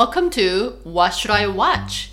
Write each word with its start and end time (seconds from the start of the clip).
Welcome 0.00 0.28
to 0.32 0.76
What 0.82 1.14
Should 1.14 1.30
I 1.30 1.46
Watch? 1.46 2.10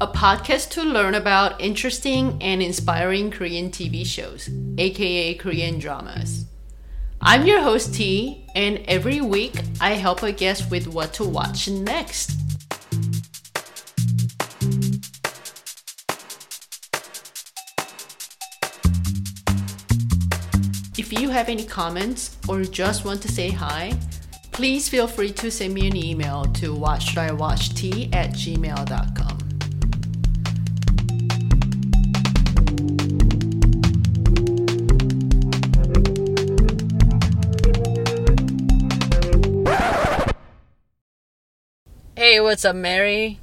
A 0.00 0.08
podcast 0.08 0.70
to 0.70 0.82
learn 0.82 1.14
about 1.14 1.60
interesting 1.60 2.36
and 2.42 2.60
inspiring 2.60 3.30
Korean 3.30 3.70
TV 3.70 4.04
shows, 4.04 4.50
aka 4.78 5.34
Korean 5.34 5.78
dramas. 5.78 6.46
I'm 7.20 7.46
your 7.46 7.62
host 7.62 7.94
T, 7.94 8.48
and 8.56 8.78
every 8.88 9.20
week 9.20 9.54
I 9.80 9.90
help 9.90 10.24
a 10.24 10.32
guest 10.32 10.72
with 10.72 10.88
what 10.88 11.14
to 11.14 11.24
watch 11.24 11.68
next. 11.68 12.32
If 20.98 21.12
you 21.12 21.30
have 21.30 21.48
any 21.48 21.64
comments 21.64 22.36
or 22.48 22.64
just 22.64 23.04
want 23.04 23.22
to 23.22 23.28
say 23.28 23.50
hi, 23.50 23.96
please 24.60 24.90
feel 24.90 25.06
free 25.06 25.32
to 25.32 25.50
send 25.50 25.72
me 25.72 25.86
an 25.86 25.96
email 25.96 26.44
to 26.44 26.74
whatshouldiwatcht 26.74 28.14
at 28.14 28.32
gmail.com. 28.32 29.38
Hey, 42.14 42.38
what's 42.40 42.66
up, 42.66 42.76
Mary? 42.76 43.40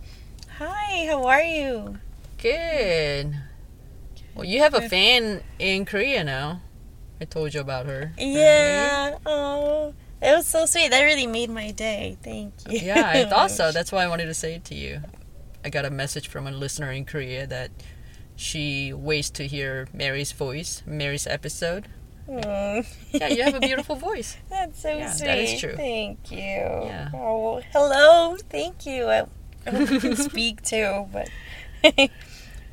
Hi, 0.59 1.08
how 1.08 1.25
are 1.25 1.41
you? 1.41 1.97
Good. 2.38 3.36
Well, 4.36 4.45
you 4.45 4.59
have 4.59 4.75
a 4.75 4.88
fan 4.88 5.41
in 5.58 5.86
Korea 5.86 6.23
now. 6.23 6.61
I 7.19 7.25
told 7.25 7.56
you 7.56 7.61
about 7.61 7.88
her. 7.88 8.13
Yeah. 8.19 9.17
Oh, 9.25 9.95
it 10.21 10.35
was 10.35 10.47
so 10.47 10.65
sweet. 10.65 10.89
That 10.91 11.01
really 11.03 11.27
made 11.27 11.49
my 11.49 11.71
day. 11.71 12.17
Thank 12.23 12.53
you. 12.69 12.79
Yeah, 12.79 13.09
I 13.13 13.25
thought 13.29 13.51
so. 13.51 13.71
That's 13.71 13.91
why 13.91 14.03
I 14.03 14.07
wanted 14.07 14.25
to 14.25 14.33
say 14.33 14.55
it 14.55 14.65
to 14.65 14.75
you. 14.75 15.01
I 15.65 15.69
got 15.69 15.85
a 15.85 15.89
message 15.89 16.27
from 16.27 16.47
a 16.47 16.51
listener 16.51 16.91
in 16.91 17.05
Korea 17.05 17.45
that 17.47 17.71
she 18.35 18.93
waits 18.93 19.29
to 19.31 19.47
hear 19.47 19.88
Mary's 19.93 20.31
voice, 20.31 20.83
Mary's 20.85 21.27
episode. 21.27 21.88
Mm. 22.29 22.85
Yeah, 23.11 23.27
you 23.29 23.43
have 23.43 23.55
a 23.55 23.59
beautiful 23.59 23.95
voice. 24.09 24.38
That's 24.49 24.81
so 24.81 24.89
Yeah, 24.97 25.11
sweet. 25.11 25.25
that 25.27 25.38
is 25.39 25.59
true. 25.59 25.75
Thank 25.75 26.29
you. 26.31 26.38
Yeah. 26.38 27.09
Oh, 27.13 27.61
hello. 27.71 28.35
Thank 28.49 28.85
you. 28.85 29.05
I, 29.05 29.25
I 29.65 29.69
hope 29.71 29.89
you 29.91 29.99
can 29.99 30.15
speak 30.29 30.61
too, 30.61 31.07
but 31.11 31.29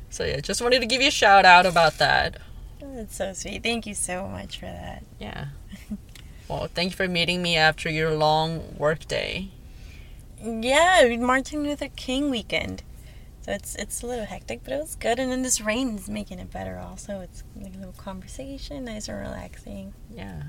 So 0.09 0.23
yeah, 0.23 0.39
just 0.39 0.61
wanted 0.61 0.79
to 0.81 0.85
give 0.85 1.01
you 1.01 1.07
a 1.09 1.11
shout 1.11 1.45
out 1.45 1.65
about 1.65 1.97
that. 1.97 2.37
that's 2.81 3.15
so 3.15 3.33
sweet. 3.33 3.63
Thank 3.63 3.85
you 3.87 3.93
so 3.93 4.27
much 4.27 4.59
for 4.59 4.65
that. 4.67 5.03
Yeah. 5.19 5.47
Well, 6.47 6.67
thank 6.67 6.91
you 6.91 6.95
for 6.95 7.07
meeting 7.07 7.41
me 7.41 7.55
after 7.57 7.89
your 7.89 8.11
long 8.11 8.75
work 8.77 9.07
day. 9.07 9.49
Yeah, 10.43 11.15
Martin 11.19 11.63
Luther 11.63 11.89
King 11.95 12.29
weekend. 12.29 12.83
So 13.41 13.51
it's 13.51 13.75
it's 13.75 14.01
a 14.01 14.07
little 14.07 14.25
hectic, 14.25 14.63
but 14.63 14.73
it 14.73 14.79
was 14.79 14.95
good. 14.95 15.19
And 15.19 15.31
then 15.31 15.43
this 15.43 15.61
rain 15.61 15.95
is 15.95 16.09
making 16.09 16.39
it 16.39 16.51
better. 16.51 16.79
Also, 16.79 17.19
it's 17.19 17.43
like 17.55 17.75
a 17.75 17.77
little 17.77 17.93
conversation, 17.93 18.85
nice 18.85 19.07
and 19.07 19.19
relaxing. 19.19 19.93
Yeah. 20.11 20.43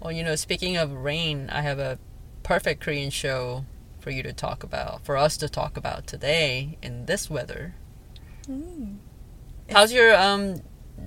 Well, 0.00 0.12
you 0.12 0.22
know, 0.22 0.36
speaking 0.36 0.76
of 0.76 0.92
rain, 0.92 1.48
I 1.50 1.62
have 1.62 1.78
a 1.78 1.98
perfect 2.42 2.82
Korean 2.82 3.10
show 3.10 3.64
for 4.00 4.10
you 4.10 4.22
to 4.22 4.32
talk 4.32 4.62
about, 4.64 5.04
for 5.04 5.16
us 5.16 5.36
to 5.38 5.48
talk 5.48 5.76
about 5.76 6.06
today 6.06 6.76
in 6.82 7.06
this 7.06 7.30
weather. 7.30 7.74
Mm. 8.48 8.96
How's 9.70 9.92
your 9.92 10.14
um 10.14 10.60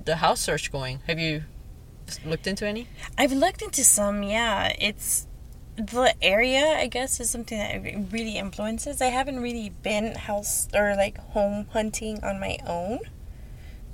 the 0.04 0.16
house 0.16 0.40
search 0.40 0.72
going? 0.72 1.00
Have 1.06 1.18
you 1.18 1.44
looked 2.24 2.46
into 2.46 2.66
any? 2.66 2.88
I've 3.18 3.32
looked 3.32 3.62
into 3.62 3.84
some. 3.84 4.22
Yeah, 4.22 4.74
it's 4.78 5.26
the 5.76 6.14
area. 6.22 6.64
I 6.64 6.86
guess 6.86 7.20
is 7.20 7.30
something 7.30 7.58
that 7.58 8.12
really 8.12 8.38
influences. 8.38 9.00
I 9.02 9.06
haven't 9.06 9.40
really 9.40 9.70
been 9.82 10.14
house 10.14 10.68
or 10.74 10.94
like 10.96 11.18
home 11.18 11.66
hunting 11.72 12.22
on 12.24 12.40
my 12.40 12.58
own, 12.66 13.00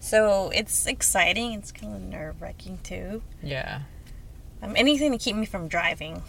so 0.00 0.50
it's 0.50 0.86
exciting. 0.86 1.52
It's 1.52 1.72
kind 1.72 1.94
of 1.94 2.02
nerve 2.02 2.40
wracking 2.40 2.78
too. 2.82 3.22
Yeah. 3.42 3.82
Um, 4.62 4.74
anything 4.76 5.10
to 5.10 5.18
keep 5.18 5.34
me 5.34 5.44
from 5.44 5.66
driving. 5.66 6.22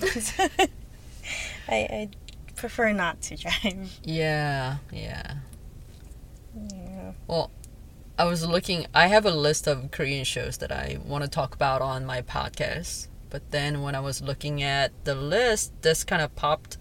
I, 1.68 1.70
I 1.70 2.08
prefer 2.54 2.92
not 2.92 3.22
to 3.22 3.36
drive. 3.36 3.98
Yeah, 4.02 4.78
yeah. 4.92 5.36
Yeah. 6.70 7.12
Well, 7.26 7.50
I 8.18 8.24
was 8.24 8.44
looking 8.44 8.86
I 8.92 9.06
have 9.06 9.24
a 9.24 9.30
list 9.30 9.68
of 9.68 9.92
Korean 9.92 10.24
shows 10.24 10.58
that 10.58 10.72
I 10.72 10.98
want 11.04 11.22
to 11.22 11.30
talk 11.30 11.54
about 11.54 11.80
on 11.80 12.04
my 12.04 12.20
podcast. 12.20 13.06
But 13.30 13.52
then 13.52 13.82
when 13.82 13.94
I 13.94 14.00
was 14.00 14.20
looking 14.20 14.60
at 14.60 14.90
the 15.04 15.14
list, 15.14 15.72
this 15.82 16.02
kind 16.02 16.20
of 16.20 16.34
popped 16.34 16.78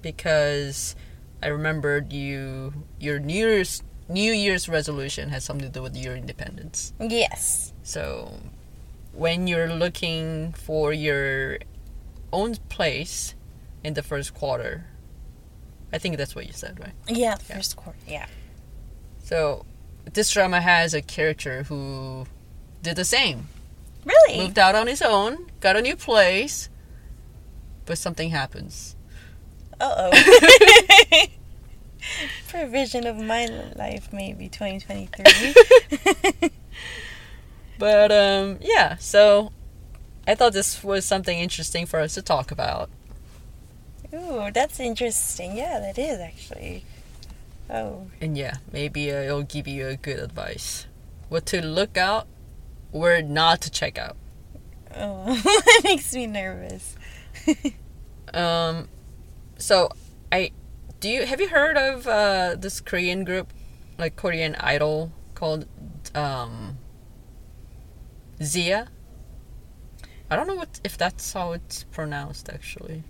because 0.00 0.94
I 1.42 1.48
remembered 1.48 2.12
you 2.12 2.72
your 3.00 3.18
New 3.18 3.34
Year's 3.34 3.82
New 4.08 4.32
Year's 4.32 4.68
resolution 4.68 5.30
has 5.30 5.42
something 5.42 5.66
to 5.66 5.72
do 5.72 5.82
with 5.82 5.96
your 5.96 6.14
independence. 6.14 6.92
Yes. 7.00 7.72
So 7.82 8.34
when 9.12 9.48
you're 9.48 9.74
looking 9.74 10.52
for 10.52 10.92
your 10.92 11.58
own 12.32 12.54
place 12.68 13.34
in 13.82 13.94
the 13.94 14.04
first 14.04 14.34
quarter, 14.34 14.86
I 15.92 15.98
think 15.98 16.16
that's 16.16 16.36
what 16.36 16.46
you 16.46 16.52
said, 16.52 16.78
right? 16.78 16.94
Yeah. 17.08 17.34
The 17.34 17.44
first 17.44 17.74
quarter. 17.74 17.98
Yeah. 18.06 18.26
So 19.18 19.64
this 20.12 20.30
drama 20.30 20.60
has 20.60 20.94
a 20.94 21.02
character 21.02 21.64
who 21.64 22.26
did 22.82 22.96
the 22.96 23.04
same. 23.04 23.48
Really. 24.04 24.38
Moved 24.38 24.58
out 24.58 24.74
on 24.74 24.86
his 24.86 25.02
own, 25.02 25.46
got 25.60 25.76
a 25.76 25.82
new 25.82 25.96
place, 25.96 26.68
but 27.86 27.98
something 27.98 28.30
happens. 28.30 28.96
Uh 29.80 30.10
oh. 30.12 31.22
Provision 32.48 33.06
of 33.06 33.16
my 33.16 33.46
life, 33.76 34.12
maybe 34.12 34.48
2023. 34.48 36.50
But 37.80 38.12
um 38.12 38.58
yeah, 38.60 38.96
so 38.96 39.52
I 40.28 40.34
thought 40.34 40.52
this 40.52 40.84
was 40.84 41.06
something 41.06 41.38
interesting 41.38 41.86
for 41.86 41.98
us 41.98 42.12
to 42.14 42.22
talk 42.22 42.50
about. 42.50 42.90
Ooh, 44.12 44.50
that's 44.52 44.78
interesting. 44.78 45.56
Yeah, 45.56 45.80
that 45.80 45.98
is 45.98 46.20
actually. 46.20 46.84
Oh. 47.72 48.08
And 48.20 48.36
yeah, 48.36 48.54
maybe 48.72 49.10
uh, 49.12 49.16
it'll 49.22 49.42
give 49.42 49.68
you 49.68 49.86
a 49.86 49.96
good 49.96 50.18
advice. 50.18 50.86
What 51.28 51.46
to 51.46 51.64
look 51.64 51.96
out, 51.96 52.26
where 52.90 53.22
not 53.22 53.60
to 53.62 53.70
check 53.70 53.96
out. 53.98 54.16
Oh, 54.96 55.34
that 55.44 55.80
makes 55.84 56.12
me 56.14 56.26
nervous. 56.26 56.96
Um 58.32 58.88
so 59.58 59.88
I 60.30 60.52
do 61.00 61.08
you 61.08 61.26
have 61.26 61.40
you 61.40 61.48
heard 61.48 61.76
of 61.76 62.06
uh 62.06 62.54
this 62.56 62.80
Korean 62.80 63.24
group 63.24 63.52
like 63.98 64.14
Korean 64.14 64.54
idol 64.54 65.10
called 65.34 65.66
um 66.14 66.78
Zia? 68.40 68.86
I 70.30 70.36
don't 70.36 70.46
know 70.46 70.54
what 70.54 70.78
if 70.84 70.96
that's 70.96 71.32
how 71.32 71.52
it's 71.52 71.82
pronounced 71.90 72.48
actually. 72.48 73.02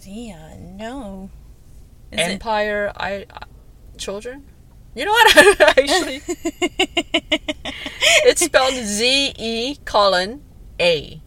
Zia, 0.00 0.56
no. 0.58 1.28
Is 2.10 2.20
Empire 2.20 2.92
I 2.96 3.26
I- 3.30 3.44
Children? 3.98 4.44
You 4.94 5.04
know 5.04 5.12
what? 5.12 5.60
actually 5.78 6.20
it's 8.24 8.44
spelled 8.44 8.74
Z 8.74 9.34
E 9.38 9.76
colon 9.84 10.42
A. 10.80 11.20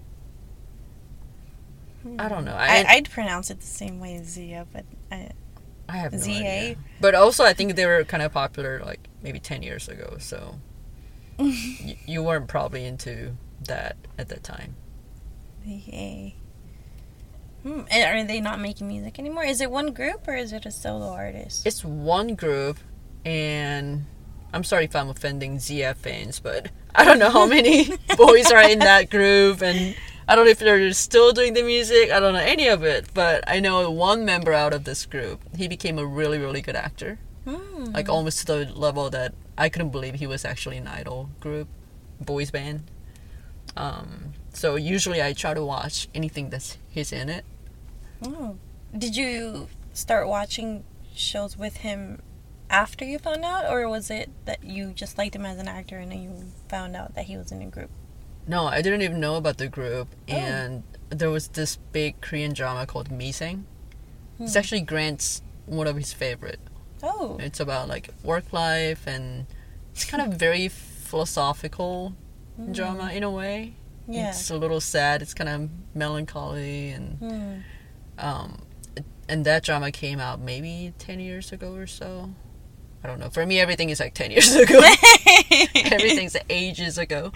I 2.17 2.29
don't 2.29 2.45
know. 2.45 2.55
I, 2.55 2.77
I, 2.79 2.85
I'd 2.95 3.09
pronounce 3.11 3.51
it 3.51 3.59
the 3.59 3.65
same 3.67 3.99
way 3.99 4.15
as 4.15 4.27
Zia, 4.27 4.65
but 4.73 4.85
I, 5.11 5.29
I 5.87 5.97
have 5.97 6.13
no 6.13 6.17
ZA? 6.19 6.31
idea. 6.31 6.75
But 7.01 7.13
also, 7.13 7.43
I 7.43 7.53
think 7.53 7.75
they 7.75 7.85
were 7.85 8.03
kind 8.05 8.23
of 8.23 8.31
popular 8.31 8.81
like 8.85 9.07
maybe 9.21 9.39
ten 9.39 9.61
years 9.61 9.87
ago. 9.87 10.15
So 10.19 10.55
y- 11.37 11.97
you 12.07 12.23
weren't 12.23 12.47
probably 12.47 12.85
into 12.85 13.35
that 13.65 13.97
at 14.17 14.29
that 14.29 14.43
time. 14.43 14.75
Zia. 15.65 16.31
Hmm. 17.69 17.81
Are 17.91 18.23
they 18.23 18.41
not 18.41 18.59
making 18.59 18.87
music 18.87 19.19
anymore? 19.19 19.43
Is 19.43 19.61
it 19.61 19.69
one 19.69 19.93
group 19.93 20.27
or 20.27 20.35
is 20.35 20.51
it 20.53 20.65
a 20.65 20.71
solo 20.71 21.09
artist? 21.09 21.67
It's 21.67 21.85
one 21.85 22.33
group, 22.33 22.79
and 23.23 24.05
I'm 24.51 24.63
sorry 24.63 24.85
if 24.85 24.95
I'm 24.95 25.09
offending 25.09 25.57
ZF 25.57 25.97
fans, 25.97 26.39
but 26.39 26.71
I 26.95 27.05
don't 27.05 27.19
know 27.19 27.29
how 27.29 27.45
many 27.45 27.95
boys 28.17 28.51
are 28.51 28.67
in 28.67 28.79
that 28.79 29.11
group, 29.11 29.61
and 29.61 29.95
I 30.27 30.35
don't 30.35 30.45
know 30.45 30.51
if 30.51 30.57
they're 30.57 30.91
still 30.93 31.31
doing 31.31 31.53
the 31.53 31.61
music. 31.61 32.11
I 32.11 32.19
don't 32.19 32.33
know 32.33 32.39
any 32.39 32.67
of 32.67 32.83
it, 32.83 33.13
but 33.13 33.43
I 33.47 33.59
know 33.59 33.91
one 33.91 34.25
member 34.25 34.51
out 34.51 34.73
of 34.73 34.85
this 34.85 35.05
group. 35.05 35.41
He 35.55 35.67
became 35.67 35.99
a 35.99 36.05
really, 36.05 36.39
really 36.39 36.61
good 36.61 36.75
actor. 36.75 37.19
Hmm. 37.45 37.85
like 37.93 38.09
almost 38.09 38.41
to 38.41 38.45
the 38.45 38.65
level 38.73 39.09
that 39.09 39.33
I 39.57 39.69
couldn't 39.69 39.89
believe 39.89 40.15
he 40.15 40.27
was 40.27 40.43
actually 40.43 40.77
an 40.77 40.87
idol 40.87 41.29
group, 41.39 41.67
boys 42.19 42.51
band. 42.51 42.83
Um, 43.77 44.33
so 44.53 44.75
usually 44.75 45.21
I 45.21 45.33
try 45.33 45.53
to 45.53 45.63
watch 45.63 46.09
anything 46.13 46.49
that's 46.49 46.77
he's 46.89 47.11
in 47.11 47.29
it. 47.29 47.45
Oh. 48.23 48.57
Did 48.97 49.15
you 49.15 49.67
start 49.93 50.27
watching 50.27 50.83
shows 51.15 51.57
with 51.57 51.77
him 51.77 52.21
after 52.69 53.03
you 53.05 53.19
found 53.19 53.43
out, 53.43 53.71
or 53.71 53.87
was 53.89 54.09
it 54.09 54.29
that 54.45 54.63
you 54.63 54.91
just 54.93 55.17
liked 55.17 55.35
him 55.35 55.45
as 55.45 55.57
an 55.59 55.67
actor 55.67 55.97
and 55.97 56.11
then 56.11 56.21
you 56.23 56.45
found 56.67 56.95
out 56.95 57.15
that 57.15 57.25
he 57.25 57.37
was 57.37 57.51
in 57.51 57.61
a 57.61 57.65
group? 57.67 57.89
No, 58.47 58.65
I 58.65 58.81
didn't 58.81 59.01
even 59.03 59.19
know 59.19 59.35
about 59.35 59.57
the 59.57 59.67
group, 59.67 60.07
Oh. 60.29 60.33
and 60.33 60.83
there 61.09 61.29
was 61.29 61.49
this 61.49 61.77
big 61.91 62.19
Korean 62.21 62.53
drama 62.53 62.85
called. 62.85 63.09
It's 63.11 63.39
Hmm. 63.39 64.57
actually 64.57 64.81
Grant's 64.81 65.41
one 65.65 65.87
of 65.87 65.95
his 65.97 66.13
favorite. 66.13 66.59
Oh. 67.03 67.37
It's 67.39 67.59
about 67.59 67.87
like 67.87 68.09
work 68.23 68.51
life 68.53 69.05
and 69.07 69.45
it's 69.93 70.05
kind 70.05 70.21
of 70.31 70.37
very 70.39 70.67
philosophical 70.67 72.13
drama 72.71 73.11
in 73.11 73.23
a 73.23 73.31
way. 73.31 73.73
Yeah. 74.07 74.29
It's 74.29 74.49
a 74.49 74.57
little 74.57 74.81
sad. 74.81 75.21
It's 75.21 75.33
kind 75.33 75.49
of 75.49 75.69
melancholy 75.95 76.89
and 76.89 77.17
Hmm. 77.19 77.59
Um, 78.19 78.59
and 79.27 79.45
that 79.45 79.63
drama 79.63 79.91
came 79.91 80.19
out 80.19 80.39
maybe 80.39 80.93
10 80.97 81.19
years 81.19 81.51
ago 81.51 81.73
or 81.73 81.87
so. 81.87 82.31
I 83.03 83.07
don't 83.07 83.19
know. 83.19 83.29
For 83.29 83.45
me, 83.45 83.59
everything 83.59 83.89
is 83.89 83.99
like 83.99 84.13
10 84.13 84.31
years 84.31 84.53
ago. 84.55 84.79
Everything's 85.75 86.35
ages 86.49 86.97
ago. 86.97 87.31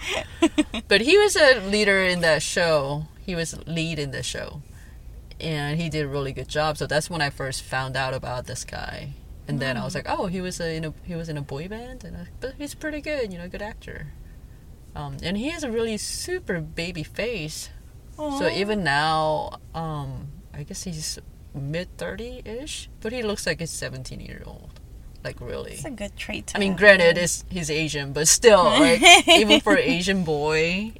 But 0.88 1.00
he 1.00 1.16
was 1.16 1.36
a 1.36 1.60
leader 1.60 2.04
in 2.04 2.20
that 2.20 2.42
show. 2.42 3.06
He 3.24 3.34
was 3.34 3.56
lead 3.66 3.98
in 3.98 4.10
the 4.10 4.22
show. 4.22 4.60
And 5.40 5.80
he 5.80 5.88
did 5.88 6.04
a 6.04 6.08
really 6.08 6.32
good 6.32 6.48
job. 6.48 6.76
So 6.76 6.86
that's 6.86 7.08
when 7.08 7.22
I 7.22 7.30
first 7.30 7.62
found 7.62 7.96
out 7.96 8.12
about 8.12 8.46
this 8.46 8.64
guy. 8.64 9.14
And 9.46 9.60
then 9.60 9.76
I 9.76 9.84
was 9.84 9.94
like, 9.94 10.06
oh, 10.08 10.26
he 10.26 10.40
was 10.40 10.60
a, 10.60 10.74
in 10.74 10.84
a 10.86 10.94
he 11.04 11.14
was 11.14 11.28
in 11.28 11.36
a 11.36 11.42
boy 11.42 11.68
band, 11.68 12.02
and 12.02 12.16
I, 12.16 12.28
but 12.40 12.54
he's 12.56 12.74
pretty 12.74 13.02
good, 13.02 13.30
you 13.30 13.38
know, 13.38 13.46
good 13.46 13.60
actor. 13.60 14.06
Um, 14.96 15.18
and 15.22 15.36
he 15.36 15.50
has 15.50 15.62
a 15.64 15.70
really 15.70 15.98
super 15.98 16.60
baby 16.60 17.02
face. 17.02 17.68
So 18.16 18.48
even 18.48 18.84
now, 18.84 19.58
um, 19.74 20.28
I 20.56 20.62
guess 20.62 20.84
he's 20.84 21.18
mid 21.54 21.96
thirty 21.98 22.42
ish, 22.44 22.88
but 23.00 23.12
he 23.12 23.22
looks 23.22 23.46
like 23.46 23.60
he's 23.60 23.70
seventeen 23.70 24.20
year 24.20 24.42
old. 24.46 24.80
Like 25.22 25.40
really. 25.40 25.72
It's 25.72 25.84
a 25.84 25.90
good 25.90 26.16
trait. 26.16 26.48
To 26.48 26.56
I 26.56 26.60
mean, 26.60 26.72
have. 26.72 26.78
granted, 26.78 27.18
is 27.18 27.44
he's 27.48 27.70
Asian, 27.70 28.12
but 28.12 28.28
still, 28.28 28.64
like 28.64 29.02
even 29.28 29.60
for 29.60 29.74
an 29.74 29.82
Asian 29.82 30.24
boy, 30.24 30.92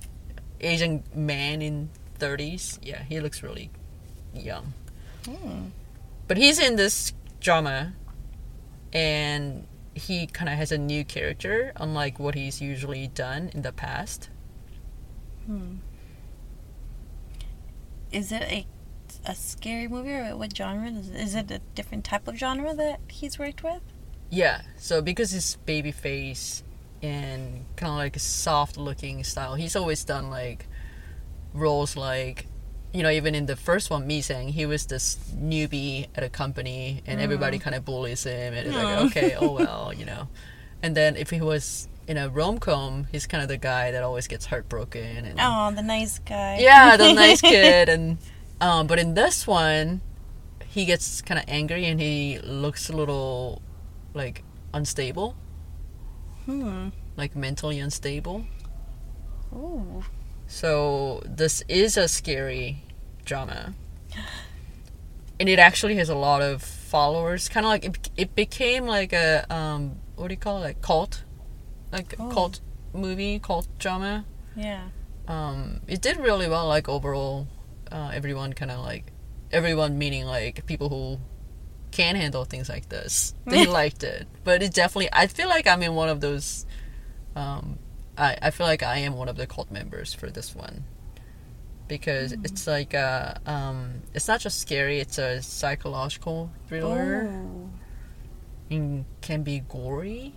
Asian 0.60 1.02
man 1.14 1.60
in 1.60 1.90
thirties, 2.18 2.78
yeah, 2.82 3.02
he 3.02 3.20
looks 3.20 3.42
really 3.42 3.70
young. 4.32 4.72
Hmm. 5.26 5.66
But 6.26 6.38
he's 6.38 6.58
in 6.58 6.76
this 6.76 7.12
drama, 7.40 7.92
and 8.92 9.66
he 9.94 10.26
kind 10.26 10.48
of 10.48 10.56
has 10.56 10.72
a 10.72 10.78
new 10.78 11.04
character, 11.04 11.72
unlike 11.76 12.18
what 12.18 12.34
he's 12.34 12.60
usually 12.60 13.08
done 13.08 13.50
in 13.52 13.62
the 13.62 13.72
past. 13.72 14.30
Hmm. 15.46 15.76
Is 18.10 18.32
it 18.32 18.42
a 18.42 18.66
a 19.26 19.34
scary 19.34 19.88
movie 19.88 20.12
or 20.12 20.36
what 20.36 20.56
genre? 20.56 20.88
Is, 20.88 21.10
is 21.10 21.34
it 21.34 21.50
a 21.50 21.60
different 21.74 22.04
type 22.04 22.28
of 22.28 22.36
genre 22.36 22.74
that 22.74 23.00
he's 23.08 23.38
worked 23.38 23.62
with? 23.62 23.82
Yeah, 24.30 24.62
so 24.76 25.00
because 25.00 25.30
his 25.30 25.56
baby 25.64 25.92
face 25.92 26.62
and 27.02 27.64
kind 27.76 27.90
of 27.90 27.98
like 27.98 28.16
a 28.16 28.20
soft 28.20 28.76
looking 28.76 29.22
style, 29.24 29.54
he's 29.54 29.76
always 29.76 30.04
done 30.04 30.30
like 30.30 30.66
roles 31.52 31.96
like, 31.96 32.46
you 32.92 33.02
know, 33.02 33.10
even 33.10 33.34
in 33.34 33.46
the 33.46 33.56
first 33.56 33.90
one, 33.90 34.08
Misaeng 34.08 34.50
he 34.50 34.66
was 34.66 34.86
this 34.86 35.16
newbie 35.36 36.08
at 36.14 36.24
a 36.24 36.28
company 36.28 37.02
and 37.06 37.20
everybody 37.20 37.58
mm. 37.58 37.62
kind 37.62 37.76
of 37.76 37.84
bullies 37.84 38.24
him 38.24 38.54
and 38.54 38.66
it's 38.66 38.76
like, 38.76 38.86
mm. 38.86 39.06
okay, 39.06 39.36
oh 39.38 39.52
well, 39.58 39.92
you 39.92 40.04
know. 40.04 40.28
And 40.82 40.96
then 40.96 41.16
if 41.16 41.30
he 41.30 41.40
was 41.40 41.88
in 42.06 42.16
a 42.16 42.28
rom 42.28 42.58
com, 42.58 43.06
he's 43.10 43.26
kind 43.26 43.42
of 43.42 43.48
the 43.48 43.56
guy 43.56 43.90
that 43.90 44.02
always 44.02 44.26
gets 44.26 44.46
heartbroken 44.46 45.24
and 45.24 45.38
Oh, 45.40 45.72
the 45.74 45.82
nice 45.82 46.18
guy. 46.18 46.58
yeah, 46.60 46.96
the 46.96 47.12
nice 47.12 47.40
kid. 47.52 47.88
And 47.88 48.18
um, 48.60 48.86
but 48.86 48.98
in 48.98 49.14
this 49.14 49.46
one, 49.46 50.00
he 50.66 50.84
gets 50.84 51.22
kind 51.22 51.38
of 51.38 51.44
angry 51.48 51.84
and 51.86 52.00
he 52.00 52.38
looks 52.42 52.88
a 52.88 52.92
little 52.96 53.62
like 54.14 54.42
unstable, 54.72 55.36
Hmm. 56.46 56.88
like 57.16 57.34
mentally 57.36 57.78
unstable. 57.78 58.44
Ooh. 59.54 60.04
So 60.46 61.22
this 61.24 61.62
is 61.68 61.96
a 61.96 62.06
scary 62.08 62.82
drama, 63.24 63.74
and 65.40 65.48
it 65.48 65.58
actually 65.58 65.96
has 65.96 66.08
a 66.08 66.14
lot 66.14 66.42
of 66.42 66.62
followers. 66.62 67.48
Kind 67.48 67.64
of 67.66 67.70
like 67.70 67.84
it, 67.84 68.10
it 68.16 68.34
became 68.34 68.86
like 68.86 69.12
a 69.12 69.46
um, 69.52 69.96
what 70.16 70.28
do 70.28 70.34
you 70.34 70.38
call 70.40 70.58
it? 70.58 70.60
Like 70.62 70.82
cult, 70.82 71.24
like 71.92 72.14
Oh. 72.18 72.28
cult 72.30 72.60
movie, 72.92 73.38
cult 73.38 73.66
drama. 73.78 74.24
Yeah. 74.56 74.88
um, 75.26 75.80
it 75.88 76.00
did 76.02 76.18
really 76.18 76.48
well. 76.48 76.68
Like 76.68 76.88
overall, 76.88 77.48
uh, 77.92 78.10
everyone 78.14 78.52
kind 78.52 78.70
of 78.70 78.80
like 78.80 79.12
everyone 79.52 79.98
meaning 79.98 80.24
like 80.26 80.66
people 80.66 80.88
who 80.88 81.18
can 81.90 82.16
handle 82.16 82.44
things 82.44 82.68
like 82.68 82.88
this. 82.88 83.34
They 83.46 83.66
liked 83.80 84.02
it, 84.02 84.26
but 84.42 84.62
it 84.62 84.74
definitely. 84.74 85.08
I 85.12 85.26
feel 85.26 85.48
like 85.48 85.66
I'm 85.66 85.82
in 85.82 85.94
one 85.94 86.08
of 86.08 86.20
those. 86.20 86.66
Um, 87.36 87.78
I 88.18 88.36
I 88.42 88.50
feel 88.50 88.66
like 88.66 88.82
I 88.82 88.98
am 88.98 89.14
one 89.14 89.28
of 89.28 89.36
the 89.36 89.46
cult 89.46 89.70
members 89.70 90.12
for 90.14 90.30
this 90.30 90.54
one 90.54 90.84
because 91.86 92.32
it's 92.32 92.66
like 92.66 92.94
uh 92.94 93.34
um 93.46 94.02
it's 94.14 94.26
not 94.28 94.40
just 94.40 94.60
scary. 94.60 95.00
It's 95.00 95.18
a 95.18 95.42
psychological 95.42 96.50
thriller 96.68 97.28
Oh. 97.30 97.70
and 98.70 99.04
can 99.20 99.42
be 99.42 99.60
gory. 99.60 100.32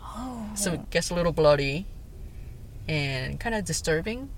Oh. 0.00 0.48
So 0.54 0.72
it 0.74 0.90
gets 0.90 1.10
a 1.10 1.14
little 1.14 1.32
bloody 1.32 1.86
and 2.88 3.38
kind 3.40 3.54
of 3.54 3.64
disturbing. 3.64 4.30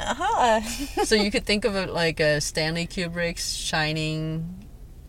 Uh-huh. 0.00 0.60
so 1.04 1.14
you 1.14 1.30
could 1.30 1.44
think 1.44 1.64
of 1.64 1.76
it 1.76 1.90
like 1.90 2.20
a 2.20 2.40
Stanley 2.40 2.86
Kubrick's 2.86 3.54
Shining 3.54 4.64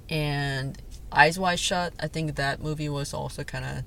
and 0.10 0.82
Eyes 1.12 1.40
Wide 1.40 1.60
Shut. 1.60 1.94
I 2.00 2.08
think 2.08 2.36
that 2.36 2.62
movie 2.62 2.90
was 2.90 3.14
also 3.14 3.44
kind 3.44 3.66
of 3.66 3.72
a 3.72 3.86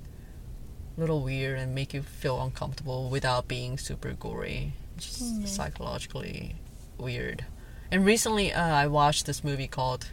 little 0.97 1.21
weird 1.23 1.59
and 1.59 1.75
make 1.75 1.93
you 1.93 2.01
feel 2.01 2.41
uncomfortable 2.41 3.09
without 3.09 3.47
being 3.47 3.77
super 3.77 4.13
gory. 4.13 4.73
Just 4.97 5.19
Hmm. 5.19 5.45
psychologically 5.45 6.55
weird. 6.97 7.45
And 7.91 8.05
recently, 8.05 8.51
uh, 8.53 8.63
I 8.63 8.87
watched 8.87 9.25
this 9.25 9.43
movie 9.43 9.67
called 9.67 10.07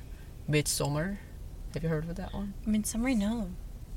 Midsommar. 0.50 1.18
Have 1.74 1.82
you 1.82 1.88
heard 1.88 2.08
of 2.08 2.16
that 2.16 2.34
one? 2.34 2.54
Midsommar, 2.66 3.16
no. 3.16 3.48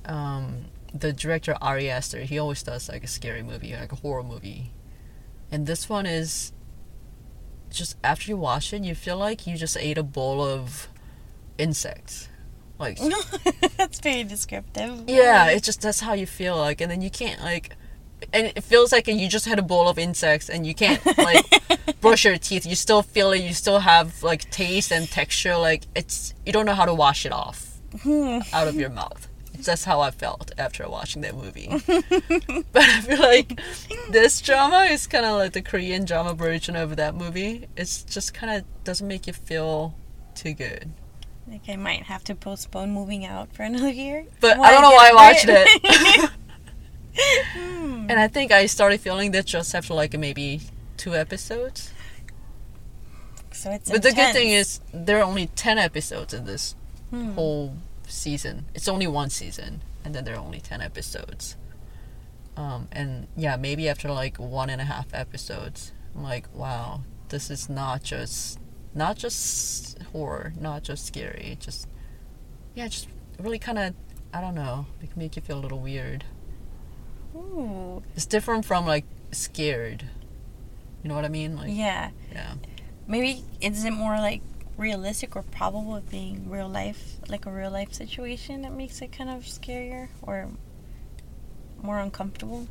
um, 0.06 0.66
the 0.94 1.12
director 1.12 1.58
Ari 1.62 1.90
Aster, 1.90 2.22
he 2.22 2.38
always 2.40 2.62
does 2.64 2.88
like 2.88 3.04
a 3.04 3.08
scary 3.08 3.42
movie, 3.42 3.76
like 3.76 3.92
a 3.92 3.96
horror 3.96 4.24
movie. 4.24 4.72
And 5.52 5.66
this 5.68 5.90
one 5.90 6.06
is 6.06 6.54
just 7.72 7.98
after 8.04 8.30
you 8.30 8.38
wash 8.38 8.74
it, 8.74 8.84
you 8.84 8.96
feel 8.96 9.18
like 9.18 9.46
you 9.48 9.58
just 9.58 9.78
ate 9.78 9.98
a 9.98 10.04
bowl 10.04 10.42
of 10.42 10.88
insects. 11.58 12.30
Like 12.78 13.00
That's 13.78 14.00
very 14.02 14.24
descriptive. 14.24 15.06
yeah, 15.08 15.48
it's 15.48 15.66
just 15.66 15.82
that's 15.82 16.02
how 16.02 16.14
you 16.14 16.26
feel 16.26 16.58
like 16.58 16.82
and 16.82 16.92
then 16.92 17.02
you 17.02 17.10
can't 17.10 17.42
like 17.42 17.76
and 18.34 18.48
it 18.48 18.64
feels 18.64 18.92
like 18.92 19.08
you 19.08 19.30
just 19.30 19.46
had 19.46 19.60
a 19.60 19.62
bowl 19.62 19.88
of 19.88 19.98
insects 19.98 20.50
and 20.50 20.66
you 20.68 20.74
can't 20.74 21.02
like 21.18 21.46
brush 22.02 22.26
your 22.26 22.38
teeth. 22.38 22.66
You 22.66 22.76
still 22.76 23.02
feel 23.02 23.32
it, 23.32 23.42
you 23.42 23.54
still 23.54 23.80
have 23.80 24.22
like 24.24 24.50
taste 24.52 24.92
and 24.92 25.08
texture 25.10 25.56
like 25.56 25.84
it's 25.96 26.34
you 26.46 26.52
don't 26.52 26.66
know 26.66 26.74
how 26.74 26.86
to 26.86 26.94
wash 26.94 27.26
it 27.26 27.32
off 27.32 27.72
Hmm. 28.02 28.40
out 28.52 28.68
of 28.68 28.76
your 28.76 28.90
mouth. 28.90 29.30
That's 29.64 29.86
how 29.86 30.02
I 30.02 30.12
felt 30.12 30.52
after 30.58 30.88
watching 30.90 31.22
that 31.22 31.36
movie. 31.36 31.68
but 31.88 32.84
I 32.84 33.02
feel 33.02 33.20
like 33.20 33.60
this 34.10 34.42
drama 34.42 34.82
is 34.90 35.08
kind 35.08 35.26
of 35.26 35.38
like 35.38 35.54
the 35.54 35.62
Korean 35.62 36.06
drama 36.06 36.34
version 36.34 36.76
of 36.76 36.96
that 36.96 37.16
movie. 37.16 37.68
It's 37.78 38.04
just 38.04 38.34
kind 38.34 38.58
of 38.58 38.84
doesn't 38.84 39.08
make 39.08 39.28
you 39.28 39.34
feel 39.34 39.96
too 40.36 40.54
good. 40.54 40.92
Like 41.48 41.62
I 41.70 41.76
might 41.76 42.04
have 42.04 42.24
to 42.26 42.36
postpone 42.36 42.92
moving 42.92 43.26
out 43.26 43.54
for 43.54 43.64
another 43.64 43.90
year. 43.92 44.26
But 44.42 44.60
I 44.60 44.72
don't 44.72 44.82
know 44.82 44.90
why 44.92 45.12
I 45.12 45.14
watched 45.14 45.46
it. 45.48 46.32
Hmm. 47.54 48.06
and 48.10 48.20
I 48.20 48.28
think 48.28 48.52
I 48.52 48.66
started 48.66 49.00
feeling 49.00 49.32
that 49.32 49.46
just 49.46 49.74
after 49.76 49.94
like 49.94 50.18
maybe 50.18 50.62
two 50.98 51.16
episodes. 51.16 51.92
So 53.52 53.72
it's 53.72 53.90
But 53.90 54.04
the 54.04 54.12
good 54.12 54.34
thing 54.34 54.50
is 54.50 54.82
there 54.94 55.20
are 55.20 55.24
only 55.24 55.48
10 55.48 55.78
episodes 55.78 56.34
in 56.34 56.46
this 56.46 56.76
Hmm. 57.12 57.34
whole 57.34 57.76
season. 58.08 58.66
It's 58.74 58.88
only 58.88 59.08
one 59.08 59.30
season, 59.30 59.82
and 60.04 60.14
then 60.14 60.24
there 60.26 60.36
are 60.36 60.40
only 60.44 60.60
10 60.60 60.82
episodes. 60.82 61.56
Um, 62.58 62.88
and 62.92 63.28
yeah, 63.36 63.58
maybe 63.58 63.90
after 63.90 64.12
like 64.12 64.38
one 64.38 64.70
and 64.70 64.80
a 64.80 64.86
half 64.86 65.14
episodes, 65.14 65.92
I'm 66.16 66.24
like, 66.24 66.54
wow, 66.56 67.02
this 67.30 67.50
is 67.50 67.70
not 67.70 68.04
just 68.04 68.60
not 68.94 69.18
just 69.18 70.02
horror, 70.14 70.54
not 70.60 70.84
just 70.84 71.06
scary, 71.06 71.58
just 71.60 71.88
yeah, 72.74 72.88
just 72.88 73.10
really 73.40 73.60
kind 73.60 73.78
of 73.78 73.94
I 74.34 74.42
don't 74.42 74.56
know, 74.56 74.86
make 75.02 75.18
make 75.18 75.36
you 75.36 75.42
feel 75.42 75.58
a 75.58 75.60
little 75.60 75.80
weird. 75.80 76.24
Ooh. 77.36 78.02
It's 78.16 78.26
different 78.26 78.64
from 78.64 78.86
like 78.86 79.06
scared. 79.32 80.06
You 81.04 81.10
know 81.10 81.16
what 81.16 81.26
I 81.26 81.30
mean? 81.30 81.58
Like 81.58 81.70
Yeah. 81.70 82.12
yeah. 82.32 82.54
Maybe 83.08 83.44
is 83.60 83.84
it 83.84 83.92
more 83.92 84.16
like 84.18 84.42
realistic 84.78 85.36
or 85.36 85.44
probable 85.44 85.96
of 85.96 86.10
being 86.10 86.50
real 86.50 86.68
life, 86.68 87.18
like 87.28 87.46
a 87.46 87.52
real 87.52 87.72
life 87.72 87.94
situation 87.94 88.62
that 88.64 88.74
makes 88.74 89.02
it 89.02 89.12
kind 89.12 89.30
of 89.30 89.44
scarier 89.44 90.10
or 90.22 90.50
more 91.82 92.00
uncomfortable? 92.00 92.68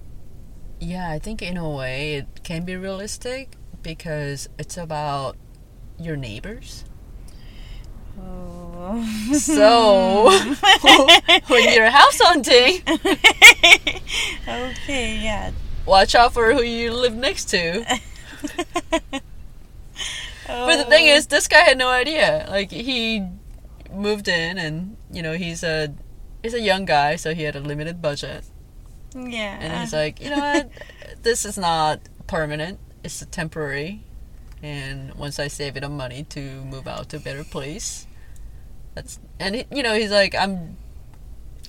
Yeah, 0.80 1.10
I 1.10 1.18
think 1.18 1.40
in 1.40 1.56
a 1.56 1.68
way 1.68 2.16
it 2.16 2.42
can 2.42 2.64
be 2.64 2.76
realistic 2.76 3.56
because 3.82 4.48
it's 4.58 4.76
about 4.76 5.36
your 5.98 6.16
neighbors. 6.16 6.84
Oh. 8.20 9.04
So 9.32 10.24
when 11.48 11.72
you're 11.72 11.90
house 11.90 12.20
hunting, 12.20 12.82
okay, 14.48 15.20
yeah. 15.22 15.50
watch 15.86 16.14
out 16.14 16.32
for 16.34 16.52
who 16.52 16.62
you 16.62 16.92
live 16.92 17.14
next 17.14 17.46
to. 17.46 18.00
But 20.46 20.76
the 20.76 20.84
thing 20.84 21.06
is, 21.06 21.26
this 21.28 21.48
guy 21.48 21.60
had 21.60 21.78
no 21.78 21.88
idea. 21.88 22.46
Like 22.48 22.70
he 22.70 23.26
moved 23.92 24.28
in, 24.28 24.58
and 24.58 24.96
you 25.12 25.22
know 25.22 25.32
he's 25.34 25.62
a 25.62 25.94
he's 26.42 26.54
a 26.54 26.60
young 26.60 26.84
guy, 26.84 27.16
so 27.16 27.34
he 27.34 27.42
had 27.44 27.56
a 27.56 27.60
limited 27.60 28.02
budget, 28.02 28.44
Yeah. 29.14 29.58
and 29.60 29.80
he's 29.80 29.92
like, 29.92 30.20
you 30.20 30.30
know 30.30 30.38
what, 30.38 30.70
this 31.22 31.44
is 31.44 31.56
not 31.56 32.00
permanent. 32.26 32.78
It's 33.02 33.20
a 33.22 33.26
temporary, 33.26 34.02
and 34.62 35.14
once 35.14 35.38
I 35.38 35.48
save 35.48 35.76
enough 35.76 35.92
money 35.92 36.24
to 36.30 36.40
move 36.64 36.86
out 36.88 37.08
to 37.10 37.16
a 37.16 37.20
better 37.20 37.44
place, 37.44 38.06
that's 38.94 39.18
and 39.38 39.54
he, 39.54 39.64
you 39.70 39.82
know 39.82 39.94
he's 39.94 40.10
like, 40.10 40.34
I'm 40.34 40.76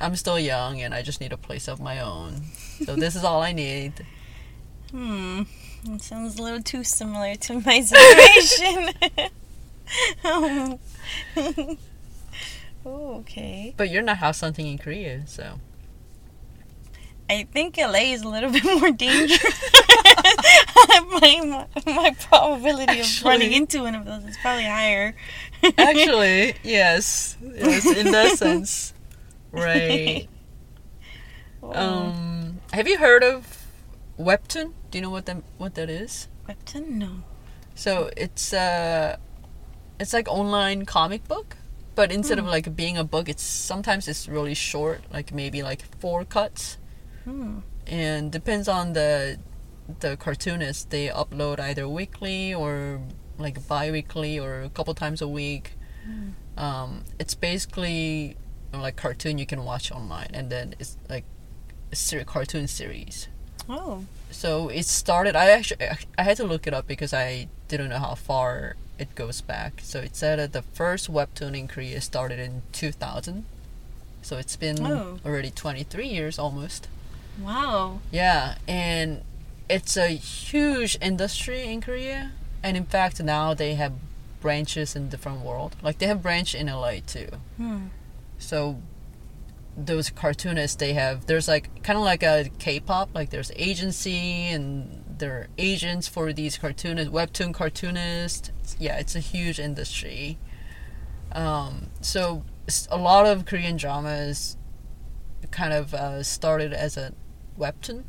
I'm 0.01 0.15
still 0.17 0.39
young, 0.39 0.81
and 0.81 0.93
I 0.93 1.01
just 1.01 1.21
need 1.21 1.31
a 1.31 1.37
place 1.37 1.67
of 1.69 1.79
my 1.79 1.99
own. 2.01 2.41
So 2.85 2.95
this 2.95 3.15
is 3.15 3.23
all 3.23 3.41
I 3.41 3.51
need. 3.53 3.93
Hmm. 4.91 5.41
It 5.87 6.01
sounds 6.01 6.37
a 6.39 6.41
little 6.41 6.61
too 6.61 6.83
similar 6.83 7.35
to 7.35 7.61
my 7.65 7.81
situation. 7.81 8.89
oh. 10.23 10.79
Oh, 12.87 13.15
okay. 13.21 13.73
But 13.77 13.89
you're 13.89 14.03
not 14.03 14.17
house 14.17 14.41
hunting 14.41 14.67
in 14.67 14.77
Korea, 14.77 15.25
so. 15.25 15.59
I 17.27 17.47
think 17.51 17.77
LA 17.77 18.13
is 18.13 18.21
a 18.21 18.27
little 18.29 18.51
bit 18.51 18.63
more 18.63 18.91
dangerous. 18.91 19.41
my, 21.19 21.65
my 21.87 22.15
probability 22.19 22.99
of 22.99 23.07
running 23.23 23.53
into 23.53 23.81
one 23.81 23.95
of 23.95 24.05
those 24.05 24.23
is 24.25 24.37
probably 24.39 24.65
higher. 24.65 25.15
Actually, 25.79 26.53
yes, 26.61 27.35
yes, 27.41 27.87
in 27.87 28.11
that 28.11 28.37
sense, 28.37 28.93
right? 29.51 30.27
Oh, 31.63 31.73
Um, 31.73 32.61
have 32.71 32.87
you 32.87 32.99
heard 32.99 33.23
of 33.23 33.65
Webtoon? 34.19 34.73
Do 34.95 34.99
you 34.99 35.03
know 35.03 35.09
what 35.09 35.25
that 35.25 35.43
what 35.57 35.75
that 35.75 35.89
is? 35.89 36.29
Webtoon? 36.47 36.87
No. 36.91 37.09
So 37.75 38.09
it's 38.15 38.53
uh, 38.53 39.17
it's 39.99 40.13
like 40.13 40.29
online 40.29 40.85
comic 40.85 41.27
book, 41.27 41.57
but 41.95 42.13
instead 42.13 42.39
of 42.39 42.45
like 42.45 42.77
being 42.77 42.97
a 42.97 43.03
book, 43.03 43.27
it's 43.27 43.43
sometimes 43.43 44.07
it's 44.07 44.29
really 44.29 44.53
short, 44.53 45.01
like 45.11 45.33
maybe 45.33 45.61
like 45.63 45.81
four 45.99 46.23
cuts, 46.23 46.77
Hmm. 47.25 47.57
and 47.85 48.31
depends 48.31 48.69
on 48.69 48.93
the 48.93 49.37
the 49.99 50.15
cartoonist. 50.15 50.91
They 50.91 51.09
upload 51.09 51.59
either 51.59 51.89
weekly 51.89 52.53
or 52.53 53.01
like 53.37 53.67
bi-weekly 53.67 54.39
or 54.39 54.61
a 54.61 54.69
couple 54.69 54.93
times 54.93 55.21
a 55.21 55.27
week. 55.27 55.73
Um, 56.55 57.03
it's 57.19 57.35
basically 57.35 58.37
like 58.71 58.95
cartoon 58.95 59.39
you 59.39 59.45
can 59.45 59.65
watch 59.65 59.91
online, 59.91 60.29
and 60.33 60.49
then 60.49 60.73
it's 60.79 60.95
like 61.09 61.25
a 61.91 61.97
ser- 61.97 62.23
cartoon 62.23 62.69
series. 62.69 63.27
Oh. 63.67 64.05
So 64.31 64.69
it 64.69 64.85
started. 64.85 65.35
I 65.35 65.49
actually 65.49 65.87
I 66.17 66.23
had 66.23 66.37
to 66.37 66.43
look 66.43 66.67
it 66.67 66.73
up 66.73 66.87
because 66.87 67.13
I 67.13 67.47
didn't 67.67 67.89
know 67.89 67.99
how 67.99 68.15
far 68.15 68.75
it 68.99 69.13
goes 69.15 69.41
back. 69.41 69.81
So 69.83 69.99
it 69.99 70.15
said 70.15 70.39
that 70.39 70.53
the 70.53 70.61
first 70.61 71.11
webtoon 71.11 71.57
in 71.57 71.67
Korea 71.67 72.01
started 72.01 72.39
in 72.39 72.61
2000. 72.71 73.45
So 74.21 74.37
it's 74.37 74.55
been 74.55 74.85
Oh. 74.85 75.19
already 75.25 75.51
23 75.51 76.07
years 76.07 76.39
almost. 76.39 76.87
Wow. 77.39 77.99
Yeah, 78.11 78.55
and 78.67 79.21
it's 79.69 79.97
a 79.97 80.07
huge 80.09 80.97
industry 81.01 81.63
in 81.65 81.81
Korea. 81.81 82.31
And 82.63 82.75
in 82.77 82.85
fact, 82.85 83.21
now 83.21 83.53
they 83.53 83.75
have 83.75 83.93
branches 84.41 84.95
in 84.95 85.09
different 85.09 85.41
world. 85.41 85.75
Like 85.81 85.97
they 85.99 86.07
have 86.07 86.21
branch 86.23 86.55
in 86.55 86.67
LA 86.67 87.01
too. 87.05 87.29
Hmm. 87.57 87.87
So 88.39 88.77
those 89.77 90.09
cartoonists, 90.09 90.77
they 90.77 90.93
have 90.93 91.25
there's 91.25 91.47
like 91.47 91.83
kind 91.83 91.97
of 91.97 92.05
like 92.05 92.23
a 92.23 92.49
K-pop. 92.59 93.13
Like 93.13 93.29
there's 93.29 93.51
agency 93.55 94.47
and 94.47 95.03
there 95.17 95.31
are 95.31 95.47
agents 95.57 96.07
for 96.07 96.33
these 96.33 96.57
cartoonists, 96.57 97.11
webtoon 97.11 97.53
cartoonists. 97.53 98.51
Yeah, 98.79 98.97
it's 98.97 99.15
a 99.15 99.19
huge 99.19 99.59
industry. 99.59 100.37
Um, 101.31 101.87
so 102.01 102.43
a 102.89 102.97
lot 102.97 103.25
of 103.25 103.45
Korean 103.45 103.77
dramas 103.77 104.57
kind 105.51 105.73
of 105.73 105.93
uh, 105.93 106.23
started 106.23 106.73
as 106.73 106.97
a 106.97 107.13
webtoon. 107.59 108.03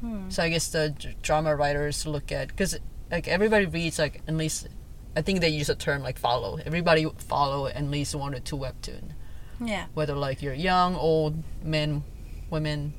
Hmm. 0.00 0.28
So 0.30 0.42
I 0.42 0.48
guess 0.48 0.68
the 0.68 0.90
d- 0.90 1.14
drama 1.22 1.54
writers 1.54 2.06
look 2.06 2.32
at 2.32 2.48
because 2.48 2.78
like 3.10 3.28
everybody 3.28 3.66
reads 3.66 3.98
like 3.98 4.22
at 4.26 4.34
least 4.34 4.68
I 5.14 5.22
think 5.22 5.40
they 5.40 5.48
use 5.48 5.68
a 5.68 5.74
term 5.74 6.02
like 6.02 6.18
follow. 6.18 6.58
Everybody 6.64 7.06
follow 7.18 7.66
at 7.66 7.84
least 7.84 8.14
one 8.14 8.34
or 8.34 8.40
two 8.40 8.56
webtoon, 8.56 9.12
Yeah. 9.66 9.86
whether 9.94 10.14
like 10.14 10.42
you're 10.42 10.54
young, 10.54 10.94
old, 10.96 11.42
men, 11.62 12.02
women, 12.50 12.94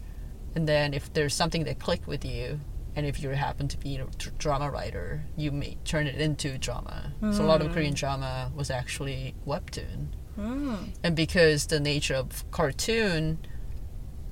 and 0.56 0.68
then 0.68 0.94
if 0.94 1.12
there's 1.14 1.34
something 1.34 1.64
that 1.66 1.80
click 1.80 2.06
with 2.08 2.24
you, 2.26 2.60
and 2.96 3.06
if 3.08 3.22
you 3.22 3.30
happen 3.30 3.68
to 3.70 3.78
be 3.78 3.96
a 3.98 4.06
drama 4.38 4.70
writer, 4.70 5.24
you 5.36 5.52
may 5.52 5.78
turn 5.84 6.06
it 6.08 6.16
into 6.22 6.58
drama. 6.60 7.12
So 7.32 7.44
a 7.44 7.48
lot 7.48 7.62
of 7.62 7.70
Mm. 7.70 7.74
Korean 7.74 7.94
drama 7.96 8.52
was 8.56 8.70
actually 8.70 9.34
webtoon 9.48 10.08
Hmm. 10.36 10.76
and 11.04 11.16
because 11.16 11.68
the 11.68 11.80
nature 11.80 12.16
of 12.16 12.44
cartoon 12.52 13.38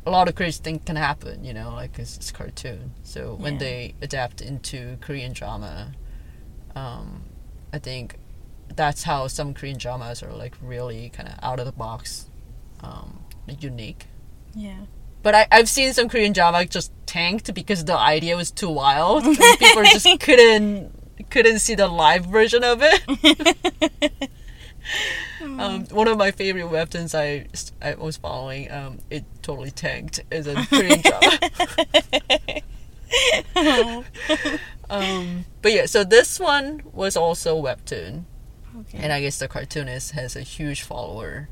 a 0.05 0.09
lot 0.09 0.27
of 0.27 0.33
crazy 0.33 0.59
things 0.63 0.81
can 0.83 0.95
happen 0.95 1.43
you 1.43 1.53
know 1.53 1.69
like 1.75 2.00
it's, 2.00 2.17
it's 2.17 2.31
cartoon 2.31 2.91
so 3.03 3.35
when 3.35 3.53
Yeah. 3.53 3.59
they 3.59 3.95
adapt 4.01 4.41
into 4.41 4.97
korean 5.00 5.31
drama 5.31 5.91
um, 6.75 7.21
i 7.71 7.77
think 7.77 8.17
that's 8.75 9.03
how 9.03 9.27
some 9.27 9.53
korean 9.53 9.77
dramas 9.77 10.23
are 10.23 10.31
like 10.33 10.55
really 10.61 11.09
kind 11.09 11.29
of 11.29 11.35
out 11.43 11.59
of 11.59 11.65
the 11.65 11.71
box 11.71 12.29
um, 12.83 13.19
unique 13.59 14.05
Yeah. 14.55 14.85
but 15.23 15.35
I, 15.35 15.47
I've 15.51 15.69
seen 15.69 15.93
some 15.93 16.09
Korean 16.09 16.33
drama 16.33 16.65
just 16.65 16.91
tanked 17.05 17.53
because 17.53 17.85
the 17.85 17.97
idea 17.97 18.35
was 18.37 18.49
too 18.49 18.69
wild. 18.69 19.23
People 19.23 19.83
just 19.83 20.07
couldn't 20.19 20.91
couldn't 21.29 21.59
see 21.59 21.75
the 21.75 21.87
live 21.87 22.25
version 22.25 22.63
of 22.63 22.79
it. 22.81 24.29
um, 25.43 25.85
one 25.91 26.07
of 26.07 26.17
my 26.17 26.31
favorite 26.31 26.65
webtoons 26.65 27.13
I, 27.13 27.45
I 27.87 27.95
was 27.95 28.17
following, 28.17 28.71
um, 28.71 28.99
it 29.09 29.25
totally 29.43 29.71
tanked 29.71 30.21
as 30.31 30.47
a 30.47 30.55
Korean 30.67 31.01
drama. 31.05 31.39
um, 34.89 35.45
but 35.61 35.73
yeah, 35.73 35.85
so 35.85 36.03
this 36.03 36.39
one 36.39 36.81
was 36.93 37.15
also 37.17 37.61
webtoon, 37.61 38.23
okay. 38.81 39.00
and 39.00 39.11
I 39.13 39.21
guess 39.21 39.39
the 39.39 39.47
cartoonist 39.47 40.11
has 40.11 40.35
a 40.35 40.41
huge 40.41 40.81
follower. 40.83 41.50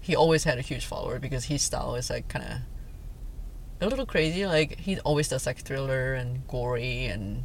He 0.00 0.16
always 0.16 0.44
had 0.44 0.58
a 0.58 0.62
huge 0.62 0.86
follower 0.86 1.18
because 1.18 1.44
his 1.46 1.62
style 1.62 1.94
is 1.94 2.10
like 2.10 2.28
kind 2.28 2.44
of 2.44 2.58
a 3.80 3.88
little 3.88 4.06
crazy. 4.06 4.46
Like 4.46 4.78
he 4.80 4.98
always 5.00 5.28
does 5.28 5.46
like 5.46 5.58
thriller 5.58 6.14
and 6.14 6.46
gory 6.48 7.06
and 7.06 7.44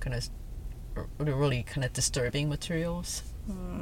kind 0.00 0.14
of 0.16 0.28
really 1.18 1.62
kind 1.62 1.84
of 1.84 1.92
disturbing 1.92 2.48
materials. 2.48 3.22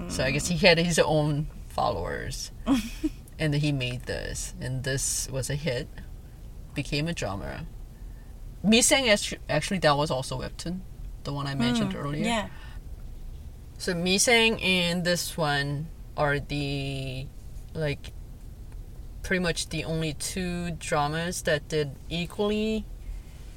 So 0.08 0.24
I 0.24 0.30
guess 0.30 0.46
he 0.48 0.56
had 0.56 0.78
his 0.78 0.98
own 0.98 1.48
followers, 1.68 2.50
and 3.38 3.54
he 3.54 3.72
made 3.72 4.04
this, 4.04 4.54
and 4.58 4.84
this 4.84 5.28
was 5.30 5.50
a 5.50 5.54
hit, 5.54 5.86
became 6.74 7.06
a 7.08 7.12
drama. 7.12 7.66
Misaeng 8.64 9.36
actually 9.50 9.78
that 9.80 9.96
was 9.98 10.10
also 10.10 10.40
webtoon, 10.40 10.80
the 11.24 11.32
one 11.34 11.46
I 11.46 11.54
mentioned 11.54 11.92
Hmm. 11.92 11.98
earlier. 11.98 12.24
Yeah. 12.24 12.48
So 13.80 13.94
Misaeng 13.94 14.62
and 14.62 15.04
this 15.04 15.38
one 15.38 15.86
are 16.14 16.38
the 16.38 17.26
like 17.72 18.12
pretty 19.22 19.42
much 19.42 19.70
the 19.70 19.84
only 19.84 20.12
two 20.12 20.72
dramas 20.72 21.40
that 21.42 21.66
did 21.68 21.92
equally 22.10 22.84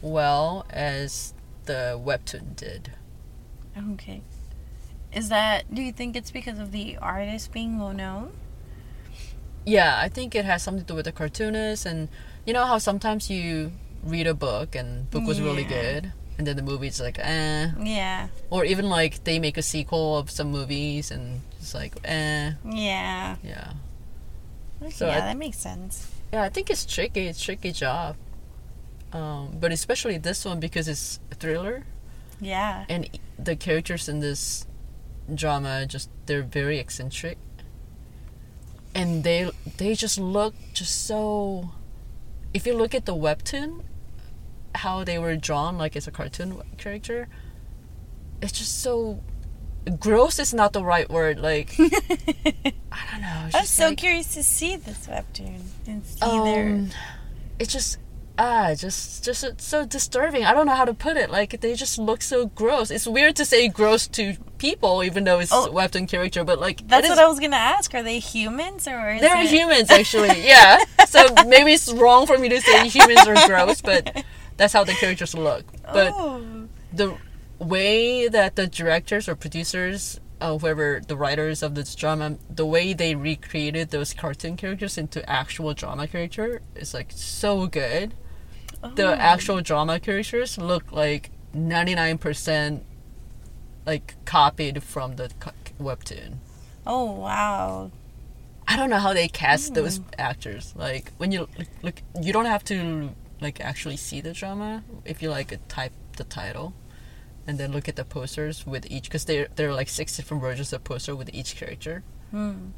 well 0.01 0.65
as 0.69 1.33
the 1.65 1.99
webtoon 2.01 2.55
did. 2.55 2.93
Okay. 3.77 4.21
Is 5.11 5.27
that? 5.27 5.65
Do 5.75 5.81
you 5.81 5.91
think 5.91 6.15
it's 6.15 6.31
because 6.31 6.57
of 6.57 6.71
the 6.71 6.95
artist 7.01 7.51
being 7.51 7.77
well 7.77 7.91
known? 7.91 8.31
Yeah, 9.65 9.99
I 9.99 10.07
think 10.07 10.35
it 10.35 10.45
has 10.45 10.63
something 10.63 10.85
to 10.85 10.87
do 10.87 10.95
with 10.95 11.03
the 11.03 11.11
cartoonist 11.11 11.85
and 11.85 12.07
you 12.45 12.53
know 12.53 12.65
how 12.65 12.77
sometimes 12.77 13.29
you 13.29 13.73
read 14.01 14.27
a 14.27 14.33
book 14.33 14.73
and 14.73 15.11
book 15.11 15.25
was 15.25 15.41
really 15.41 15.65
good 15.65 16.13
and 16.37 16.47
then 16.47 16.55
the 16.55 16.61
movie's 16.63 16.99
like 16.99 17.17
eh 17.19 17.69
Yeah. 17.79 18.27
or 18.49 18.65
even 18.65 18.89
like 18.89 19.23
they 19.23 19.39
make 19.39 19.57
a 19.57 19.61
sequel 19.61 20.17
of 20.17 20.29
some 20.31 20.49
movies 20.51 21.11
and 21.11 21.41
it's 21.59 21.73
like 21.73 21.93
eh 22.03 22.53
Yeah. 22.65 23.35
yeah. 23.43 23.73
Okay, 24.81 24.91
So 24.91 25.07
yeah, 25.07 25.17
I- 25.17 25.21
that 25.21 25.37
makes 25.37 25.57
sense. 25.57 26.09
Yeah, 26.33 26.41
I 26.43 26.49
think 26.49 26.69
it's 26.69 26.85
tricky. 26.85 27.27
It's 27.27 27.39
a 27.39 27.43
tricky 27.45 27.71
job. 27.71 28.15
Um, 29.13 29.57
but 29.61 29.71
especially 29.71 30.17
this 30.17 30.43
one 30.45 30.59
because 30.59 30.87
it's 30.87 31.19
a 31.31 31.35
thriller 31.35 31.85
Yeah. 32.41 32.85
and 32.89 33.07
the 33.37 33.55
characters 33.55 34.09
in 34.09 34.19
this 34.19 34.65
drama 35.33 35.85
just 35.85 36.09
they're 36.25 36.41
very 36.41 36.79
eccentric. 36.79 37.37
And 38.95 39.23
they 39.23 39.49
they 39.77 39.93
just 39.95 40.17
look 40.19 40.53
just 40.73 41.05
so 41.05 41.69
if 42.53 42.65
you 42.67 42.73
look 42.75 42.93
at 42.93 43.05
the 43.05 43.15
webtoon 43.15 43.81
how 44.75 45.03
they 45.03 45.17
were 45.19 45.35
drawn 45.35 45.77
like 45.77 45.95
as 45.95 46.07
a 46.07 46.11
cartoon 46.11 46.61
character 46.77 47.27
it's 48.41 48.53
just 48.53 48.81
so 48.81 49.19
gross 49.99 50.39
is 50.39 50.53
not 50.53 50.73
the 50.73 50.83
right 50.83 51.09
word 51.09 51.39
like 51.39 51.75
I 51.79 53.01
don't 53.11 53.21
know. 53.21 53.49
I'm 53.53 53.65
so 53.65 53.87
like- 53.89 53.97
curious 53.97 54.33
to 54.35 54.43
see 54.43 54.75
this 54.75 55.07
webtoon 55.07 55.59
and 55.87 56.05
see 56.05 56.19
their. 56.19 56.67
um, 56.67 56.89
it's 57.59 57.73
just 57.73 57.97
ah, 58.37 58.73
just 58.75 59.23
just 59.23 59.43
it's 59.43 59.65
so 59.65 59.85
disturbing. 59.85 60.43
I 60.45 60.53
don't 60.53 60.65
know 60.67 60.75
how 60.75 60.85
to 60.85 60.93
put 60.93 61.17
it. 61.17 61.29
Like 61.29 61.59
they 61.61 61.73
just 61.75 61.97
look 61.99 62.21
so 62.21 62.47
gross. 62.47 62.91
It's 62.91 63.07
weird 63.07 63.35
to 63.37 63.45
say 63.45 63.67
gross 63.67 64.07
to 64.09 64.35
people, 64.57 65.03
even 65.03 65.23
though 65.23 65.39
it's 65.39 65.51
Oh. 65.51 65.69
webtoon 65.71 66.07
character. 66.07 66.43
But 66.43 66.59
like 66.59 66.87
That's 66.87 67.07
what 67.09 67.17
is- 67.17 67.19
I 67.19 67.27
was 67.27 67.39
gonna 67.39 67.55
ask. 67.57 67.93
Are 67.93 68.03
they 68.03 68.19
humans 68.19 68.87
or 68.87 69.11
is 69.11 69.21
They're 69.21 69.41
it... 69.43 69.49
humans, 69.49 69.89
actually. 69.91 70.45
Yeah. 70.47 70.79
So 71.07 71.27
maybe 71.47 71.73
it's 71.73 71.91
wrong 71.93 72.25
for 72.27 72.37
me 72.37 72.49
to 72.49 72.61
say 72.61 72.87
humans 72.87 73.27
are 73.27 73.47
gross, 73.47 73.81
but 73.81 74.23
that's 74.57 74.73
how 74.73 74.83
the 74.83 74.93
characters 74.93 75.33
look. 75.35 75.65
But 75.91 76.13
oh. 76.15 76.67
the 76.91 77.15
way 77.59 78.27
that 78.27 78.55
the 78.55 78.67
directors 78.67 79.27
or 79.29 79.35
producers, 79.35 80.19
uh, 80.41 80.57
whoever 80.57 81.01
the 81.07 81.15
writers 81.15 81.63
of 81.63 81.75
this 81.75 81.95
drama, 81.95 82.37
the 82.49 82.65
way 82.65 82.93
they 82.93 83.15
recreated 83.15 83.91
those 83.91 84.13
cartoon 84.13 84.57
characters 84.57 84.97
into 84.97 85.27
actual 85.29 85.73
drama 85.73 86.07
character 86.07 86.61
is 86.75 86.93
like 86.93 87.11
so 87.11 87.67
good. 87.67 88.13
The 88.95 89.07
Oh. 89.07 89.13
actual 89.13 89.61
drama 89.61 89.99
characters 89.99 90.57
look 90.57 90.91
like 90.91 91.31
ninety 91.53 91.95
nine 91.95 92.17
percent 92.17 92.83
like 93.85 94.15
copied 94.25 94.83
from 94.83 95.15
the 95.15 95.29
webtoon. 95.79 96.35
Oh 96.85 97.11
wow. 97.13 97.91
I 98.67 98.75
don't 98.77 98.89
know 98.89 98.99
how 98.99 99.13
they 99.13 99.27
cast 99.27 99.69
Hmm. 99.69 99.73
those 99.75 100.01
actors. 100.17 100.73
Like 100.75 101.11
when 101.17 101.31
you 101.31 101.47
look, 101.57 101.67
look, 101.81 102.01
you 102.21 102.33
don't 102.33 102.45
have 102.45 102.63
to 102.65 103.11
like 103.43 103.59
actually 103.61 103.97
see 103.97 104.21
the 104.21 104.33
drama 104.33 104.83
if 105.05 105.21
you 105.21 105.29
like 105.29 105.57
type 105.67 105.93
the 106.17 106.23
title, 106.23 106.73
and 107.45 107.57
then 107.59 107.71
look 107.71 107.87
at 107.87 107.95
the 107.95 108.05
posters 108.05 108.65
with 108.65 108.89
each 108.89 109.03
because 109.03 109.25
there 109.25 109.47
there 109.55 109.69
are 109.69 109.73
like 109.73 109.89
six 109.89 110.15
different 110.15 110.41
versions 110.41 110.73
of 110.73 110.83
poster 110.83 111.15
with 111.15 111.29
each 111.33 111.55
character. 111.55 112.03
Hmm. 112.31 112.71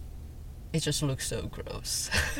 It 0.74 0.81
just 0.81 1.01
looks 1.01 1.27
so 1.27 1.43
gross. 1.43 2.10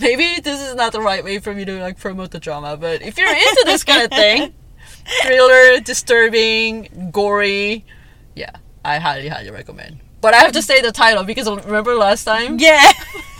Maybe 0.00 0.40
this 0.42 0.60
is 0.60 0.74
not 0.74 0.92
the 0.92 1.00
right 1.00 1.22
way 1.22 1.38
for 1.38 1.54
me 1.54 1.64
to 1.64 1.80
like 1.80 1.98
promote 1.98 2.32
the 2.32 2.40
drama, 2.40 2.76
but 2.76 3.00
if 3.00 3.16
you're 3.16 3.28
into 3.28 3.62
this 3.64 3.84
kind 3.84 4.02
of 4.02 4.10
thing, 4.10 4.54
thriller, 5.22 5.78
disturbing, 5.80 7.10
gory, 7.12 7.84
yeah, 8.34 8.56
I 8.84 8.98
highly 8.98 9.28
highly 9.28 9.50
recommend. 9.50 10.00
But 10.20 10.34
I 10.34 10.38
have 10.38 10.52
to 10.52 10.62
say 10.62 10.80
the 10.80 10.90
title 10.90 11.22
because 11.22 11.48
remember 11.64 11.94
last 11.94 12.24
time 12.24 12.58
Yeah. 12.58 12.92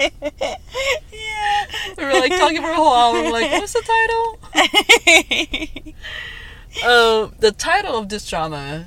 yeah. 0.00 1.66
we 1.98 2.04
were 2.04 2.12
like 2.12 2.32
talking 2.32 2.62
for 2.62 2.70
a 2.70 2.74
whole 2.74 2.94
hour. 2.94 3.22
We're 3.22 3.30
like, 3.30 3.50
what's 3.52 3.72
the 3.72 3.82
title? 3.82 4.38
Uh, 6.84 7.28
the 7.40 7.52
title 7.52 7.96
of 7.96 8.08
this 8.08 8.28
drama, 8.28 8.86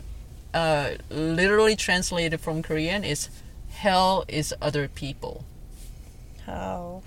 uh, 0.53 0.91
literally 1.09 1.75
translated 1.75 2.39
from 2.39 2.61
Korean, 2.63 3.03
is 3.03 3.29
"Hell 3.69 4.25
is 4.27 4.53
Other 4.61 4.87
People," 4.87 5.45
oh. 6.47 7.01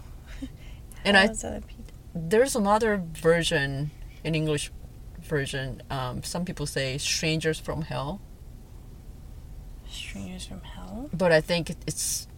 and 1.05 1.17
I 1.17 1.26
other 1.26 1.61
people? 1.67 1.85
there's 2.15 2.57
another 2.57 3.03
version 3.12 3.91
in 4.25 4.35
English 4.35 4.71
version. 5.21 5.83
Um, 5.91 6.23
some 6.23 6.45
people 6.45 6.67
say 6.67 6.99
"Strangers 6.99 7.59
from 7.59 7.83
Hell," 7.83 8.21
Strangers 9.88 10.47
from 10.47 10.61
Hell. 10.62 11.11
but 11.12 11.33
I 11.33 11.41
think 11.41 11.71
it's 11.87 12.29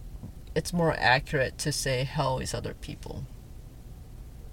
it's 0.55 0.73
more 0.73 0.95
accurate 0.97 1.57
to 1.59 1.71
say 1.71 2.03
"Hell 2.03 2.39
is 2.39 2.53
Other 2.53 2.73
People." 2.73 3.25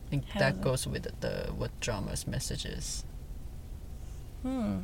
I 0.07 0.11
think 0.11 0.25
that 0.39 0.61
goes 0.61 0.87
with 0.87 1.21
the 1.21 1.53
what 1.57 1.79
drama's 1.81 2.27
message 2.27 2.65
is. 2.65 3.05
Hmm. 4.43 4.83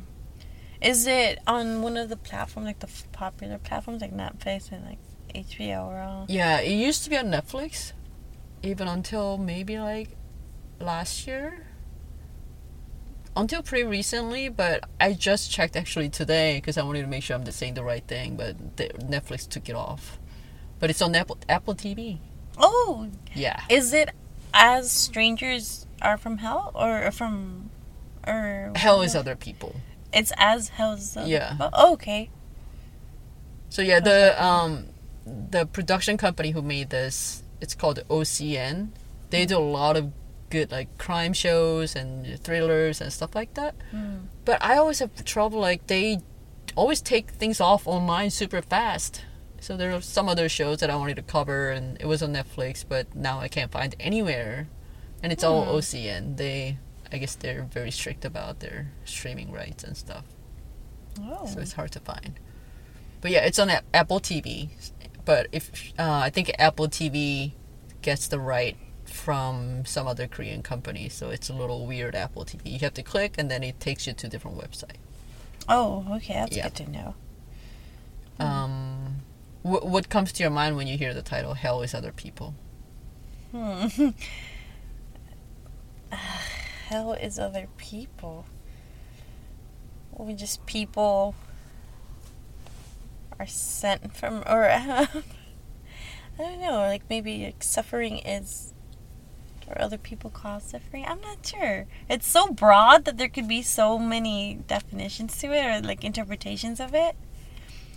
Is 0.81 1.07
it 1.07 1.39
on 1.47 1.81
one 1.81 1.95
of 1.95 2.09
the 2.09 2.17
platforms, 2.17 2.67
like 2.67 2.79
the 2.79 2.87
f- 2.87 3.07
popular 3.13 3.57
platforms, 3.57 4.01
like 4.01 4.13
Netflix 4.13 4.69
and 4.69 4.85
like 4.85 4.97
HBO 5.33 5.85
or 5.85 5.99
all? 5.99 6.25
Yeah, 6.27 6.59
it 6.59 6.73
used 6.73 7.05
to 7.05 7.09
be 7.09 7.17
on 7.17 7.27
Netflix, 7.27 7.93
even 8.61 8.89
until 8.89 9.37
maybe 9.37 9.79
like 9.79 10.17
last 10.81 11.25
year. 11.25 11.67
Until 13.35 13.63
pretty 13.63 13.85
recently, 13.85 14.49
but 14.49 14.83
I 14.99 15.13
just 15.13 15.49
checked 15.49 15.77
actually 15.77 16.09
today 16.09 16.57
because 16.57 16.77
I 16.77 16.83
wanted 16.83 17.01
to 17.03 17.07
make 17.07 17.23
sure 17.23 17.35
I'm 17.37 17.45
saying 17.45 17.75
the 17.75 17.83
right 17.83 18.05
thing. 18.05 18.35
But 18.35 18.75
the, 18.75 18.89
Netflix 18.89 19.47
took 19.47 19.69
it 19.69 19.75
off, 19.75 20.19
but 20.83 20.89
it's 20.89 21.01
on 21.01 21.15
Apple 21.15 21.37
Apple 21.47 21.75
TV. 21.75 22.17
Oh, 22.57 23.07
Yeah, 23.33 23.61
is 23.69 23.93
it 23.93 24.09
as 24.53 24.91
strangers 24.91 25.87
are 26.01 26.17
from 26.17 26.39
hell 26.39 26.71
or 26.75 27.09
from 27.09 27.69
or 28.27 28.73
Hell 28.75 29.01
is 29.01 29.15
other 29.15 29.37
people. 29.37 29.77
It's 30.11 30.33
as 30.35 30.67
hell 30.75 30.91
is 30.91 31.15
other 31.15 31.25
Yeah. 31.29 31.51
people? 31.51 31.69
Oh, 31.71 31.93
okay. 31.93 32.29
So 33.69 33.81
yeah, 33.81 34.01
the 34.01 34.35
um, 34.43 34.87
the 35.25 35.65
production 35.65 36.17
company 36.17 36.51
who 36.51 36.61
made 36.61 36.89
this, 36.89 37.43
it's 37.61 37.75
called 37.75 38.03
OCN. 38.09 38.89
They 39.29 39.45
do 39.45 39.57
a 39.57 39.63
lot 39.79 39.95
of 39.95 40.11
good 40.49 40.69
like 40.69 40.89
crime 40.97 41.31
shows 41.31 41.95
and 41.95 42.37
thrillers 42.43 42.99
and 42.99 43.07
stuff 43.13 43.35
like 43.35 43.53
that. 43.53 43.73
Hmm. 43.91 44.27
But 44.43 44.57
I 44.61 44.75
always 44.75 44.99
have 44.99 45.15
trouble 45.23 45.61
like 45.61 45.87
they 45.87 46.19
always 46.75 46.99
take 46.99 47.31
things 47.31 47.61
off 47.61 47.87
online 47.87 48.31
super 48.31 48.61
fast. 48.61 49.21
So 49.63 49.77
there 49.77 49.93
are 49.95 50.01
some 50.01 50.27
other 50.27 50.49
shows 50.49 50.79
that 50.79 50.89
I 50.89 50.95
wanted 50.97 51.15
to 51.15 51.21
cover 51.21 51.71
and 51.71 51.95
it 52.01 52.05
was 52.05 52.21
on 52.21 52.33
Netflix, 52.33 52.83
but 52.87 53.15
now 53.15 53.39
I 53.39 53.47
can't 53.47 53.71
find 53.71 53.95
anywhere. 53.97 54.67
And 55.23 55.31
it's 55.31 55.41
all 55.41 55.63
Hmm. 55.63 55.71
OCN. 55.77 56.35
They 56.35 56.77
I 57.13 57.17
guess 57.17 57.35
they're 57.35 57.63
very 57.63 57.89
strict 57.91 58.25
about 58.25 58.59
their 58.59 58.91
streaming 59.05 59.51
rights 59.53 59.83
and 59.85 59.95
stuff. 59.95 60.25
Oh. 61.21 61.45
So 61.47 61.61
it's 61.61 61.73
hard 61.73 61.91
to 61.93 62.01
find. 62.01 62.37
But 63.21 63.31
yeah, 63.31 63.45
it's 63.45 63.57
on 63.57 63.69
Apple 63.93 64.19
TV. 64.19 64.69
But 65.23 65.47
if 65.53 65.93
uh, 65.97 66.11
I 66.27 66.29
think 66.29 66.51
Apple 66.59 66.89
TV 66.89 67.53
gets 68.01 68.27
the 68.27 68.39
right 68.39 68.75
from 69.05 69.85
some 69.85 70.07
other 70.07 70.27
Korean 70.27 70.61
company, 70.61 71.07
so 71.07 71.29
it's 71.29 71.49
a 71.49 71.53
little 71.53 71.85
weird 71.85 72.15
Apple 72.15 72.43
TV. 72.43 72.73
You 72.73 72.79
have 72.79 72.95
to 72.95 73.03
click 73.03 73.35
and 73.37 73.49
then 73.49 73.63
it 73.63 73.79
takes 73.79 74.07
you 74.07 74.11
to 74.13 74.27
a 74.27 74.29
different 74.29 74.57
website. 74.57 74.97
oh, 75.69 76.05
okay. 76.17 76.33
That's 76.33 76.57
Yeah. 76.57 76.63
good 76.63 76.75
to 76.83 76.91
know. 76.91 77.15
Um, 78.39 79.21
wh- 79.63 79.85
what 79.85 80.09
comes 80.09 80.31
to 80.33 80.43
your 80.43 80.51
mind 80.51 80.75
when 80.77 80.87
you 80.87 80.97
hear 80.97 81.13
the 81.13 81.21
title 81.21 81.55
"Hell 81.55 81.81
is 81.81 81.93
Other 81.93 82.11
People"? 82.11 82.53
Hmm. 83.51 83.87
hell 86.87 87.13
is 87.13 87.39
other 87.39 87.67
people. 87.77 88.45
We 90.17 90.33
just 90.35 90.65
people 90.65 91.33
are 93.39 93.47
sent 93.47 94.15
from, 94.15 94.43
or 94.47 94.69
I 94.69 95.07
don't 96.37 96.61
know, 96.61 96.77
like 96.77 97.03
maybe 97.09 97.45
like 97.45 97.63
suffering 97.63 98.19
is, 98.19 98.73
or 99.67 99.81
other 99.81 99.97
people 99.97 100.29
cause 100.29 100.63
suffering. 100.63 101.05
I'm 101.07 101.21
not 101.21 101.45
sure. 101.45 101.87
It's 102.09 102.27
so 102.27 102.47
broad 102.49 103.05
that 103.05 103.17
there 103.17 103.29
could 103.29 103.47
be 103.47 103.61
so 103.61 103.97
many 103.97 104.59
definitions 104.67 105.37
to 105.39 105.51
it, 105.51 105.65
or 105.65 105.81
like 105.85 106.03
interpretations 106.03 106.79
of 106.79 106.93
it. 106.93 107.15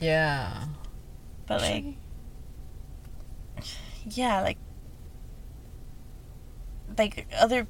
Yeah, 0.00 0.64
But 1.46 1.60
like, 1.62 1.84
yeah, 4.10 4.40
like, 4.42 4.58
like 6.98 7.26
other 7.38 7.66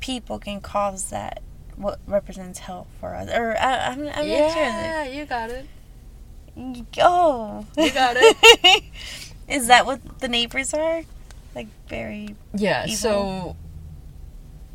people 0.00 0.38
can 0.38 0.60
cause 0.60 1.10
that. 1.10 1.42
What 1.76 1.98
represents 2.06 2.60
hell 2.60 2.86
for 3.00 3.14
us? 3.16 3.28
Or 3.30 3.56
I, 3.58 3.88
I'm, 3.88 4.00
I'm 4.00 4.06
not 4.06 4.24
sure. 4.24 4.62
yeah, 4.62 5.04
you 5.04 5.24
got 5.24 5.50
it. 5.50 5.66
Oh, 6.56 7.66
You 7.76 7.90
got 7.90 8.16
it. 8.16 8.84
Is 9.48 9.66
that 9.66 9.84
what 9.84 10.20
the 10.20 10.28
neighbors 10.28 10.72
are? 10.72 11.02
Like 11.54 11.66
very. 11.88 12.36
Yeah, 12.54 12.84
Evil. 12.84 12.96
so 12.96 13.56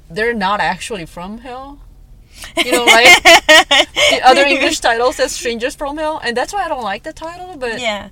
they're 0.09 0.33
not 0.33 0.59
actually 0.59 1.05
from 1.05 1.39
hell. 1.39 1.79
You 2.65 2.71
know, 2.71 2.85
like 2.85 3.23
the 3.23 4.21
other 4.23 4.43
English 4.45 4.79
title 4.79 5.11
says 5.11 5.33
"Strangers 5.33 5.75
from 5.75 5.97
Hell," 5.97 6.21
and 6.23 6.37
that's 6.37 6.53
why 6.53 6.63
I 6.63 6.67
don't 6.69 6.83
like 6.83 7.03
the 7.03 7.11
title. 7.11 7.57
But 7.57 7.81
Yeah. 7.81 8.09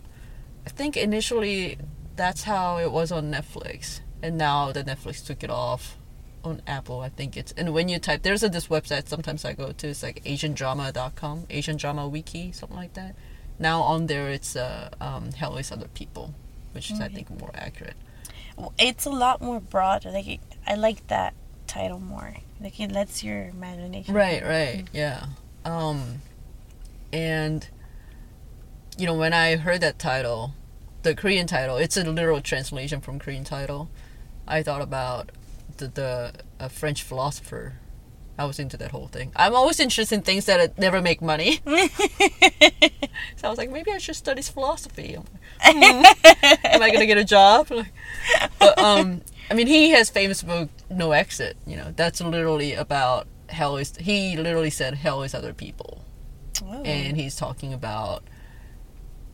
I 0.68 0.70
think 0.70 0.98
initially 0.98 1.78
that's 2.18 2.44
how 2.44 2.78
it 2.78 2.92
was 2.92 3.10
on 3.10 3.32
Netflix, 3.32 4.02
and 4.22 4.38
now 4.38 4.74
that 4.74 4.86
Netflix 4.86 5.26
took 5.26 5.42
it 5.42 5.50
off 5.50 5.96
on 6.44 6.62
Apple, 6.68 7.00
I 7.00 7.08
think 7.08 7.38
it's. 7.38 7.54
And 7.54 7.74
when 7.74 7.88
you 7.88 8.00
type, 8.00 8.24
there's 8.24 8.44
a, 8.44 8.50
this 8.50 8.68
website 8.68 9.08
sometimes 9.08 9.46
I 9.46 9.54
go 9.54 9.72
to. 9.72 9.88
It's 9.88 10.04
like 10.04 10.22
AsianDrama.com, 10.26 11.46
Asian 11.50 11.78
Drama 11.78 12.06
Wiki, 12.06 12.52
something 12.52 12.76
like 12.76 12.96
that. 12.96 13.16
Now 13.58 13.80
on 13.80 14.08
there, 14.08 14.28
it's 14.28 14.58
uh, 14.58 14.90
um, 15.00 15.32
Hell 15.32 15.56
is 15.56 15.72
Other 15.72 15.88
People, 15.88 16.36
which 16.74 16.92
is 16.92 17.00
I 17.00 17.08
think 17.08 17.30
more 17.40 17.52
accurate. 17.54 17.96
It's 18.78 19.06
a 19.06 19.10
lot 19.10 19.42
more 19.42 19.62
broad. 19.62 20.04
Like 20.04 20.42
I 20.68 20.76
like 20.76 21.08
that 21.08 21.34
title 21.66 22.02
more. 22.02 22.36
Like 22.60 22.78
it 22.78 22.92
lets 22.92 23.24
your 23.24 23.46
imagination. 23.46 24.14
Right, 24.14 24.44
right, 24.44 24.84
yeah. 24.92 25.28
Um, 25.64 26.24
and 27.14 27.66
you 28.98 29.06
know, 29.06 29.14
when 29.16 29.34
I 29.34 29.56
heard 29.58 29.82
that 29.82 30.00
title, 30.00 30.54
the 31.04 31.14
Korean 31.16 31.48
title, 31.48 31.78
it's 31.78 31.98
a 31.98 32.04
literal 32.04 32.42
translation 32.42 33.02
from 33.02 33.20
Korean 33.20 33.44
title. 33.44 33.90
I 34.48 34.64
thought 34.64 34.82
about 34.82 35.32
the 35.78 35.88
the 35.88 36.34
a 36.60 36.70
French 36.70 37.04
philosopher. 37.04 37.74
I 38.40 38.46
was 38.46 38.60
into 38.60 38.78
that 38.78 38.92
whole 38.92 39.08
thing. 39.08 39.32
I'm 39.36 39.56
always 39.56 39.80
interested 39.80 40.14
in 40.16 40.22
things 40.22 40.46
that 40.46 40.78
never 40.78 41.02
make 41.02 41.22
money. 41.22 41.60
So 43.36 43.48
I 43.48 43.50
was 43.50 43.58
like, 43.58 43.72
maybe 43.72 43.92
I 43.92 43.98
should 43.98 44.16
study 44.16 44.42
philosophy. 44.44 45.16
I'm 45.18 45.24
like, 45.84 46.04
hmm, 46.36 46.66
am 46.66 46.82
I 46.84 46.92
gonna 46.92 47.06
get 47.08 47.18
a 47.18 47.26
job? 47.26 47.68
Like, 47.72 47.92
but 48.60 48.78
um, 48.80 49.22
I 49.50 49.54
mean, 49.56 49.68
he 49.68 49.90
has 49.92 50.10
famous 50.10 50.44
book 50.44 50.70
No 50.90 51.12
Exit. 51.14 51.58
You 51.66 51.78
know, 51.78 51.94
that's 51.96 52.22
literally 52.22 52.74
about 52.74 53.28
hell 53.50 53.78
is. 53.78 53.96
He 53.98 54.38
literally 54.38 54.70
said 54.70 54.96
hell 54.96 55.24
is 55.24 55.34
other 55.34 55.54
people, 55.54 56.04
Oh. 56.64 56.84
and 56.84 57.18
he's 57.18 57.36
talking 57.36 57.74
about. 57.74 58.24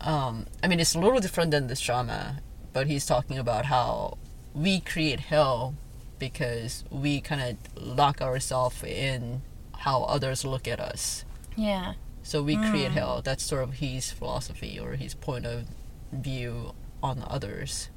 Um, 0.04 0.46
I 0.62 0.68
mean, 0.68 0.80
it's 0.80 0.96
a 0.96 1.00
little 1.00 1.20
different 1.20 1.52
than 1.52 1.68
this 1.68 1.80
drama, 1.82 2.40
but 2.74 2.88
he's 2.88 3.06
talking 3.06 3.38
about 3.38 3.66
how 3.66 4.18
we 4.54 4.80
create 4.80 5.20
hell 5.22 5.76
because 6.20 6.84
we 6.92 7.22
kind 7.22 7.42
of 7.42 7.84
lock 7.84 8.22
ourselves 8.22 8.84
in 8.84 9.42
how 9.80 10.04
others 10.04 10.46
look 10.46 10.68
at 10.68 10.80
us. 10.80 11.26
yeah. 11.56 11.94
So 12.26 12.42
we 12.42 12.56
create 12.56 12.92
hell. 12.92 13.22
That's 13.22 13.44
sort 13.44 13.64
of 13.64 13.74
his 13.76 14.12
philosophy 14.12 14.80
or 14.80 14.94
his 14.94 15.14
point 15.14 15.46
of 15.46 15.66
view 16.14 16.74
on 17.02 17.22
others. 17.28 17.90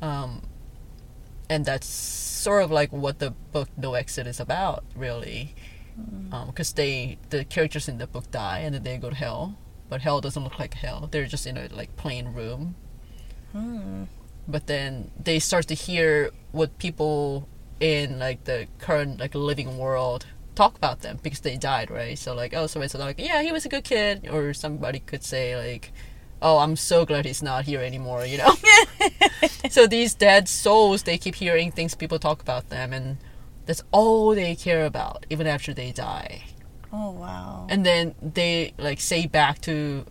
Um, 0.00 0.40
and 1.50 1.66
that's 1.66 1.86
sort 1.86 2.62
of 2.64 2.70
like 2.70 2.90
what 2.90 3.18
the 3.18 3.32
book 3.52 3.68
No 3.76 3.92
Exit 3.94 4.26
is 4.26 4.40
about, 4.40 4.82
really. 4.96 5.54
Because 6.46 6.72
they, 6.72 7.18
the 7.28 7.44
characters 7.44 7.86
in 7.86 7.98
the 7.98 8.06
book 8.06 8.30
die 8.30 8.60
and 8.60 8.74
then 8.74 8.82
they 8.82 8.96
go 8.96 9.10
to 9.10 9.14
hell, 9.16 9.58
but 9.88 10.02
hell 10.02 10.20
doesn't 10.20 10.42
look 10.42 10.58
like 10.58 10.74
hell. 10.74 11.08
They're 11.10 11.26
just 11.26 11.46
in 11.46 11.56
a 11.56 11.68
like 11.68 11.96
plain 11.96 12.28
room. 12.28 12.74
Hmm. 13.52 14.04
But 14.46 14.66
then 14.66 15.10
they 15.22 15.38
start 15.38 15.68
to 15.68 15.74
hear 15.74 16.30
what 16.52 16.78
people 16.78 17.48
in 17.80 18.18
like 18.18 18.44
the 18.44 18.66
current 18.78 19.20
like 19.20 19.34
living 19.34 19.78
world 19.78 20.26
talk 20.54 20.76
about 20.76 21.00
them 21.00 21.18
because 21.22 21.40
they 21.40 21.56
died, 21.56 21.90
right? 21.90 22.18
So 22.18 22.34
like, 22.34 22.54
oh, 22.54 22.66
somebody 22.66 22.88
said 22.88 23.00
like, 23.00 23.18
yeah, 23.18 23.42
he 23.42 23.52
was 23.52 23.64
a 23.64 23.68
good 23.68 23.84
kid, 23.84 24.28
or 24.30 24.54
somebody 24.54 25.00
could 25.00 25.24
say 25.24 25.56
like, 25.56 25.92
oh, 26.40 26.58
I'm 26.58 26.76
so 26.76 27.04
glad 27.04 27.24
he's 27.24 27.42
not 27.42 27.64
here 27.64 27.80
anymore, 27.80 28.24
you 28.26 28.38
know. 28.38 28.54
so 29.70 29.86
these 29.86 30.14
dead 30.14 30.48
souls, 30.48 31.02
they 31.02 31.18
keep 31.18 31.34
hearing 31.36 31.72
things 31.72 31.94
people 31.94 32.18
talk 32.18 32.40
about 32.42 32.68
them, 32.68 32.92
and 32.92 33.18
that's 33.66 33.82
all 33.92 34.34
they 34.34 34.54
care 34.54 34.84
about, 34.84 35.26
even 35.30 35.46
after 35.46 35.72
they 35.72 35.90
die. 35.90 36.44
Oh 36.96 37.10
wow. 37.10 37.66
And 37.68 37.84
then 37.84 38.14
they 38.22 38.72
like 38.78 39.00
say 39.00 39.26
back 39.26 39.60
to 39.62 40.06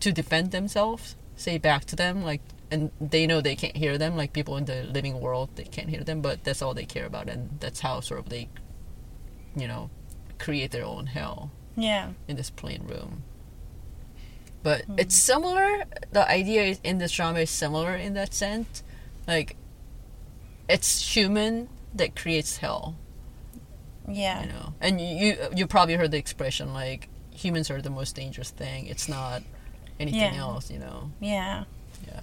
to 0.00 0.12
defend 0.12 0.50
themselves, 0.50 1.16
say 1.34 1.56
back 1.56 1.86
to 1.86 1.96
them 1.96 2.22
like 2.22 2.42
and 2.70 2.90
they 3.00 3.26
know 3.26 3.40
they 3.40 3.56
can't 3.56 3.76
hear 3.76 3.96
them 3.98 4.16
like 4.16 4.32
people 4.32 4.56
in 4.56 4.64
the 4.64 4.82
living 4.84 5.20
world 5.20 5.48
they 5.54 5.64
can't 5.64 5.88
hear 5.88 6.02
them 6.02 6.20
but 6.20 6.42
that's 6.44 6.62
all 6.62 6.74
they 6.74 6.84
care 6.84 7.06
about 7.06 7.28
and 7.28 7.48
that's 7.60 7.80
how 7.80 8.00
sort 8.00 8.20
of 8.20 8.28
they 8.28 8.48
you 9.54 9.68
know 9.68 9.90
create 10.38 10.70
their 10.70 10.84
own 10.84 11.06
hell 11.06 11.50
Yeah. 11.76 12.10
in 12.26 12.36
this 12.36 12.50
plain 12.50 12.86
room 12.86 13.22
but 14.62 14.82
hmm. 14.82 14.98
it's 14.98 15.14
similar 15.14 15.84
the 16.10 16.28
idea 16.28 16.62
is 16.64 16.80
in 16.82 16.98
this 16.98 17.12
drama 17.12 17.40
is 17.40 17.50
similar 17.50 17.94
in 17.94 18.14
that 18.14 18.34
sense 18.34 18.82
like 19.28 19.56
it's 20.68 21.14
human 21.14 21.68
that 21.94 22.16
creates 22.16 22.58
hell 22.58 22.96
Yeah. 24.08 24.42
you 24.42 24.48
know 24.48 24.74
and 24.80 25.00
you 25.00 25.36
you, 25.54 25.66
probably 25.66 25.94
heard 25.94 26.10
the 26.12 26.18
expression 26.18 26.72
like 26.72 27.08
humans 27.30 27.70
are 27.70 27.82
the 27.82 27.90
most 27.90 28.14
dangerous 28.14 28.50
thing 28.50 28.86
it's 28.86 29.08
not 29.08 29.42
anything 29.98 30.20
Yeah. 30.34 30.36
else 30.40 30.70
you 30.70 30.78
know 30.78 31.10
Yeah. 31.20 31.64
Yeah. 32.06 32.20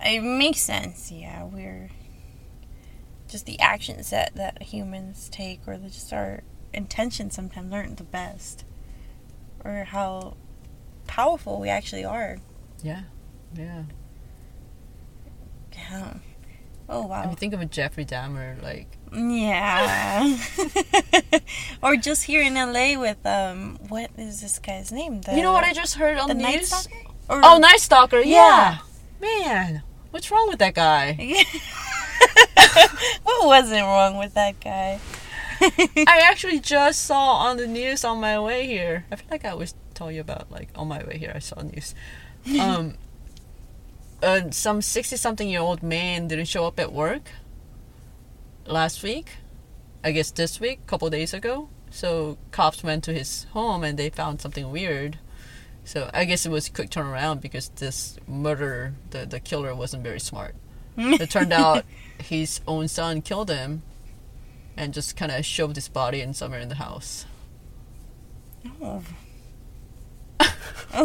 It 0.00 0.20
makes 0.22 0.60
sense. 0.60 1.10
Yeah, 1.10 1.42
we're 1.44 1.90
just 3.28 3.46
the 3.46 3.58
action 3.58 4.02
set 4.04 4.34
that 4.36 4.62
humans 4.62 5.28
take, 5.30 5.60
or 5.66 5.76
the- 5.76 5.88
just 5.90 6.12
our 6.12 6.42
intentions 6.72 7.34
sometimes 7.34 7.72
aren't 7.72 7.96
the 7.96 8.04
best, 8.04 8.64
or 9.64 9.84
how 9.84 10.36
powerful 11.08 11.58
we 11.60 11.68
actually 11.68 12.04
are. 12.04 12.38
yeah 12.82 13.02
yeah 13.56 13.82
Yeah. 15.72 16.14
Oh 16.88 17.06
wow. 17.06 17.22
I 17.22 17.26
mean, 17.26 17.36
think 17.36 17.52
of 17.54 17.60
a 17.60 17.66
Jeffrey 17.66 18.04
Dahmer, 18.04 18.62
like 18.62 18.97
Yeah. 19.12 20.36
or 21.82 21.96
just 21.96 22.24
here 22.24 22.42
in 22.42 22.54
LA 22.54 22.98
with 22.98 23.24
um, 23.24 23.78
what 23.88 24.10
is 24.16 24.40
this 24.40 24.58
guy's 24.58 24.92
name? 24.92 25.20
The, 25.22 25.34
you 25.36 25.42
know 25.42 25.52
what 25.52 25.64
I 25.64 25.72
just 25.72 25.94
heard 25.94 26.18
on 26.18 26.28
the 26.28 26.34
the, 26.34 26.42
Night 26.42 26.56
news? 26.56 26.68
Stalker? 26.68 26.96
Or, 27.28 27.40
Oh, 27.44 27.58
Night 27.58 27.80
Stalker, 27.80 28.20
Yeah. 28.20 28.78
yeah. 29.20 29.44
Man, 29.44 29.82
what's 30.10 30.30
wrong 30.30 30.48
with 30.48 30.58
that 30.60 30.74
guy? 30.74 31.14
what 33.22 33.46
wasn't 33.46 33.82
wrong 33.82 34.16
with 34.16 34.34
that 34.34 34.60
guy? 34.60 35.00
I 35.60 36.22
actually 36.24 36.60
just 36.60 37.04
saw 37.04 37.32
on 37.48 37.56
the 37.56 37.66
news 37.66 38.04
on 38.04 38.20
my 38.20 38.38
way 38.38 38.66
here. 38.66 39.06
I 39.10 39.16
feel 39.16 39.26
like 39.30 39.44
I 39.44 39.50
always 39.50 39.74
tell 39.94 40.12
you 40.12 40.20
about 40.20 40.50
like 40.52 40.68
on 40.76 40.86
my 40.86 41.02
way 41.02 41.18
here. 41.18 41.32
I 41.34 41.40
saw 41.40 41.60
news. 41.62 41.94
Um, 42.60 42.94
uh, 44.22 44.50
some 44.52 44.80
sixty-something-year-old 44.82 45.82
man 45.82 46.28
didn't 46.28 46.46
show 46.46 46.64
up 46.66 46.78
at 46.78 46.92
work 46.92 47.22
last 48.68 49.02
week. 49.02 49.30
I 50.04 50.12
guess 50.12 50.30
this 50.30 50.60
week, 50.60 50.86
couple 50.86 51.10
days 51.10 51.34
ago. 51.34 51.68
So 51.90 52.38
cops 52.50 52.84
went 52.84 53.02
to 53.04 53.12
his 53.12 53.44
home 53.52 53.82
and 53.82 53.98
they 53.98 54.10
found 54.10 54.40
something 54.40 54.70
weird. 54.70 55.18
So 55.84 56.10
I 56.12 56.24
guess 56.24 56.44
it 56.44 56.50
was 56.50 56.68
a 56.68 56.72
quick 56.72 56.90
turnaround 56.90 57.40
because 57.40 57.70
this 57.70 58.18
murderer, 58.26 58.94
the 59.10 59.26
the 59.26 59.40
killer, 59.40 59.74
wasn't 59.74 60.02
very 60.02 60.20
smart. 60.20 60.54
It 60.96 61.30
turned 61.30 61.52
out 61.52 61.84
his 62.18 62.60
own 62.66 62.88
son 62.88 63.22
killed 63.22 63.48
him 63.48 63.82
and 64.76 64.92
just 64.92 65.16
kind 65.16 65.32
of 65.32 65.44
shoved 65.44 65.76
his 65.76 65.88
body 65.88 66.20
in 66.20 66.34
somewhere 66.34 66.60
in 66.60 66.68
the 66.68 66.74
house. 66.74 67.24
Oh. 68.82 69.02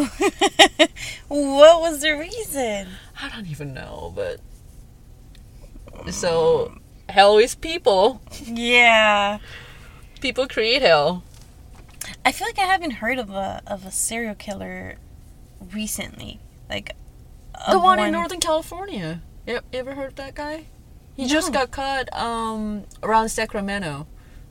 what 1.28 1.82
was 1.82 2.02
the 2.02 2.12
reason? 2.12 2.88
I 3.21 3.30
don't 3.30 3.47
even 3.47 3.73
know, 3.73 4.12
but 4.15 4.39
oh. 5.93 6.10
so 6.10 6.78
hell 7.09 7.37
is 7.37 7.55
people. 7.55 8.21
Yeah. 8.43 9.39
People 10.21 10.47
create 10.47 10.81
hell. 10.81 11.23
I 12.25 12.31
feel 12.31 12.47
like 12.47 12.59
I 12.59 12.65
haven't 12.65 12.91
heard 12.91 13.19
of 13.19 13.29
a 13.29 13.61
of 13.67 13.85
a 13.85 13.91
serial 13.91 14.35
killer 14.35 14.95
recently. 15.73 16.39
Like 16.69 16.95
the 17.67 17.75
of 17.75 17.83
one, 17.83 17.99
in 17.99 18.11
Northern 18.11 18.39
California. 18.39 19.21
You, 19.45 19.59
ever 19.73 19.95
heard 19.95 20.09
of 20.09 20.15
that 20.15 20.35
guy? 20.35 20.65
He 21.15 21.27
just 21.27 21.51
got 21.53 21.71
caught 21.71 22.11
um, 22.13 22.85
around 23.03 23.29
Sacramento. 23.29 24.07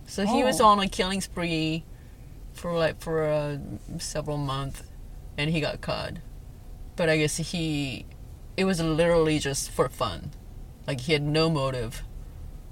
So 0.06 0.26
he 0.26 0.44
was 0.44 0.60
Oh. 0.60 0.66
on 0.66 0.80
a 0.80 0.88
killing 0.88 1.20
spree 1.20 1.84
for 2.52 2.76
like 2.76 3.00
for 3.00 3.24
uh, 3.24 3.56
several 3.98 4.36
months, 4.36 4.82
and 5.38 5.50
he 5.50 5.60
got 5.60 5.80
caught. 5.80 6.14
But 6.96 7.08
I 7.08 7.16
guess 7.16 7.38
he, 7.38 8.04
it 8.56 8.66
was 8.66 8.80
literally 8.80 9.38
just 9.38 9.70
for 9.70 9.88
fun, 9.88 10.30
like 10.86 11.00
he 11.00 11.14
had 11.14 11.22
no 11.22 11.48
motive. 11.48 12.02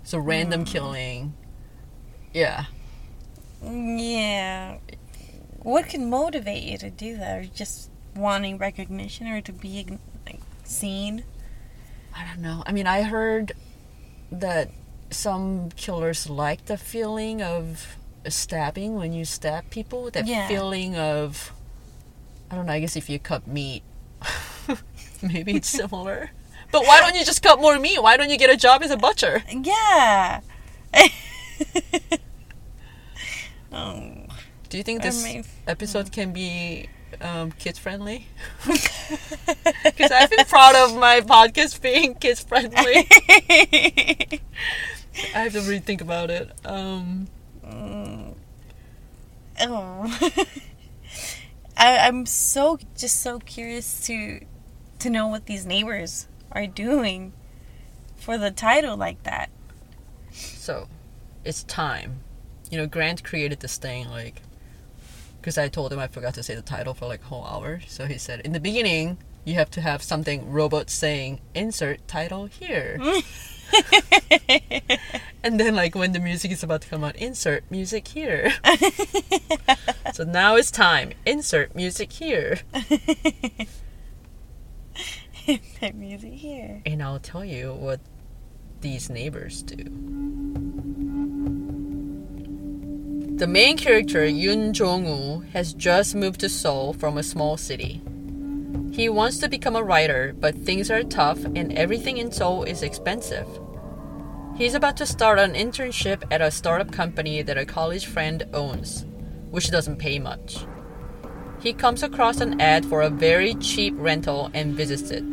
So 0.04 0.18
random 0.18 0.64
killing. 0.64 1.34
Yeah, 2.32 2.64
Yeah. 3.62 4.78
What 5.62 5.88
can 5.88 6.08
motivate 6.08 6.62
you 6.62 6.78
to 6.78 6.90
do 6.90 7.16
that? 7.18 7.38
Or 7.38 7.44
just 7.44 7.90
wanting 8.16 8.56
recognition 8.58 9.26
or 9.28 9.40
to 9.42 9.52
be 9.52 9.86
like 10.26 10.40
seen? 10.64 11.24
I 12.16 12.24
don't 12.26 12.40
know. 12.40 12.62
I 12.66 12.72
mean, 12.72 12.86
I 12.86 13.02
heard 13.02 13.52
that 14.32 14.70
some 15.10 15.70
killers 15.76 16.30
like 16.30 16.64
the 16.66 16.76
feeling 16.78 17.42
of 17.42 17.96
stabbing 18.28 18.94
when 18.94 19.12
you 19.12 19.24
stab 19.24 19.68
people. 19.70 20.10
That 20.10 20.26
Yeah. 20.26 20.48
feeling 20.48 20.96
of, 20.96 21.52
I 22.50 22.54
don't 22.54 22.66
know. 22.66 22.72
I 22.72 22.80
guess 22.80 22.96
if 22.96 23.10
you 23.10 23.18
cut 23.18 23.46
meat, 23.46 23.82
maybe 25.22 25.56
it's 25.56 25.68
similar. 25.80 26.30
But 26.72 26.87
why 26.87 27.00
don't 27.00 27.14
you 27.16 27.24
just 27.24 27.42
cut 27.42 27.61
more 27.61 27.78
meat? 27.78 28.02
Why 28.02 28.16
don't 28.16 28.30
you 28.30 28.38
get 28.38 28.50
a 28.50 28.56
job 28.56 28.83
as 28.83 28.90
a 28.90 28.96
butcher? 28.96 29.42
Yeah. 29.50 30.40
oh. 33.72 34.12
Do 34.68 34.76
you 34.76 34.83
think 34.85 35.02
this 35.02 35.22
may- 35.24 35.42
episode 35.66 36.12
can 36.12 36.33
be 36.33 36.88
um, 37.20 37.50
kids 37.52 37.78
friendly? 37.78 38.28
Because 38.64 40.11
I've 40.12 40.30
been 40.30 40.44
proud 40.46 40.76
of 40.76 40.96
my 40.96 41.20
podcast 41.22 41.80
being 41.83 42.14
kids 42.14 42.40
friendly. 42.42 42.76
I 45.35 45.40
have 45.42 45.52
to 45.54 45.61
rethink 45.61 46.00
about 46.00 46.30
it. 46.30 46.50
Um, 46.64 47.26
Mm. 47.66 48.35
oh. 49.61 50.18
I, 51.76 51.98
I'm 51.98 52.26
so 52.26 52.78
just 52.96 53.20
so 53.22 53.38
curious 53.38 54.00
to 54.06 54.40
to 54.98 55.11
know 55.11 55.28
what 55.28 55.46
these 55.46 55.64
neighbors 55.66 56.26
are 56.52 56.66
doing 56.66 57.32
for 58.16 58.38
the 58.38 58.50
title 58.50 58.96
like 58.96 59.22
that. 59.22 59.50
So, 60.32 60.88
it's 61.44 61.64
time. 61.64 62.20
You 62.70 62.78
know, 62.78 62.86
Grant 62.86 63.24
created 63.24 63.60
this 63.60 63.78
thing 63.78 64.08
like 64.08 64.42
because 65.40 65.56
I 65.56 65.68
told 65.68 65.92
him 65.92 65.98
I 65.98 66.06
forgot 66.06 66.34
to 66.34 66.42
say 66.42 66.54
the 66.54 66.62
title 66.62 66.94
for 66.94 67.06
like 67.06 67.22
a 67.22 67.26
whole 67.26 67.44
hour. 67.44 67.80
So 67.86 68.06
he 68.06 68.18
said, 68.18 68.40
in 68.40 68.52
the 68.52 68.60
beginning, 68.60 69.18
you 69.44 69.54
have 69.54 69.70
to 69.70 69.80
have 69.80 70.02
something 70.02 70.50
robot 70.50 70.90
saying 70.90 71.40
insert 71.54 72.06
title 72.06 72.44
here. 72.46 73.00
and 75.42 75.58
then 75.58 75.74
like 75.74 75.94
when 75.94 76.12
the 76.12 76.18
music 76.18 76.50
is 76.50 76.62
about 76.62 76.82
to 76.82 76.88
come 76.88 77.02
out, 77.02 77.16
insert 77.16 77.70
music 77.70 78.08
here. 78.08 78.52
so 80.12 80.24
now 80.24 80.56
it's 80.56 80.70
time. 80.70 81.12
Insert 81.24 81.74
music 81.74 82.12
here. 82.12 82.58
that 85.80 85.94
music 85.94 86.32
here. 86.32 86.82
And 86.86 87.02
I'll 87.02 87.18
tell 87.18 87.44
you 87.44 87.72
what 87.72 88.00
these 88.80 89.10
neighbors 89.10 89.62
do. 89.62 89.84
The 93.36 93.46
main 93.46 93.78
character, 93.78 94.26
Yoon 94.26 94.72
Jong-woo, 94.72 95.40
has 95.52 95.72
just 95.72 96.14
moved 96.14 96.40
to 96.40 96.48
Seoul 96.48 96.92
from 96.92 97.16
a 97.16 97.22
small 97.22 97.56
city. 97.56 98.02
He 98.92 99.08
wants 99.08 99.38
to 99.38 99.48
become 99.48 99.76
a 99.76 99.82
writer, 99.82 100.34
but 100.38 100.54
things 100.54 100.90
are 100.90 101.02
tough 101.02 101.42
and 101.44 101.72
everything 101.72 102.18
in 102.18 102.30
Seoul 102.30 102.64
is 102.64 102.82
expensive. 102.82 103.46
He's 104.56 104.74
about 104.74 104.98
to 104.98 105.06
start 105.06 105.38
an 105.38 105.54
internship 105.54 106.22
at 106.30 106.42
a 106.42 106.50
startup 106.50 106.92
company 106.92 107.40
that 107.40 107.56
a 107.56 107.64
college 107.64 108.06
friend 108.06 108.42
owns, 108.52 109.06
which 109.50 109.70
doesn't 109.70 109.96
pay 109.96 110.18
much. 110.18 110.66
He 111.60 111.72
comes 111.72 112.02
across 112.02 112.40
an 112.40 112.60
ad 112.60 112.84
for 112.84 113.00
a 113.00 113.10
very 113.10 113.54
cheap 113.54 113.94
rental 113.96 114.50
and 114.52 114.74
visits 114.74 115.10
it. 115.10 115.24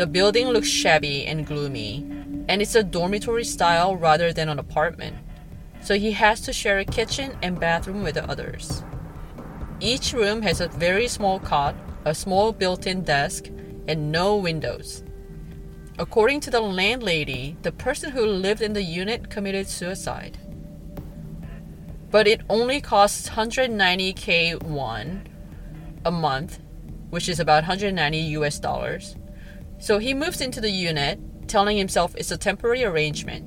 The 0.00 0.06
building 0.06 0.48
looks 0.48 0.66
shabby 0.66 1.26
and 1.26 1.46
gloomy, 1.46 2.06
and 2.48 2.62
it's 2.62 2.74
a 2.74 2.82
dormitory 2.82 3.44
style 3.44 3.96
rather 3.96 4.32
than 4.32 4.48
an 4.48 4.58
apartment, 4.58 5.14
so 5.82 5.98
he 5.98 6.12
has 6.12 6.40
to 6.40 6.54
share 6.54 6.78
a 6.78 6.86
kitchen 6.86 7.36
and 7.42 7.60
bathroom 7.60 8.02
with 8.02 8.14
the 8.14 8.24
others. 8.24 8.82
Each 9.78 10.14
room 10.14 10.40
has 10.40 10.62
a 10.62 10.68
very 10.68 11.06
small 11.06 11.38
cot, 11.38 11.74
a 12.06 12.14
small 12.14 12.50
built 12.50 12.86
in 12.86 13.04
desk, 13.04 13.48
and 13.88 14.10
no 14.10 14.38
windows. 14.38 15.04
According 15.98 16.40
to 16.40 16.50
the 16.50 16.62
landlady, 16.62 17.58
the 17.60 17.70
person 17.70 18.12
who 18.12 18.24
lived 18.24 18.62
in 18.62 18.72
the 18.72 18.82
unit 18.82 19.28
committed 19.28 19.68
suicide. 19.68 20.38
But 22.10 22.26
it 22.26 22.40
only 22.48 22.80
costs 22.80 23.28
190k 23.28 24.62
won 24.62 25.28
a 26.06 26.10
month, 26.10 26.58
which 27.10 27.28
is 27.28 27.38
about 27.38 27.64
190 27.64 28.16
US 28.38 28.58
dollars. 28.58 29.16
So 29.80 29.98
he 29.98 30.14
moves 30.14 30.40
into 30.40 30.60
the 30.60 30.70
unit, 30.70 31.18
telling 31.48 31.76
himself 31.76 32.14
it's 32.16 32.30
a 32.30 32.38
temporary 32.38 32.84
arrangement. 32.84 33.46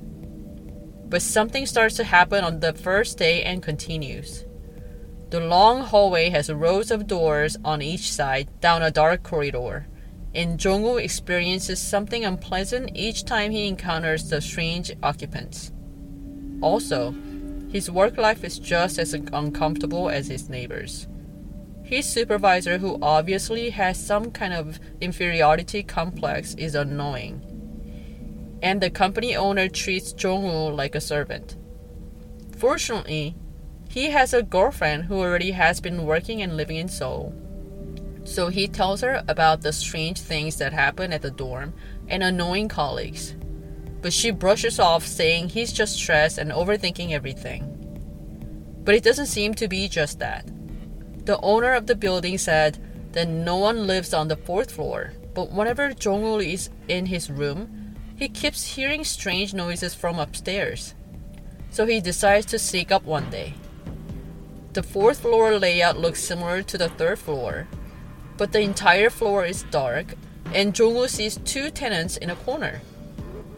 But 1.10 1.22
something 1.22 1.66
starts 1.66 1.96
to 1.96 2.04
happen 2.04 2.44
on 2.44 2.60
the 2.60 2.74
first 2.74 3.18
day 3.18 3.44
and 3.44 3.64
continues. 3.64 4.46
The 5.30 5.40
long 5.40 5.82
hallway 5.82 6.30
has 6.30 6.52
rows 6.52 6.92
of 6.92 7.08
doors 7.08 7.56
on 7.64 7.82
each 7.82 8.12
side 8.12 8.50
down 8.60 8.84
a 8.84 8.92
dark 8.92 9.24
corridor 9.24 9.88
and 10.36 10.60
Jongwoo 10.60 11.04
experiences 11.04 11.80
something 11.80 12.26
unpleasant 12.26 12.92
each 12.96 13.24
time 13.24 13.52
he 13.52 13.68
encounters 13.68 14.30
the 14.30 14.42
strange 14.42 14.92
occupants. 15.04 15.72
Also, 16.62 17.16
his 17.72 17.92
work 17.92 18.18
life 18.18 18.44
is 18.44 18.60
just 18.60 18.98
as 18.98 19.14
uncomfortable 19.14 20.10
as 20.10 20.28
his 20.28 20.50
neighbors. 20.50 21.08
His 21.94 22.08
supervisor, 22.08 22.80
who 22.80 22.98
obviously 23.04 23.70
has 23.70 24.04
some 24.04 24.32
kind 24.32 24.52
of 24.52 24.80
inferiority 25.00 25.84
complex, 25.84 26.56
is 26.56 26.74
annoying. 26.74 27.40
And 28.64 28.82
the 28.82 28.90
company 28.90 29.36
owner 29.36 29.68
treats 29.70 30.12
Jongwoo 30.12 30.76
like 30.76 30.96
a 30.96 31.00
servant. 31.00 31.56
Fortunately, 32.58 33.36
he 33.92 34.10
has 34.10 34.34
a 34.34 34.42
girlfriend 34.42 35.04
who 35.04 35.20
already 35.20 35.52
has 35.52 35.80
been 35.80 36.08
working 36.08 36.42
and 36.42 36.58
living 36.58 36.78
in 36.78 36.88
Seoul 36.88 37.32
so 38.24 38.48
he 38.48 38.68
tells 38.68 39.02
her 39.02 39.24
about 39.28 39.62
the 39.62 39.72
strange 39.72 40.20
things 40.20 40.56
that 40.56 40.74
happen 40.74 41.14
at 41.14 41.22
the 41.22 41.30
dorm 41.30 41.74
and 42.08 42.24
annoying 42.24 42.70
colleagues. 42.70 43.36
But 44.02 44.14
she 44.14 44.32
brushes 44.32 44.80
off, 44.80 45.06
saying 45.06 45.50
he's 45.50 45.72
just 45.72 45.98
stressed 45.98 46.40
and 46.40 46.50
overthinking 46.50 47.12
everything. 47.12 47.70
But 48.84 48.96
it 48.96 49.04
doesn't 49.04 49.28
seem 49.28 49.54
to 49.56 49.68
be 49.68 49.88
just 49.88 50.18
that. 50.20 50.50
The 51.26 51.40
owner 51.42 51.74
of 51.74 51.88
the 51.88 51.96
building 51.96 52.38
said 52.38 52.78
that 53.14 53.30
no 53.30 53.58
one 53.58 53.88
lives 53.88 54.14
on 54.14 54.28
the 54.28 54.36
fourth 54.36 54.72
floor, 54.72 55.14
but 55.34 55.52
whenever 55.52 55.94
Jongwoo 55.94 56.46
is 56.46 56.70
in 56.88 57.06
his 57.06 57.30
room, 57.30 57.96
he 58.18 58.28
keeps 58.28 58.76
hearing 58.76 59.04
strange 59.04 59.54
noises 59.54 59.94
from 59.94 60.20
upstairs. 60.20 60.96
So 61.70 61.86
he 61.86 62.02
decides 62.02 62.46
to 62.48 62.60
sneak 62.60 62.92
up 62.92 63.04
one 63.04 63.30
day. 63.30 63.54
The 64.74 64.84
fourth 64.84 65.22
floor 65.22 65.58
layout 65.58 65.98
looks 65.98 66.22
similar 66.22 66.62
to 66.64 66.78
the 66.78 66.90
third 66.90 67.20
floor, 67.20 67.68
but 68.38 68.52
the 68.52 68.62
entire 68.62 69.10
floor 69.10 69.46
is 69.46 69.64
dark, 69.72 70.16
and 70.54 70.74
Jongwoo 70.74 71.08
sees 71.08 71.38
two 71.46 71.70
tenants 71.70 72.18
in 72.18 72.30
a 72.30 72.36
corner. 72.36 72.82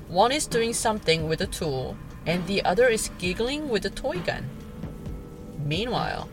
One 0.08 0.32
is 0.32 0.46
doing 0.46 0.74
something 0.74 1.28
with 1.28 1.42
a 1.42 1.48
tool, 1.48 1.98
and 2.26 2.46
the 2.46 2.64
other 2.64 2.88
is 2.88 3.10
giggling 3.18 3.70
with 3.70 3.86
a 3.86 3.90
toy 3.90 4.20
gun. 4.20 4.50
Meanwhile, 5.66 6.30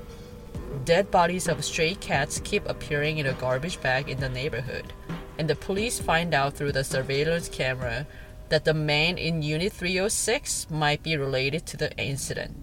dead 0.73 1.11
bodies 1.11 1.49
of 1.49 1.65
stray 1.65 1.95
cats 1.95 2.41
keep 2.45 2.69
appearing 2.69 3.19
in 3.19 3.27
a 3.27 3.33
garbage 3.35 3.81
bag 3.81 4.09
in 4.09 4.21
the 4.21 4.29
neighborhood, 4.29 4.93
and 5.39 5.49
the 5.49 5.57
police 5.57 6.01
find 6.01 6.35
out 6.35 6.55
through 6.55 6.73
the 6.73 6.85
surveillance 6.85 7.49
camera 7.49 8.07
that 8.49 8.65
the 8.65 8.75
man 8.75 9.17
in 9.17 9.43
Unit 9.43 9.73
306 9.73 10.69
might 10.71 11.03
be 11.03 11.17
related 11.17 11.65
to 11.67 11.77
the 11.77 11.97
incident. 11.97 12.55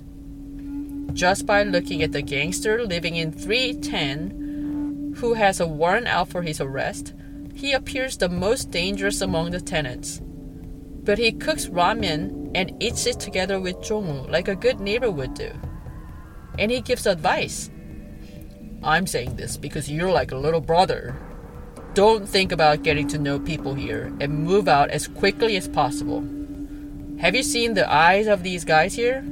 Just 1.16 1.46
by 1.46 1.64
looking 1.64 2.04
at 2.04 2.12
the 2.12 2.22
gangster 2.22 2.86
living 2.86 3.16
in 3.16 3.32
310, 3.32 5.16
who 5.18 5.34
has 5.34 5.60
a 5.60 5.68
warrant 5.68 6.08
out 6.08 6.30
for 6.30 6.44
his 6.44 6.62
arrest, 6.62 7.14
he 7.56 7.74
appears 7.74 8.18
the 8.18 8.30
most 8.30 8.72
dangerous 8.72 9.22
among 9.22 9.52
the 9.52 9.60
tenants. 9.60 10.22
But 11.04 11.18
he 11.18 11.32
cooks 11.32 11.66
ramen 11.66 12.52
and 12.54 12.72
eats 12.82 13.06
it 13.06 13.20
together 13.20 13.60
with 13.60 13.78
Jongwoo 13.78 14.30
like 14.30 14.48
a 14.48 14.56
good 14.56 14.80
neighbor 14.80 15.10
would 15.10 15.34
do. 15.34 15.52
And 16.58 16.72
he 16.72 16.82
gives 16.82 17.06
advice. 17.06 17.70
I'm 18.84 19.08
saying 19.08 19.36
this 19.36 19.58
because 19.58 19.92
you're 19.92 20.12
like 20.12 20.32
a 20.32 20.38
little 20.38 20.62
brother. 20.62 21.16
Don't 21.94 22.28
think 22.28 22.52
about 22.52 22.84
getting 22.84 23.08
to 23.10 23.18
know 23.18 23.40
people 23.40 23.74
here 23.74 24.14
and 24.22 24.46
move 24.46 24.68
out 24.68 24.90
as 24.90 25.08
quickly 25.08 25.58
as 25.58 25.68
possible. 25.68 26.22
Have 27.20 27.36
you 27.36 27.44
seen 27.44 27.74
the 27.74 27.92
eyes 27.92 28.28
of 28.28 28.44
these 28.44 28.64
guys 28.64 28.96
here? 28.96 29.26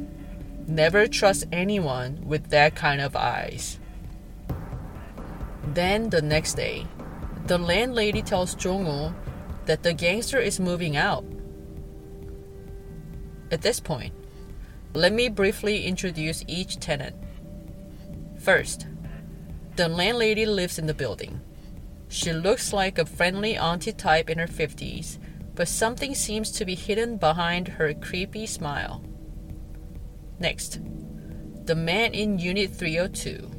Never 0.67 1.07
trust 1.07 1.45
anyone 1.51 2.21
with 2.25 2.49
that 2.49 2.75
kind 2.75 2.99
of 2.99 3.15
eyes. 3.15 3.79
Then 5.63 6.09
the 6.09 6.21
next 6.21 6.55
day, 6.55 6.85
the 7.45 7.57
landlady 7.57 8.21
tells 8.21 8.55
Jongwoo 8.55 9.13
that 9.65 9.83
the 9.83 9.93
gangster 9.93 10.39
is 10.39 10.59
moving 10.59 10.97
out. 10.97 11.23
At 13.51 13.61
this 13.61 13.79
point, 13.79 14.13
let 14.93 15.13
me 15.13 15.29
briefly 15.29 15.85
introduce 15.85 16.43
each 16.47 16.79
tenant. 16.79 17.15
First, 18.39 18.87
the 19.77 19.87
landlady 19.87 20.45
lives 20.45 20.79
in 20.79 20.87
the 20.87 20.93
building. 20.93 21.39
She 22.09 22.33
looks 22.33 22.73
like 22.73 22.97
a 22.97 23.05
friendly 23.05 23.55
auntie 23.57 23.93
type 23.93 24.29
in 24.29 24.39
her 24.39 24.47
50s, 24.47 25.19
but 25.53 25.67
something 25.67 26.15
seems 26.15 26.51
to 26.53 26.65
be 26.65 26.73
hidden 26.73 27.17
behind 27.17 27.67
her 27.67 27.93
creepy 27.93 28.47
smile. 28.47 29.03
Next, 30.39 30.79
the 31.65 31.75
man 31.75 32.13
in 32.13 32.39
Unit 32.39 32.71
302. 32.71 33.51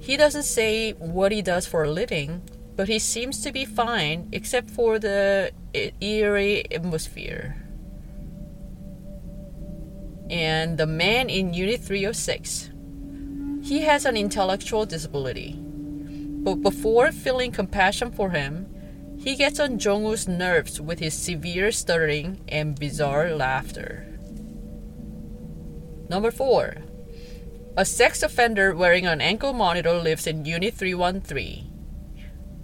He 0.00 0.16
doesn't 0.16 0.44
say 0.44 0.92
what 0.92 1.32
he 1.32 1.42
does 1.42 1.66
for 1.66 1.84
a 1.84 1.90
living, 1.90 2.42
but 2.74 2.88
he 2.88 2.98
seems 2.98 3.40
to 3.42 3.52
be 3.52 3.64
fine 3.64 4.28
except 4.32 4.70
for 4.70 4.98
the 4.98 5.52
eerie 6.00 6.70
atmosphere. 6.72 7.56
And 10.28 10.76
the 10.76 10.86
man 10.86 11.30
in 11.30 11.54
Unit 11.54 11.80
306. 11.80 12.70
He 13.66 13.80
has 13.80 14.04
an 14.06 14.16
intellectual 14.16 14.86
disability. 14.86 15.56
But 15.58 16.62
before 16.62 17.10
feeling 17.10 17.50
compassion 17.50 18.12
for 18.12 18.30
him, 18.30 18.72
he 19.18 19.34
gets 19.34 19.58
on 19.58 19.80
Jongwoo's 19.80 20.28
nerves 20.28 20.80
with 20.80 21.00
his 21.00 21.14
severe 21.14 21.72
stuttering 21.72 22.38
and 22.46 22.78
bizarre 22.78 23.34
laughter. 23.34 24.06
Number 26.08 26.30
4. 26.30 26.76
A 27.76 27.84
sex 27.84 28.22
offender 28.22 28.72
wearing 28.72 29.04
an 29.04 29.20
ankle 29.20 29.52
monitor 29.52 29.94
lives 29.94 30.28
in 30.28 30.44
Unit 30.44 30.72
313. 30.72 31.68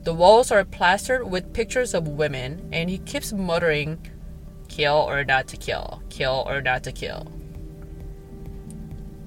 The 0.05 0.15
walls 0.15 0.53
are 0.53 0.65
plastered 0.65 1.29
with 1.29 1.53
pictures 1.53 1.95
of 1.95 2.07
women, 2.07 2.69
and 2.73 2.89
he 2.89 2.99
keeps 2.99 3.33
muttering, 3.33 3.99
kill 4.69 5.05
or 5.09 5.25
not 5.25 5.49
to 5.49 5.57
kill, 5.57 6.01
kill 6.11 6.45
or 6.47 6.63
not 6.63 6.85
to 6.85 6.93
kill. 6.93 7.27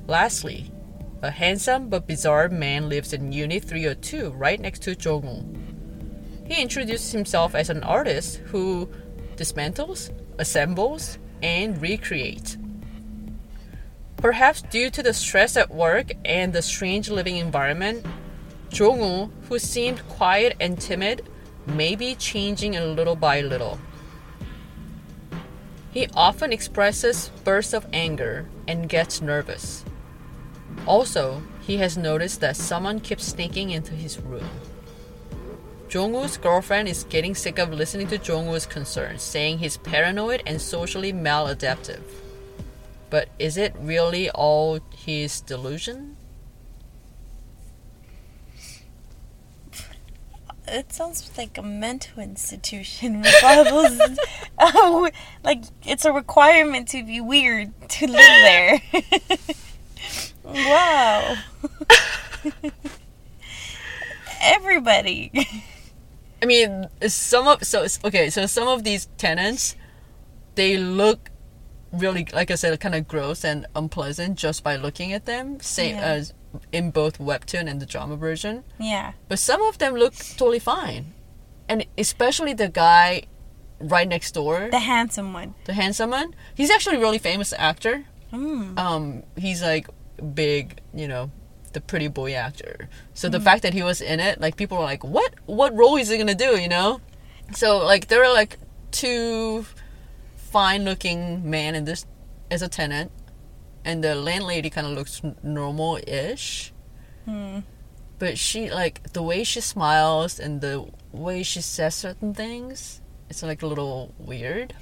Lastly, 0.08 0.72
a 1.26 1.32
handsome 1.32 1.90
but 1.90 2.06
bizarre 2.06 2.50
man 2.50 2.88
lives 2.88 3.12
in 3.12 3.32
Unit 3.32 3.64
302 3.64 4.30
right 4.30 4.60
next 4.60 4.84
to 4.84 4.96
Jongwoo. 4.96 5.44
He 6.46 6.62
introduces 6.62 7.12
himself 7.12 7.56
as 7.56 7.72
an 7.72 7.82
artist 7.82 8.38
who 8.38 8.88
dismantles, 9.36 10.12
assembles, 10.38 11.18
and 11.42 11.82
recreates. 11.82 12.58
Perhaps 14.18 14.62
due 14.64 14.92
to 14.92 15.02
the 15.02 15.14
stress 15.14 15.58
at 15.58 15.74
work 15.74 16.12
and 16.24 16.54
the 16.54 16.62
strange 16.62 17.10
living 17.10 17.38
environment, 17.38 18.06
Jongwoo, 18.70 19.32
who 19.50 19.58
seemed 19.58 20.08
quiet 20.08 20.56
and 20.60 20.80
timid, 20.80 21.28
may 21.66 21.96
be 21.96 22.14
changing 22.14 22.76
a 22.76 22.86
little 22.86 23.16
by 23.16 23.42
little. 23.42 23.80
He 25.90 26.08
often 26.14 26.54
expresses 26.54 27.32
bursts 27.44 27.74
of 27.74 27.88
anger 27.92 28.48
and 28.68 28.88
gets 28.88 29.22
nervous. 29.22 29.84
Also, 30.88 31.42
he 31.62 31.78
has 31.78 31.98
noticed 31.98 32.42
that 32.42 32.56
someone 32.56 33.00
keeps 33.00 33.26
sneaking 33.26 33.72
into 33.72 33.94
his 33.94 34.20
room. 34.20 34.48
Jongwoo's 35.90 36.38
girlfriend 36.38 36.88
is 36.88 37.04
getting 37.06 37.34
sick 37.34 37.58
of 37.58 37.72
listening 37.72 38.08
to 38.08 38.18
Jongwoo's 38.18 38.66
concerns, 38.66 39.22
saying 39.22 39.60
he's 39.60 39.78
paranoid 39.78 40.44
and 40.46 40.62
socially 40.62 41.14
maladaptive. 41.14 42.02
But 43.10 43.30
is 43.40 43.58
it 43.58 43.74
really 43.80 44.30
all 44.30 44.80
his 44.96 45.42
delusion? 45.42 46.18
It 50.68 50.92
sounds 50.92 51.32
like 51.38 51.58
a 51.58 51.62
mental 51.62 52.22
institution 52.22 53.24
oh, 54.60 55.10
like 55.44 55.64
it's 55.86 56.06
a 56.06 56.12
requirement 56.12 56.88
to 56.90 57.04
be 57.04 57.22
weird 57.22 57.72
to 57.90 58.08
live 58.08 58.18
there. 58.18 58.82
wow. 60.46 61.36
Everybody. 64.42 65.32
I 66.42 66.46
mean, 66.46 66.88
some 67.08 67.48
of 67.48 67.64
so 67.64 67.86
okay, 68.04 68.30
so 68.30 68.46
some 68.46 68.68
of 68.68 68.84
these 68.84 69.08
tenants, 69.18 69.76
they 70.56 70.78
look 70.78 71.30
really, 71.92 72.28
like 72.34 72.52
I 72.52 72.56
said, 72.56 72.78
kind 72.80 72.94
of 72.96 73.08
gross 73.08 73.44
and 73.44 73.66
unpleasant 73.76 74.38
just 74.38 74.64
by 74.64 74.76
looking 74.76 75.14
at 75.14 75.26
them. 75.26 75.60
Same 75.62 75.96
Yeah. 75.96 76.04
as 76.04 76.34
in 76.72 76.92
both 76.92 77.18
webtoon 77.20 77.70
and 77.70 77.82
the 77.82 77.86
drama 77.86 78.16
version. 78.18 78.64
Yeah. 78.80 79.14
But 79.30 79.40
some 79.40 79.62
of 79.64 79.78
them 79.78 79.96
look 79.96 80.14
totally 80.16 80.60
fine, 80.60 81.14
and 81.68 81.86
especially 81.98 82.54
the 82.54 82.70
guy 82.70 83.24
right 83.80 84.08
next 84.08 84.34
door, 84.34 84.68
The 84.72 84.80
handsome 84.80 85.34
one. 85.34 85.56
the 85.66 85.74
handsome 85.74 86.12
one. 86.12 86.36
He's 86.54 86.70
actually 86.70 86.98
a 86.98 87.00
really 87.00 87.18
famous 87.18 87.54
actor. 87.58 88.06
Mm. 88.32 88.78
Um, 88.78 89.24
he's 89.38 89.62
like 89.62 89.88
big, 90.34 90.80
you 90.94 91.08
know, 91.08 91.32
the 91.74 91.82
pretty 91.82 92.08
boy 92.08 92.34
actor. 92.34 92.90
So 93.14 93.30
the 93.30 93.40
fact 93.40 93.62
that 93.64 93.74
he 93.74 93.84
was 93.84 94.02
in 94.02 94.20
it, 94.20 94.40
like 94.40 94.56
people 94.56 94.78
were 94.78 94.84
like, 94.84 95.04
"What? 95.04 95.34
What 95.46 95.76
role 95.76 95.98
is 95.98 96.10
he 96.10 96.18
gonna 96.18 96.36
do?" 96.36 96.60
You 96.60 96.70
know. 96.70 97.02
So 97.54 97.78
like 97.78 98.08
there 98.08 98.24
are 98.24 98.34
like 98.34 98.58
two 98.92 99.66
fine-looking 100.52 101.50
men 101.50 101.76
in 101.76 101.86
this 101.86 102.06
as 102.50 102.62
a 102.62 102.68
tenant, 102.70 103.12
and 103.84 104.04
the 104.04 104.16
landlady 104.16 104.70
kind 104.70 104.88
of 104.88 104.94
looks 104.94 105.22
normal-ish. 105.44 106.74
Hmm. 107.26 107.60
But 108.20 108.38
she 108.38 108.72
like 108.72 109.12
the 109.12 109.22
way 109.22 109.44
she 109.44 109.60
smiles 109.60 110.40
and 110.40 110.62
the 110.62 110.86
way 111.12 111.44
she 111.44 111.62
says 111.62 111.96
certain 111.96 112.34
things, 112.34 113.02
it's 113.30 113.44
like 113.44 113.62
a 113.62 113.68
little 113.68 114.14
weird. 114.18 114.74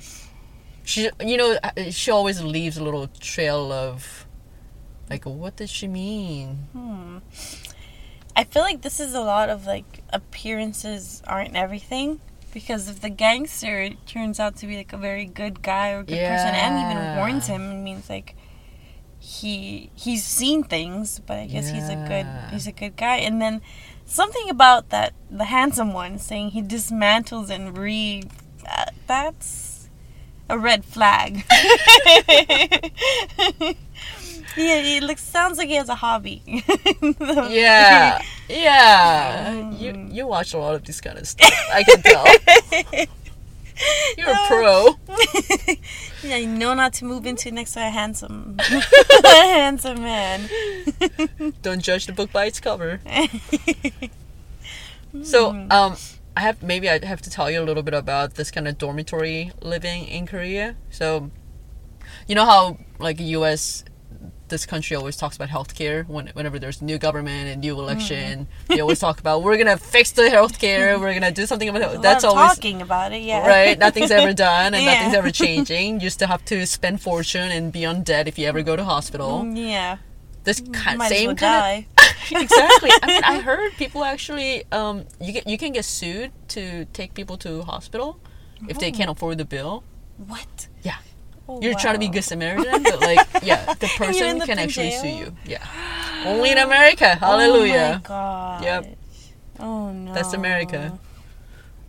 She, 0.86 1.10
you 1.24 1.38
know, 1.38 1.58
uh, 1.63 1.91
she 1.91 2.12
always 2.12 2.41
leaves 2.43 2.78
a 2.78 2.84
little 2.84 3.08
trail 3.08 3.72
of, 3.72 4.22
like, 5.13 5.26
what 5.26 5.56
does 5.56 5.69
she 5.69 5.88
mean? 5.88 6.67
Hmm. 6.73 7.17
I 8.36 8.43
feel 8.45 8.63
like 8.63 8.82
this 8.82 8.99
is 8.99 9.13
a 9.13 9.21
lot 9.21 9.49
of 9.49 9.67
like 9.67 10.04
appearances 10.12 11.21
aren't 11.28 11.56
everything. 11.56 12.19
Because 12.52 12.88
if 12.88 13.02
the 13.02 13.10
gangster 13.10 13.89
turns 14.06 14.39
out 14.39 14.58
to 14.58 14.67
be 14.67 14.78
like 14.78 14.93
a 14.93 14.97
very 14.97 15.26
good 15.26 15.63
guy 15.63 15.89
or 15.89 16.04
good 16.04 16.17
person 16.17 16.54
and 16.54 16.91
even 16.91 17.17
warns 17.17 17.47
him, 17.47 17.71
it 17.71 17.82
means 17.82 18.10
like 18.10 18.36
he 19.19 19.89
he's 19.95 20.23
seen 20.23 20.63
things, 20.63 21.19
but 21.19 21.38
I 21.38 21.45
guess 21.47 21.69
he's 21.69 21.89
a 21.89 21.95
good 21.95 22.28
he's 22.52 22.67
a 22.67 22.71
good 22.71 22.95
guy. 22.95 23.17
And 23.17 23.41
then 23.41 23.62
something 24.06 24.49
about 24.49 24.89
that 24.89 25.13
the 25.32 25.45
handsome 25.45 25.93
one 25.93 26.19
saying 26.19 26.52
he 26.52 26.62
dismantles 26.62 27.49
and 27.49 27.76
re 27.76 28.23
uh, 28.69 28.86
that's 29.08 29.89
a 30.47 30.60
red 30.60 30.86
flag. 30.86 31.43
yeah, 34.57 34.97
it 34.97 35.03
looks 35.03 35.23
sounds 35.23 35.57
like 35.57 35.67
he 35.69 35.75
has 35.75 35.89
a 35.89 35.95
hobby. 35.95 36.41
Yeah, 37.49 38.21
yeah. 38.49 39.69
You 39.71 39.93
Mm. 39.93 40.13
you 40.13 40.27
watch 40.27 40.53
a 40.53 40.57
lot 40.57 40.75
of 40.75 40.83
this 40.83 41.01
kind 41.01 41.17
of 41.17 41.27
stuff. 41.27 41.51
I 41.73 41.83
can 41.83 42.01
tell. 42.01 42.25
You're 44.17 44.29
a 44.29 44.37
pro. 44.47 44.95
yeah, 46.23 46.35
you 46.37 46.47
know 46.47 46.73
not 46.75 46.93
to 46.93 47.05
move 47.05 47.25
into 47.25 47.49
next 47.51 47.73
to 47.73 47.79
a 47.79 47.89
handsome, 47.89 48.55
handsome 49.23 50.01
man. 50.03 50.47
Don't 51.63 51.81
judge 51.81 52.05
the 52.05 52.13
book 52.13 52.31
by 52.31 52.45
its 52.45 52.59
cover. 52.59 52.99
So, 55.23 55.51
um, 55.69 55.95
I 56.35 56.41
have 56.41 56.63
maybe 56.63 56.89
I 56.89 57.03
have 57.05 57.21
to 57.23 57.29
tell 57.29 57.49
you 57.51 57.61
a 57.61 57.65
little 57.65 57.83
bit 57.83 57.93
about 57.93 58.33
this 58.35 58.49
kind 58.51 58.67
of 58.67 58.77
dormitory 58.77 59.51
living 59.61 60.05
in 60.05 60.25
Korea. 60.25 60.75
So, 60.89 61.29
you 62.27 62.33
know 62.35 62.45
how 62.45 62.77
like 62.99 63.19
U.S. 63.19 63.83
this 64.49 64.65
country 64.65 64.95
always 64.95 65.15
talks 65.17 65.36
about 65.36 65.49
healthcare 65.49 66.08
when 66.08 66.27
whenever 66.34 66.60
there's 66.60 66.82
new 66.82 66.97
government 66.97 67.47
and 67.49 67.62
new 67.62 67.79
election, 67.79 68.47
they 68.67 68.79
always 68.82 68.99
talk 68.99 69.19
about 69.19 69.41
we're 69.43 69.58
gonna 69.58 69.77
fix 69.77 70.12
the 70.12 70.23
healthcare, 70.23 70.99
we're 70.99 71.13
gonna 71.13 71.32
do 71.32 71.45
something 71.45 71.69
about 71.69 71.82
it. 71.95 72.01
That's 72.01 72.23
always 72.23 72.49
talking 72.56 72.82
about 72.82 73.13
it. 73.13 73.21
Yeah, 73.23 73.47
right. 73.47 73.77
Nothing's 73.79 74.12
ever 74.12 74.34
done 74.49 74.73
and 74.73 74.84
Yeah. 74.84 74.93
nothing's 74.93 75.15
ever 75.15 75.32
changing. 75.43 76.01
You 76.01 76.10
still 76.10 76.27
have 76.27 76.43
to 76.45 76.65
spend 76.65 77.01
fortune 77.01 77.51
and 77.51 77.71
be 77.71 77.86
on 77.86 78.03
debt 78.03 78.27
if 78.27 78.38
you 78.38 78.45
ever 78.47 78.62
go 78.62 78.75
to 78.75 78.84
hospital. 78.84 79.41
Mm, 79.43 79.58
Yeah, 79.69 79.97
This 80.43 80.62
kind, 80.71 80.97
might 80.99 81.10
same 81.10 81.27
well 81.27 81.36
kind 81.38 81.86
of 81.97 82.41
exactly. 82.41 82.89
I 83.01 83.08
mean, 83.08 83.23
I 83.23 83.39
heard 83.39 83.71
people 83.73 84.03
actually 84.03 84.63
um 84.71 85.06
you 85.21 85.32
get 85.34 85.47
you 85.47 85.58
can 85.58 85.71
get 85.73 85.86
sued 85.86 86.32
to 86.49 86.86
take 86.93 87.13
people 87.13 87.38
to 87.38 87.62
hospital 87.63 88.19
if 88.67 88.77
they 88.79 88.91
can't 88.91 89.10
afford 89.10 89.38
the 89.38 89.45
bill. 89.45 89.84
What? 90.17 90.67
Yeah. 90.84 90.97
Oh, 91.49 91.62
You're 91.62 91.73
trying 91.75 91.95
to 91.95 91.99
be 91.99 92.08
good 92.08 92.23
Samaritan, 92.23 92.84
but 92.84 93.01
like 93.01 93.27
yeah, 93.43 93.73
the 93.73 93.88
person 93.97 94.39
can 94.41 94.58
actually 94.60 94.91
sue 94.91 95.10
you. 95.10 95.36
Yeah. 95.45 95.63
Only 96.25 96.51
in 96.51 96.58
America. 96.58 97.15
Hallelujah. 97.15 97.95
Oh 98.06 98.08
my 98.08 98.08
god. 98.08 98.63
Yep. 98.63 98.97
Oh 99.60 99.91
no. 99.91 100.13
That's 100.13 100.34
America. 100.34 100.97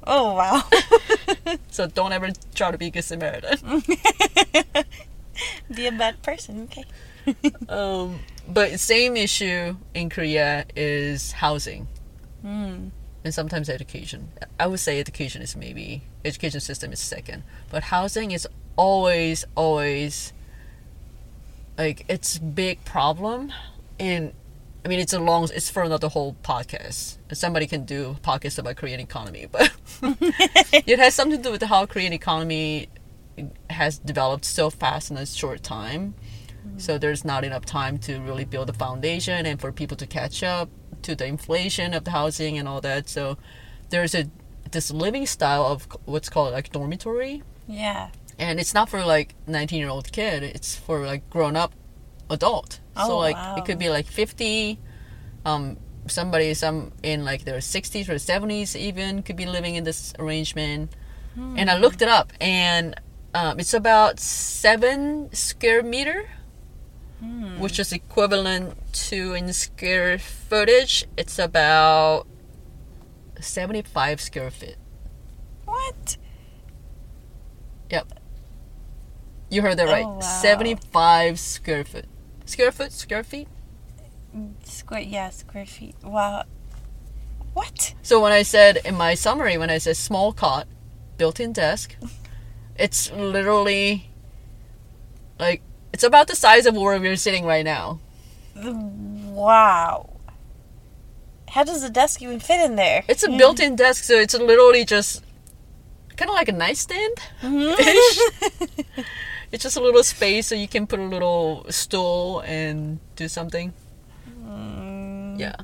Oh 0.07 0.35
wow. 0.35 0.63
So 1.71 1.87
don't 1.87 2.13
ever 2.13 2.31
try 2.55 2.71
to 2.71 2.79
be 2.79 2.91
good 2.91 3.03
Samaritan. 3.05 3.83
be 5.75 5.87
a 5.87 5.93
bad 5.93 6.23
person. 6.23 6.69
Okay. 6.71 6.85
um 7.69 8.19
but 8.49 8.79
same 8.79 9.17
issue 9.17 9.77
in 9.95 10.11
Korea 10.11 10.67
is 10.77 11.33
housing 11.33 11.89
Mm. 12.45 12.91
and 13.25 13.33
sometimes 13.35 13.71
education. 13.71 14.29
I 14.61 14.67
would 14.67 14.81
say 14.81 15.01
education 15.01 15.41
is 15.41 15.57
maybe 15.57 16.03
education 16.27 16.61
system 16.61 16.93
is 16.93 17.01
second, 17.01 17.43
but 17.71 17.85
housing 17.85 18.33
is 18.33 18.47
always 18.77 19.45
always 19.55 20.33
like 21.79 22.05
it's 22.09 22.39
big 22.39 22.85
problem 22.85 23.53
and 23.99 24.33
I 24.85 24.89
mean 24.89 25.01
it's 25.01 25.13
a 25.13 25.19
long 25.19 25.49
it's 25.55 25.71
for 25.71 25.83
another 25.83 26.09
whole 26.09 26.37
podcast. 26.43 27.19
Somebody 27.33 27.67
can 27.67 27.85
do 27.85 28.17
a 28.19 28.21
podcast 28.21 28.59
about 28.59 28.77
Korean 28.77 29.01
economy, 29.01 29.47
but 29.51 29.73
it 30.03 30.99
has 30.99 31.15
something 31.15 31.39
to 31.39 31.43
do 31.43 31.53
with 31.53 31.63
how 31.63 31.87
Korean 31.87 32.13
economy 32.13 32.89
has 33.71 33.99
developed 33.99 34.45
so 34.45 34.71
fast 34.71 35.11
in 35.11 35.17
a 35.17 35.27
short 35.27 35.63
time. 35.63 36.15
So 36.77 36.95
mm-hmm. 36.95 37.01
there's 37.01 37.25
not 37.25 37.45
enough 37.45 37.65
time 37.65 37.99
to 37.99 38.19
really 38.21 38.45
build 38.45 38.71
a 38.71 38.73
foundation 38.73 39.47
and 39.47 39.61
for 39.61 39.73
people 39.73 39.97
to 39.99 40.07
catch 40.07 40.43
up 40.43 40.69
to 41.03 41.15
the 41.15 41.27
inflation 41.27 41.95
of 41.95 42.05
the 42.05 42.11
housing 42.11 42.59
and 42.59 42.69
all 42.69 42.81
that. 42.81 43.09
So 43.09 43.37
there's 43.91 44.15
a 44.15 44.31
this 44.71 44.91
living 44.91 45.27
style 45.27 45.65
of 45.65 45.87
what's 46.05 46.29
called 46.29 46.53
like 46.53 46.73
dormitory, 46.73 47.43
Yeah. 47.69 48.11
And 48.39 48.59
it's 48.61 48.75
not 48.75 48.89
for 48.89 49.05
like 49.05 49.35
19 49.47 49.79
year 49.79 49.89
old 49.89 50.13
kid. 50.13 50.43
It's 50.43 50.77
for 50.77 51.07
like 51.07 51.29
grown 51.31 51.57
up 51.57 51.73
adult. 52.31 52.81
oh, 52.97 53.09
so 53.09 53.19
like 53.19 53.37
wow. 53.37 53.57
it 53.57 53.65
could 53.65 53.79
be 53.79 53.89
like 53.91 54.07
50. 54.07 54.79
Um, 55.45 55.77
somebody 56.07 56.53
some 56.55 56.93
in 57.03 57.25
like 57.25 57.45
their 57.45 57.59
60s 57.59 58.09
or 58.09 58.15
70s 58.15 58.77
even 58.77 59.23
could 59.23 59.37
be 59.37 59.47
living 59.47 59.75
in 59.75 59.85
this 59.85 60.13
arrangement. 60.19 60.93
And 61.37 61.69
I 61.69 61.79
looked 61.79 62.01
it 62.01 62.07
up, 62.07 62.33
and 62.41 62.95
um, 63.35 63.59
it's 63.59 63.75
about 63.75 64.21
seven 64.21 65.33
square 65.33 65.83
meter 65.83 66.29
Hmm. 67.21 67.59
which 67.59 67.79
is 67.79 67.93
equivalent 67.93 68.75
to 69.09 69.33
in 69.35 69.53
square 69.53 70.19
footage 70.19 71.07
it's 71.17 71.39
about 71.39 72.27
75 73.41 74.21
square 74.21 74.51
feet 74.51 74.77
What? 75.65 76.17
You 79.55 79.63
heard 79.63 79.77
that 79.79 79.87
right 79.87 80.05
Oh, 80.05 80.15
wow. 80.15 80.21
75 80.21 81.39
square 81.39 81.85
foot 81.85 82.07
square 82.45 82.73
foot 82.73 82.93
square 82.93 83.25
feet 83.25 83.49
Square. 84.65 85.03
Yeah, 85.03 85.31
square 85.31 85.65
feet. 85.65 85.95
Wow. 86.03 86.43
What? 87.53 87.95
so 88.03 88.21
when 88.21 88.33
i 88.33 88.43
said 88.43 88.79
in 88.85 88.97
my 88.97 89.15
summary 89.15 89.57
when 89.57 89.71
i 89.71 89.79
said 89.79 89.97
small 89.97 90.33
cot 90.33 90.67
built-in 91.19 91.53
desk 91.53 91.95
it's 92.77 93.13
literally 93.13 94.11
like 95.39 95.63
it's 95.93 96.03
about 96.03 96.27
the 96.27 96.35
size 96.35 96.67
of 96.67 96.75
where 96.77 96.99
we're 97.01 97.15
sitting 97.17 97.45
right 97.45 97.65
now 97.65 98.01
Wow. 98.57 100.11
How 101.51 101.63
does 101.65 101.83
the 101.83 101.91
desk 101.91 102.23
even 102.23 102.41
fit 102.41 102.61
in 102.65 102.75
there? 102.77 103.05
it's 103.09 103.23
a 103.23 103.29
built-in 103.29 103.77
desk 103.77 104.03
so 104.05 104.15
it's 104.17 104.35
literally 104.35 104.85
just 104.85 105.23
kind 106.17 106.29
of 106.31 106.35
like 106.35 106.49
a 106.49 106.53
nightstand 106.53 107.15
Mhm. 107.43 107.75
It's 109.55 109.63
just 109.63 109.77
a 109.77 109.81
little 109.81 110.03
space 110.03 110.49
so 110.49 110.57
you 110.57 110.67
can 110.67 110.85
put 110.89 110.99
a 110.99 111.05
little 111.05 111.65
stool 111.71 112.41
and 112.41 112.99
do 113.15 113.29
something. 113.29 113.73
Mm. 114.45 115.39
Yeah. 115.39 115.55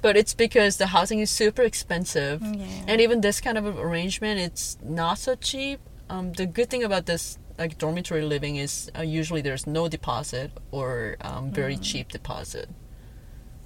but 0.00 0.16
it's 0.16 0.32
because 0.32 0.78
the 0.78 0.86
housing 0.86 1.18
is 1.20 1.30
super 1.30 1.60
expensive, 1.60 2.40
Yeah. 2.40 2.64
and 2.88 3.00
even 3.02 3.20
this 3.20 3.38
kind 3.38 3.58
of 3.58 3.64
arrangement, 3.78 4.40
it's 4.40 4.78
not 4.82 5.18
so 5.18 5.34
cheap. 5.34 5.78
Um, 6.08 6.32
the 6.32 6.46
good 6.46 6.70
thing 6.70 6.82
about 6.82 7.04
this 7.04 7.36
like 7.58 7.76
dormitory 7.76 8.22
living 8.22 8.56
is 8.56 8.90
uh, 8.98 9.02
usually 9.02 9.42
there's 9.42 9.66
no 9.66 9.86
deposit 9.88 10.50
or 10.70 11.16
um, 11.20 11.52
very 11.52 11.76
cheap 11.76 12.08
deposit. 12.10 12.70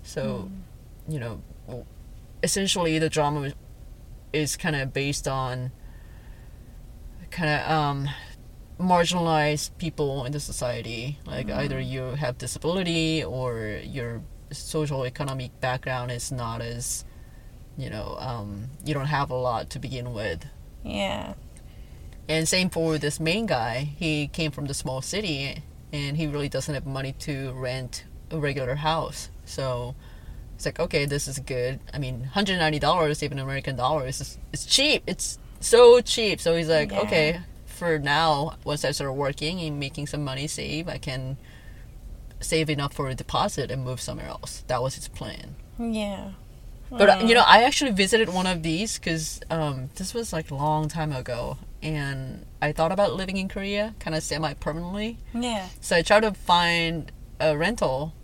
So, 0.02 0.50
you 1.09 1.20
know, 1.20 1.40
essentially 2.42 2.98
the 2.98 3.09
drama 3.09 3.52
is 4.32 4.57
kind 4.57 4.74
of 4.74 4.92
based 4.92 5.28
on 5.28 5.70
kind 7.30 7.50
of 7.62 7.70
um, 7.70 8.09
marginalized 8.78 9.70
people 9.78 10.24
in 10.24 10.32
the 10.32 10.40
society. 10.40 11.18
Like 11.26 11.50
either 11.50 11.80
you 11.80 12.02
have 12.16 12.38
disability 12.38 13.22
or 13.22 13.80
your 13.84 14.22
social 14.50 15.04
economic 15.06 15.58
background 15.60 16.10
is 16.10 16.30
not 16.32 16.60
as, 16.60 17.04
you 17.76 17.90
know, 17.90 18.16
um, 18.18 18.70
you 18.84 18.94
don't 18.94 19.06
have 19.06 19.30
a 19.30 19.34
lot 19.36 19.70
to 19.70 19.78
begin 19.78 20.12
with. 20.12 20.44
Yeah. 20.84 21.34
And 22.28 22.48
same 22.48 22.70
for 22.70 22.98
this 22.98 23.20
main 23.20 23.46
guy. 23.46 23.94
He 23.98 24.28
came 24.28 24.50
from 24.50 24.66
the 24.66 24.74
small 24.74 25.02
city 25.02 25.62
and 25.92 26.16
he 26.16 26.26
really 26.26 26.48
doesn't 26.48 26.74
have 26.74 26.86
money 26.86 27.12
to 27.20 27.52
rent 27.52 28.04
a 28.30 28.38
regular 28.38 28.76
house. 28.76 29.28
So 29.44 29.94
it's 30.56 30.66
like, 30.66 30.80
okay, 30.80 31.04
this 31.04 31.28
is 31.28 31.38
good. 31.38 31.80
I 31.92 31.98
mean, 31.98 32.30
$190, 32.34 33.22
even 33.22 33.38
American 33.38 33.76
dollars, 33.76 34.20
is 34.20 34.38
it's 34.52 34.64
cheap. 34.66 35.02
It's 35.06 35.38
so 35.60 36.00
cheap. 36.00 36.40
So 36.40 36.56
he's 36.56 36.68
like, 36.68 36.90
Yeah. 36.90 37.00
okay, 37.00 37.40
for 37.74 37.98
now, 37.98 38.56
once 38.64 38.84
I 38.84 38.92
start 38.92 39.14
working 39.14 39.60
and 39.60 39.78
making 39.78 40.06
some 40.06 40.24
money 40.24 40.46
save, 40.46 40.88
I 40.88 40.98
can 40.98 41.36
save 42.40 42.70
enough 42.70 42.92
for 42.92 43.08
a 43.08 43.14
deposit 43.14 43.70
and 43.70 43.84
move 43.84 44.00
somewhere 44.00 44.28
else. 44.28 44.64
That 44.68 44.82
was 44.82 44.94
his 44.94 45.08
plan. 45.08 45.56
Yeah. 45.78 46.32
But 46.90 47.08
uh, 47.10 47.24
you 47.24 47.34
know, 47.34 47.44
I 47.46 47.64
actually 47.64 47.90
visited 47.90 48.28
one 48.28 48.46
of 48.46 48.62
these 48.62 48.98
because 48.98 49.40
um, 49.50 49.90
this 49.96 50.14
was 50.14 50.32
like 50.32 50.50
a 50.50 50.54
long 50.54 50.88
time 50.88 51.12
ago, 51.12 51.58
and 51.82 52.46
I 52.62 52.72
thought 52.72 52.92
about 52.92 53.14
living 53.14 53.36
in 53.36 53.48
Korea, 53.48 53.94
kind 53.98 54.14
of 54.14 54.22
semi-permanently. 54.22 55.18
Yeah. 55.32 55.68
So 55.80 55.96
I 55.96 56.02
tried 56.02 56.20
to 56.20 56.32
find 56.32 57.10
a 57.40 57.56
rental. 57.56 58.14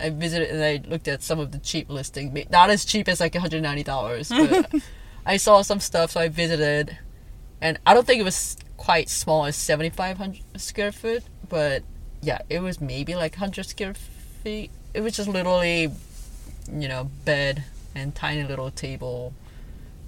I 0.00 0.10
visited 0.10 0.50
and 0.50 0.62
I 0.62 0.88
looked 0.88 1.08
at 1.08 1.22
some 1.22 1.38
of 1.38 1.52
the 1.52 1.58
cheap 1.58 1.88
listing, 1.88 2.46
not 2.50 2.68
as 2.68 2.84
cheap 2.84 3.08
as 3.08 3.20
like 3.20 3.32
$190, 3.32 4.72
but 4.72 4.82
I 5.26 5.36
saw 5.38 5.62
some 5.62 5.80
stuff, 5.80 6.10
so 6.10 6.20
I 6.20 6.28
visited, 6.28 6.98
and 7.60 7.78
I 7.86 7.94
don't 7.94 8.06
think 8.06 8.20
it 8.20 8.24
was 8.24 8.56
quite 8.76 9.08
small 9.08 9.44
as 9.46 9.56
7,500 9.56 10.42
square 10.60 10.92
foot, 10.92 11.22
but 11.48 11.82
yeah, 12.22 12.38
it 12.48 12.60
was 12.60 12.80
maybe 12.80 13.14
like 13.14 13.32
100 13.34 13.64
square 13.66 13.94
feet. 13.94 14.70
It 14.94 15.00
was 15.00 15.16
just 15.16 15.28
literally, 15.28 15.90
you 16.72 16.88
know, 16.88 17.10
bed 17.24 17.64
and 17.94 18.14
tiny 18.14 18.44
little 18.44 18.70
table. 18.70 19.32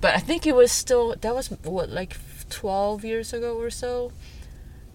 But 0.01 0.15
I 0.15 0.19
think 0.19 0.47
it 0.47 0.55
was 0.55 0.71
still 0.71 1.15
that 1.21 1.35
was 1.35 1.49
what 1.49 1.91
like 1.91 2.17
12 2.51 3.05
years 3.05 3.33
ago 3.33 3.57
or 3.59 3.71
so, 3.71 4.13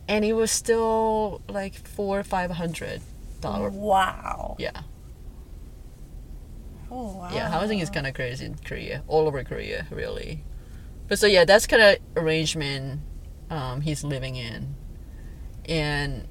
and 0.08 0.24
it 0.26 0.34
was 0.34 0.50
still 0.52 1.42
like 1.50 1.76
four 1.76 2.20
or 2.20 2.24
five 2.24 2.52
hundred 2.52 3.02
dollar. 3.42 3.70
Wow. 3.70 4.56
Yeah, 4.60 4.82
Oh 6.92 7.18
wow. 7.18 7.30
yeah. 7.34 7.50
Housing 7.50 7.80
is 7.80 7.90
kind 7.90 8.08
of 8.08 8.14
crazy 8.14 8.46
in 8.46 8.56
Korea, 8.56 9.04
all 9.08 9.28
over 9.28 9.44
Korea, 9.44 9.88
really. 9.90 10.44
But 11.08 11.20
so 11.20 11.28
yeah, 11.28 11.44
that's 11.46 11.68
kind 11.68 11.82
of 11.82 11.98
arrangement 12.16 13.02
um, 13.54 13.82
he's 13.82 14.04
living 14.04 14.36
in, 14.36 14.76
and 15.70 16.28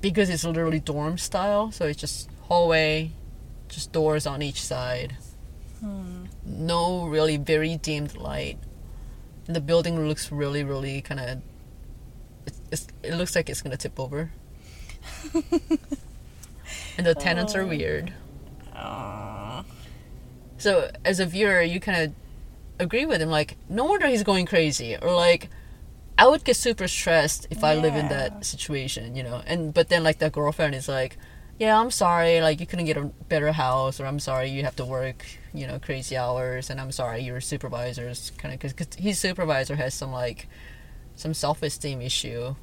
because 0.00 0.30
it's 0.30 0.44
literally 0.44 0.80
dorm 0.80 1.18
style, 1.18 1.70
so 1.70 1.86
it's 1.86 2.00
just 2.00 2.30
hallway, 2.42 3.10
just 3.68 3.92
doors 3.92 4.26
on 4.26 4.40
each 4.42 4.62
side. 4.62 5.16
Hmm. 5.80 6.24
No 6.44 7.06
really 7.06 7.36
very 7.36 7.76
dimmed 7.76 8.16
light. 8.16 8.58
And 9.46 9.54
the 9.56 9.60
building 9.60 10.08
looks 10.08 10.30
really, 10.32 10.64
really 10.64 11.00
kind 11.02 11.20
of. 11.20 11.42
It 13.02 13.14
looks 13.14 13.34
like 13.36 13.48
it's 13.50 13.62
gonna 13.62 13.76
tip 13.76 13.98
over. 14.00 14.30
and 16.96 17.06
the 17.06 17.14
tenants 17.14 17.54
are 17.54 17.62
Oh. 17.62 17.66
weird. 17.66 18.12
Aw. 18.74 19.64
So 20.58 20.90
as 21.04 21.20
a 21.20 21.26
viewer, 21.26 21.60
you 21.62 21.80
kind 21.80 22.02
of 22.02 22.12
agree 22.78 23.06
with 23.06 23.20
him, 23.22 23.30
like, 23.30 23.56
no 23.68 23.84
wonder 23.84 24.06
he's 24.06 24.22
going 24.22 24.46
crazy, 24.46 24.96
or 25.00 25.12
like, 25.14 25.48
I 26.18 26.26
would 26.26 26.42
get 26.42 26.56
super 26.56 26.88
stressed 26.88 27.46
if 27.48 27.62
I 27.62 27.74
live 27.74 27.94
in 27.94 28.08
that 28.08 28.44
situation, 28.44 29.14
you 29.14 29.22
know. 29.22 29.40
And 29.46 29.72
but 29.72 29.88
then 29.88 30.02
like 30.02 30.18
the 30.18 30.30
girlfriend 30.30 30.74
is 30.74 30.88
like, 30.88 31.16
yeah, 31.60 31.78
I'm 31.80 31.92
sorry, 31.92 32.40
like 32.40 32.58
you 32.58 32.66
couldn't 32.66 32.86
get 32.86 32.96
a 32.96 33.04
better 33.28 33.52
house, 33.52 34.00
or 34.00 34.06
I'm 34.06 34.18
sorry 34.18 34.50
you 34.50 34.64
have 34.64 34.74
to 34.76 34.84
work, 34.84 35.24
you 35.54 35.66
know, 35.68 35.78
crazy 35.78 36.16
hours, 36.16 36.70
and 36.70 36.80
I'm 36.80 36.90
sorry 36.90 37.22
your 37.22 37.40
supervisor's 37.40 38.32
kind 38.36 38.52
of 38.52 38.60
because 38.60 38.88
his 38.98 39.20
supervisor 39.20 39.76
has 39.76 39.94
some 39.94 40.10
like 40.10 40.48
some 41.14 41.34
self 41.34 41.62
esteem 41.62 42.00
issue, 42.00 42.56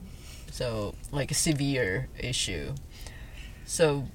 so 0.52 0.94
like 1.14 1.32
a 1.32 1.36
severe 1.36 2.10
issue. 2.20 2.76
So, 3.64 4.08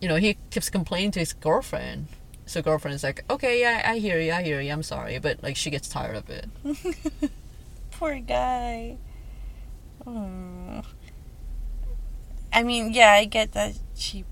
you 0.00 0.08
know, 0.08 0.16
he 0.16 0.36
keeps 0.50 0.68
complaining 0.68 1.12
to 1.12 1.20
his 1.20 1.32
girlfriend. 1.32 2.08
So 2.44 2.60
girlfriend 2.60 2.96
is 2.96 3.04
like, 3.04 3.24
okay, 3.30 3.60
yeah, 3.60 3.82
I 3.86 3.98
hear 3.98 4.20
you, 4.20 4.32
I 4.32 4.42
hear 4.42 4.60
you, 4.60 4.72
I'm 4.72 4.82
sorry, 4.82 5.20
but 5.20 5.44
like 5.44 5.54
she 5.54 5.70
gets 5.70 5.88
tired 5.88 6.16
of 6.16 6.28
it. 6.28 7.30
Poor 8.00 8.16
guy. 8.18 8.96
Oh. 10.06 10.80
I 12.50 12.62
mean, 12.62 12.94
yeah, 12.94 13.12
I 13.12 13.26
get 13.26 13.52
that 13.52 13.74
she. 13.94 14.24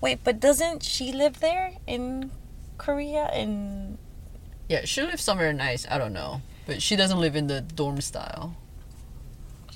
Wait, 0.00 0.18
but 0.24 0.40
doesn't 0.40 0.82
she 0.82 1.12
live 1.12 1.38
there 1.38 1.74
in 1.86 2.32
Korea? 2.76 3.30
In 3.32 3.98
Yeah, 4.68 4.84
she 4.84 5.00
lives 5.00 5.22
somewhere 5.22 5.52
nice. 5.52 5.86
I 5.88 5.96
don't 5.96 6.12
know, 6.12 6.42
but 6.66 6.82
she 6.82 6.96
doesn't 6.96 7.20
live 7.20 7.36
in 7.36 7.46
the 7.46 7.60
dorm 7.60 8.00
style. 8.00 8.56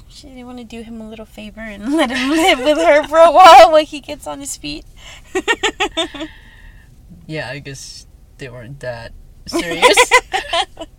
she 0.09 0.27
didn't 0.29 0.47
want 0.47 0.59
to 0.59 0.65
do 0.65 0.83
him 0.83 1.01
a 1.01 1.09
little 1.09 1.27
favor 1.27 1.61
and 1.61 1.95
let 1.95 2.11
him 2.11 2.31
live 2.43 2.59
with 2.59 2.79
her 2.79 3.07
for 3.07 3.19
a 3.19 3.31
while 3.31 3.71
while 3.71 3.85
he 3.87 4.01
gets 4.01 4.27
on 4.27 4.41
his 4.41 4.57
feet. 4.57 4.85
Yeah, 7.27 7.49
I 7.49 7.61
guess 7.61 8.07
they 8.37 8.49
weren't 8.51 8.81
that 8.81 9.13
serious. 9.47 9.97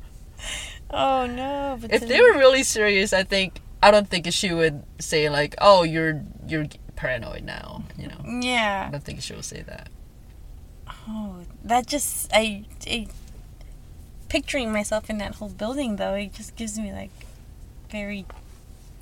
oh 0.91 1.25
no! 1.25 1.77
But 1.79 1.93
if 1.93 2.07
they 2.07 2.19
were 2.21 2.33
really 2.38 2.63
serious, 2.63 3.13
I 3.13 3.23
think 3.23 3.59
I 3.81 3.91
don't 3.91 4.07
think 4.09 4.31
she 4.31 4.53
would 4.53 4.83
say 4.99 5.29
like, 5.29 5.55
"Oh, 5.59 5.83
you're 5.83 6.23
you're 6.47 6.65
paranoid 6.95 7.43
now." 7.43 7.83
You 7.97 8.07
know, 8.07 8.21
Yeah. 8.41 8.86
I 8.88 8.91
don't 8.91 9.03
think 9.03 9.21
she 9.21 9.33
will 9.33 9.43
say 9.43 9.61
that. 9.61 9.89
Oh, 11.07 11.41
that 11.63 11.86
just 11.88 12.31
I, 12.33 12.65
I 12.88 13.07
picturing 14.29 14.71
myself 14.71 15.09
in 15.09 15.17
that 15.19 15.36
whole 15.36 15.49
building 15.49 15.97
though. 15.97 16.13
It 16.15 16.33
just 16.33 16.55
gives 16.55 16.77
me 16.79 16.91
like 16.91 17.11
very 17.89 18.25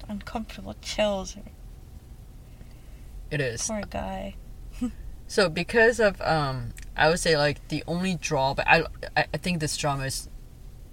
uncomfortable 0.09 0.75
chills. 0.81 1.35
It 3.31 3.41
is. 3.41 3.67
Poor 3.67 3.81
guy. 3.89 4.35
So 5.27 5.49
because 5.49 5.99
of 5.99 6.21
um, 6.21 6.73
I 6.95 7.09
would 7.09 7.19
say 7.19 7.37
like 7.37 7.67
the 7.69 7.83
only 7.87 8.15
drawback. 8.15 8.67
I 8.69 8.83
I 9.17 9.25
I 9.33 9.37
think 9.37 9.59
this 9.61 9.75
drama 9.77 10.03
is 10.05 10.29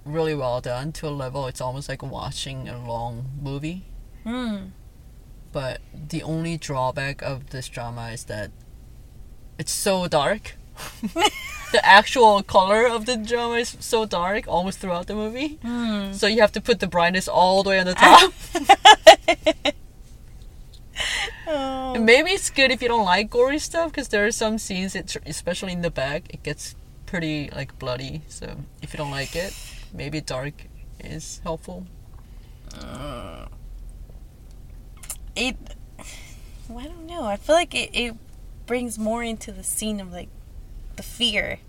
really 0.05 0.33
well 0.35 0.61
done 0.61 0.91
to 0.93 1.07
a 1.07 1.09
level. 1.09 1.47
It's 1.47 1.61
almost 1.61 1.89
like 1.89 2.03
watching 2.03 2.67
a 2.67 2.77
long 2.77 3.25
movie. 3.41 3.85
Hmm. 4.23 4.67
But 5.51 5.81
the 5.93 6.23
only 6.23 6.57
drawback 6.57 7.21
of 7.21 7.49
this 7.49 7.67
drama 7.67 8.09
is 8.09 8.25
that 8.25 8.51
it's 9.57 9.71
so 9.71 10.07
dark. 10.07 10.55
the 11.71 11.85
actual 11.85 12.41
color 12.41 12.87
of 12.87 13.05
the 13.05 13.17
drama 13.17 13.55
is 13.55 13.77
so 13.79 14.05
dark 14.05 14.47
almost 14.47 14.79
throughout 14.79 15.07
the 15.07 15.15
movie. 15.15 15.59
Hmm. 15.61 16.13
So 16.13 16.27
you 16.27 16.41
have 16.41 16.51
to 16.53 16.61
put 16.61 16.79
the 16.79 16.87
brightness 16.87 17.27
all 17.27 17.63
the 17.63 17.71
way 17.71 17.79
on 17.79 17.85
the 17.85 17.93
top. 17.93 18.33
Oh. 21.47 21.95
Maybe 21.99 22.31
it's 22.31 22.49
good 22.49 22.71
if 22.71 22.81
you 22.81 22.87
don't 22.87 23.05
like 23.05 23.29
gory 23.29 23.59
stuff 23.59 23.91
because 23.91 24.07
there 24.07 24.25
are 24.25 24.31
some 24.31 24.57
scenes, 24.57 24.95
it, 24.95 25.17
especially 25.25 25.73
in 25.73 25.81
the 25.81 25.91
back, 25.91 26.33
it 26.33 26.43
gets 26.43 26.75
pretty 27.05 27.49
like 27.53 27.77
bloody. 27.77 28.21
So 28.27 28.55
if 28.81 28.93
you 28.93 28.97
don't 28.97 29.11
like 29.11 29.35
it, 29.35 29.53
maybe 29.93 30.21
dark 30.21 30.53
is 30.99 31.39
helpful. 31.43 31.85
Uh. 32.79 33.45
It. 35.35 35.55
well, 36.67 36.79
I 36.79 36.87
don't 36.87 37.05
know. 37.05 37.23
I 37.25 37.37
feel 37.37 37.55
like 37.55 37.73
it, 37.73 37.89
it 37.93 38.15
brings 38.65 38.99
more 38.99 39.23
into 39.23 39.51
the 39.51 39.63
scene 39.63 39.99
of 39.99 40.11
like 40.11 40.29
the 40.95 41.03
fear 41.03 41.59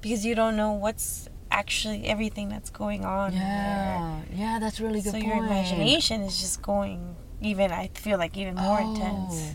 because 0.00 0.24
you 0.24 0.34
don't 0.34 0.56
know 0.56 0.72
what's 0.72 1.28
actually 1.50 2.06
everything 2.06 2.48
that's 2.48 2.70
going 2.70 3.04
on. 3.04 3.32
in 3.32 3.38
there. 3.38 4.22
yeah, 4.34 4.58
that's 4.60 4.80
really 4.80 5.00
good. 5.00 5.12
So 5.12 5.18
your 5.18 5.36
imagination 5.36 6.22
is 6.22 6.40
just 6.40 6.62
going 6.62 7.16
even. 7.40 7.70
I 7.72 7.88
feel 7.94 8.18
like 8.18 8.36
even 8.36 8.54
more 8.54 8.80
oh. 8.80 8.94
intense. 8.94 9.54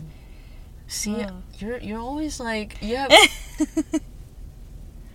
See, 0.86 1.18
Yeah. 1.18 1.30
you're 1.58 1.78
you're 1.78 2.00
always 2.00 2.40
like 2.40 2.78
yeah. 2.80 3.08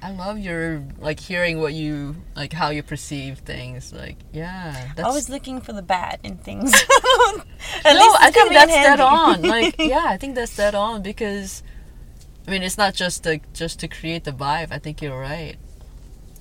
I 0.05 0.11
love 0.11 0.37
your 0.37 0.83
like 0.99 1.19
hearing 1.19 1.59
what 1.59 1.73
you 1.73 2.15
like 2.35 2.53
how 2.53 2.69
you 2.69 2.83
perceive 2.83 3.39
things. 3.39 3.91
Like 3.91 4.17
yeah, 4.31 4.91
that's 4.95 5.07
Always 5.07 5.29
looking 5.29 5.59
for 5.61 5.73
the 5.73 5.81
bad 5.81 6.19
in 6.21 6.37
things. 6.37 6.71
no, 7.03 7.43
least 7.91 8.17
I 8.19 8.29
think 8.31 8.53
that's 8.53 8.71
dead 8.71 8.99
on. 8.99 9.41
Like 9.41 9.75
yeah, 9.79 10.05
I 10.05 10.17
think 10.17 10.35
that's 10.35 10.55
dead 10.55 10.75
on 10.75 11.01
because 11.01 11.63
I 12.47 12.51
mean, 12.51 12.61
it's 12.61 12.77
not 12.77 12.93
just 12.93 13.23
to 13.23 13.39
just 13.53 13.79
to 13.79 13.87
create 13.87 14.25
the 14.25 14.31
vibe. 14.31 14.67
I 14.69 14.77
think 14.77 15.01
you're 15.01 15.19
right. 15.19 15.55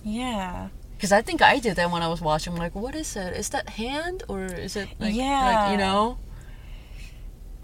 Yeah. 0.02 0.68
Because 0.94 1.10
I 1.10 1.22
think 1.22 1.40
I 1.40 1.58
did 1.58 1.76
that 1.76 1.90
when 1.90 2.02
I 2.02 2.08
was 2.08 2.20
watching. 2.20 2.52
I'm 2.52 2.58
like, 2.58 2.74
what 2.74 2.94
is 2.94 3.16
it? 3.16 3.34
Is 3.34 3.48
that 3.50 3.70
hand 3.70 4.24
or 4.28 4.44
is 4.44 4.76
it 4.76 4.88
like, 4.98 5.14
Yeah. 5.14 5.42
like 5.42 5.72
you 5.72 5.78
know? 5.78 6.18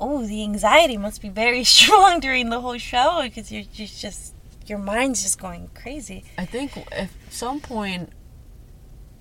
Oh, 0.00 0.26
the 0.26 0.42
anxiety 0.44 0.96
must 0.96 1.20
be 1.20 1.28
very 1.28 1.62
strong 1.76 2.20
during 2.20 2.48
the 2.48 2.62
whole 2.62 2.78
show 2.78 3.20
because 3.22 3.52
you're, 3.52 3.64
you're 3.74 3.86
just 3.86 4.34
your 4.70 4.78
mind's 4.78 5.22
just 5.22 5.38
going 5.40 5.68
crazy. 5.74 6.24
I 6.38 6.46
think 6.46 6.72
at 6.92 7.10
some 7.28 7.60
point 7.60 8.10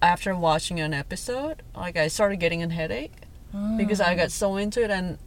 after 0.02 0.36
watching 0.36 0.80
an 0.80 0.94
episode, 0.94 1.64
like 1.76 1.98
I 1.98 2.08
started 2.08 2.38
getting 2.38 2.62
a 2.62 2.70
headache 2.70 3.24
because 3.76 4.00
I 4.00 4.14
mm. 4.14 4.18
got 4.18 4.32
so 4.32 4.58
into 4.58 4.84
it, 4.84 4.92
and 4.92 5.18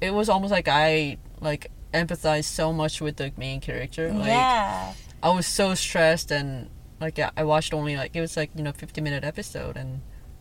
it 0.00 0.12
was 0.12 0.30
almost 0.30 0.50
like 0.50 0.66
I 0.66 1.18
like 1.40 1.70
empathized 1.92 2.44
so 2.44 2.72
much 2.72 3.02
with 3.02 3.16
the 3.16 3.32
main 3.36 3.60
character. 3.60 4.10
Like 4.12 4.28
yeah. 4.28 4.94
I 5.22 5.28
was 5.28 5.46
so 5.46 5.74
stressed, 5.74 6.30
and 6.30 6.70
like 6.98 7.18
I 7.18 7.44
watched 7.44 7.74
only 7.74 7.96
like 7.96 8.16
it 8.16 8.22
was 8.22 8.36
like 8.36 8.50
you 8.56 8.62
know 8.62 8.72
50 8.72 9.02
minute 9.02 9.24
episode, 9.24 9.76
and 9.76 10.00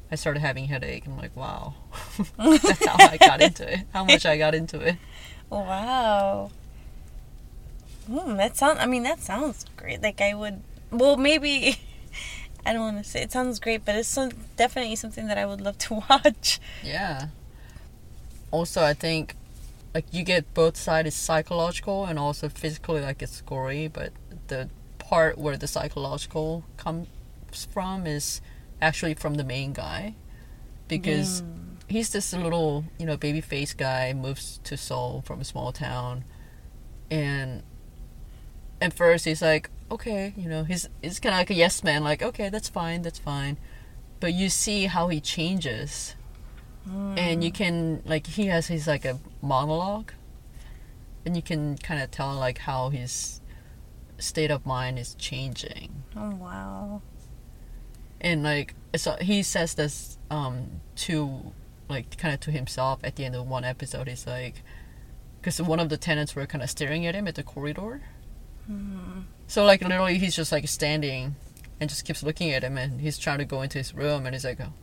I 0.09 0.15
started 0.15 0.39
having 0.39 0.65
headache. 0.65 1.05
I'm 1.05 1.17
like, 1.17 1.35
wow, 1.35 1.75
that's 2.37 2.85
how 2.85 2.95
I 2.99 3.17
got 3.17 3.41
into 3.41 3.71
it. 3.71 3.81
How 3.91 4.05
much 4.05 4.25
I 4.25 4.37
got 4.37 4.55
into 4.55 4.79
it. 4.79 4.95
Wow. 5.47 6.49
Hmm, 8.07 8.37
that 8.37 8.57
sounds. 8.57 8.79
I 8.79 8.85
mean, 8.85 9.03
that 9.03 9.19
sounds 9.19 9.65
great. 9.77 10.01
Like 10.01 10.21
I 10.21 10.33
would. 10.33 10.61
Well, 10.91 11.17
maybe. 11.17 11.79
I 12.65 12.73
don't 12.73 12.81
want 12.81 12.97
to 12.97 13.03
say 13.03 13.21
it 13.21 13.31
sounds 13.31 13.59
great, 13.59 13.85
but 13.85 13.95
it's 13.95 14.07
some, 14.07 14.31
definitely 14.57 14.95
something 14.95 15.27
that 15.27 15.37
I 15.37 15.45
would 15.45 15.61
love 15.61 15.77
to 15.79 15.93
watch. 16.09 16.59
Yeah. 16.83 17.27
Also, 18.49 18.83
I 18.83 18.93
think 18.93 19.35
like 19.93 20.05
you 20.11 20.23
get 20.23 20.53
both 20.53 20.75
sides 20.75 21.07
it's 21.07 21.15
psychological 21.15 22.05
and 22.05 22.17
also 22.17 22.49
physically 22.49 23.01
like 23.01 23.21
it's 23.21 23.41
gory, 23.41 23.87
but 23.87 24.11
the 24.47 24.69
part 24.97 25.37
where 25.37 25.57
the 25.57 25.67
psychological 25.67 26.63
comes 26.75 27.07
from 27.71 28.07
is 28.07 28.41
actually 28.81 29.13
from 29.13 29.35
the 29.35 29.43
main 29.43 29.71
guy 29.71 30.15
because 30.87 31.43
he's 31.87 32.09
this 32.09 32.33
little, 32.33 32.85
you 32.97 33.05
know, 33.05 33.15
baby 33.15 33.41
face 33.41 33.73
guy 33.73 34.11
moves 34.13 34.59
to 34.63 34.75
Seoul 34.75 35.23
from 35.25 35.39
a 35.39 35.45
small 35.45 35.71
town 35.71 36.25
and 37.09 37.63
at 38.85 38.93
first 38.93 39.25
he's 39.25 39.41
like, 39.41 39.69
okay, 39.91 40.33
you 40.37 40.49
know, 40.49 40.63
he's 40.63 40.87
he's 41.01 41.19
kind 41.19 41.33
of 41.35 41.39
like 41.39 41.49
a 41.49 41.55
yes 41.55 41.83
man, 41.83 42.03
like, 42.03 42.21
okay, 42.23 42.49
that's 42.49 42.69
fine, 42.69 43.01
that's 43.01 43.19
fine. 43.19 43.57
But 44.19 44.33
you 44.33 44.49
see 44.49 44.85
how 44.87 45.09
he 45.09 45.19
changes. 45.21 46.15
And 47.17 47.43
you 47.43 47.51
can 47.51 48.01
like 48.05 48.27
he 48.27 48.45
has 48.47 48.67
his 48.67 48.87
like 48.87 49.05
a 49.05 49.19
monologue. 49.41 50.11
And 51.25 51.35
you 51.35 51.41
can 51.41 51.77
kind 51.77 52.01
of 52.01 52.11
tell 52.11 52.33
like 52.35 52.59
how 52.59 52.89
his 52.89 53.41
state 54.19 54.51
of 54.51 54.65
mind 54.65 54.99
is 54.99 55.15
changing. 55.15 56.03
Oh 56.15 56.35
wow. 56.35 57.01
and 58.21 58.43
like 58.43 58.75
so 58.95 59.17
he 59.21 59.43
says 59.43 59.75
this 59.75 60.17
um 60.31 60.81
to 60.95 61.53
like 61.89 62.17
kind 62.17 62.33
of 62.33 62.39
to 62.41 62.51
himself 62.51 62.99
at 63.03 63.15
the 63.15 63.25
end 63.25 63.35
of 63.35 63.47
one 63.47 63.63
episode. 63.63 64.07
He's 64.07 64.25
like 64.27 64.63
because 65.41 65.61
one 65.61 65.79
of 65.79 65.89
the 65.89 65.97
tenants 65.97 66.35
were 66.35 66.45
kind 66.47 66.63
of 66.63 66.69
staring 66.69 67.05
at 67.05 67.15
him 67.15 67.27
at 67.27 67.35
the 67.35 67.43
corridor 67.43 68.01
so 69.47 69.63
like 69.63 69.81
literally 69.81 70.17
he's 70.17 70.35
just 70.35 70.51
like 70.51 70.67
standing 70.67 71.35
and 71.79 71.89
just 71.89 72.05
keeps 72.05 72.23
looking 72.23 72.51
at 72.51 72.63
him 72.63 72.77
and 72.77 73.01
he's 73.01 73.17
trying 73.17 73.37
to 73.37 73.45
go 73.45 73.61
into 73.61 73.77
his 73.77 73.93
room 73.93 74.25
and 74.25 74.33
he's 74.33 74.45
like 74.45 74.59
oh, 74.59 74.73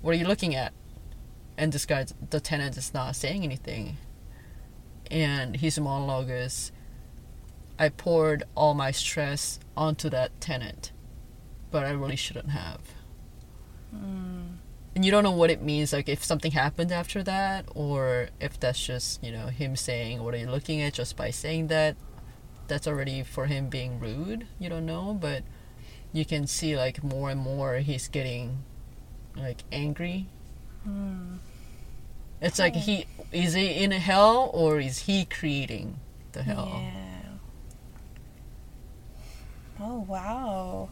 what 0.00 0.14
are 0.14 0.18
you 0.18 0.26
looking 0.26 0.54
at? 0.54 0.72
And 1.56 1.72
this 1.72 1.84
guy 1.86 2.06
the 2.30 2.40
tenant 2.40 2.76
is 2.76 2.94
not 2.94 3.16
saying 3.16 3.42
anything. 3.44 3.96
And 5.10 5.56
his 5.56 5.78
monologue 5.78 6.30
is 6.30 6.72
i 7.78 7.88
poured 7.88 8.42
all 8.56 8.74
my 8.74 8.90
stress 8.90 9.60
onto 9.76 10.10
that 10.10 10.40
tenant 10.40 10.90
but 11.70 11.84
i 11.84 11.90
really 11.90 12.16
shouldn't 12.16 12.50
have. 12.50 12.80
And 14.94 15.04
you 15.04 15.10
don't 15.12 15.22
know 15.22 15.30
what 15.30 15.50
it 15.50 15.62
means 15.62 15.92
like 15.92 16.08
if 16.08 16.24
something 16.24 16.50
happened 16.52 16.90
after 16.90 17.22
that 17.22 17.66
or 17.74 18.30
if 18.40 18.58
that's 18.58 18.84
just 18.84 19.22
you 19.22 19.30
know 19.30 19.46
him 19.46 19.76
saying 19.76 20.22
what 20.22 20.34
are 20.34 20.38
you 20.38 20.50
looking 20.50 20.80
at 20.80 20.94
just 20.94 21.16
by 21.16 21.30
saying 21.30 21.68
that 21.68 21.96
that's 22.68 22.86
already 22.86 23.22
for 23.22 23.46
him 23.46 23.68
being 23.68 23.98
rude 23.98 24.46
you 24.58 24.68
don't 24.68 24.86
know 24.86 25.16
but 25.20 25.42
you 26.12 26.24
can 26.24 26.46
see 26.46 26.76
like 26.76 27.02
more 27.02 27.30
and 27.30 27.40
more 27.40 27.76
he's 27.78 28.08
getting 28.08 28.58
like 29.36 29.62
angry 29.72 30.26
hmm. 30.84 31.34
it's 32.40 32.58
like 32.58 32.74
he 32.74 33.06
is 33.32 33.54
he 33.54 33.66
in 33.82 33.92
a 33.92 33.98
hell 33.98 34.50
or 34.54 34.78
is 34.80 35.00
he 35.00 35.24
creating 35.24 35.98
the 36.32 36.42
hell 36.42 36.70
Yeah. 36.74 37.08
Oh 39.80 40.00
wow. 40.08 40.88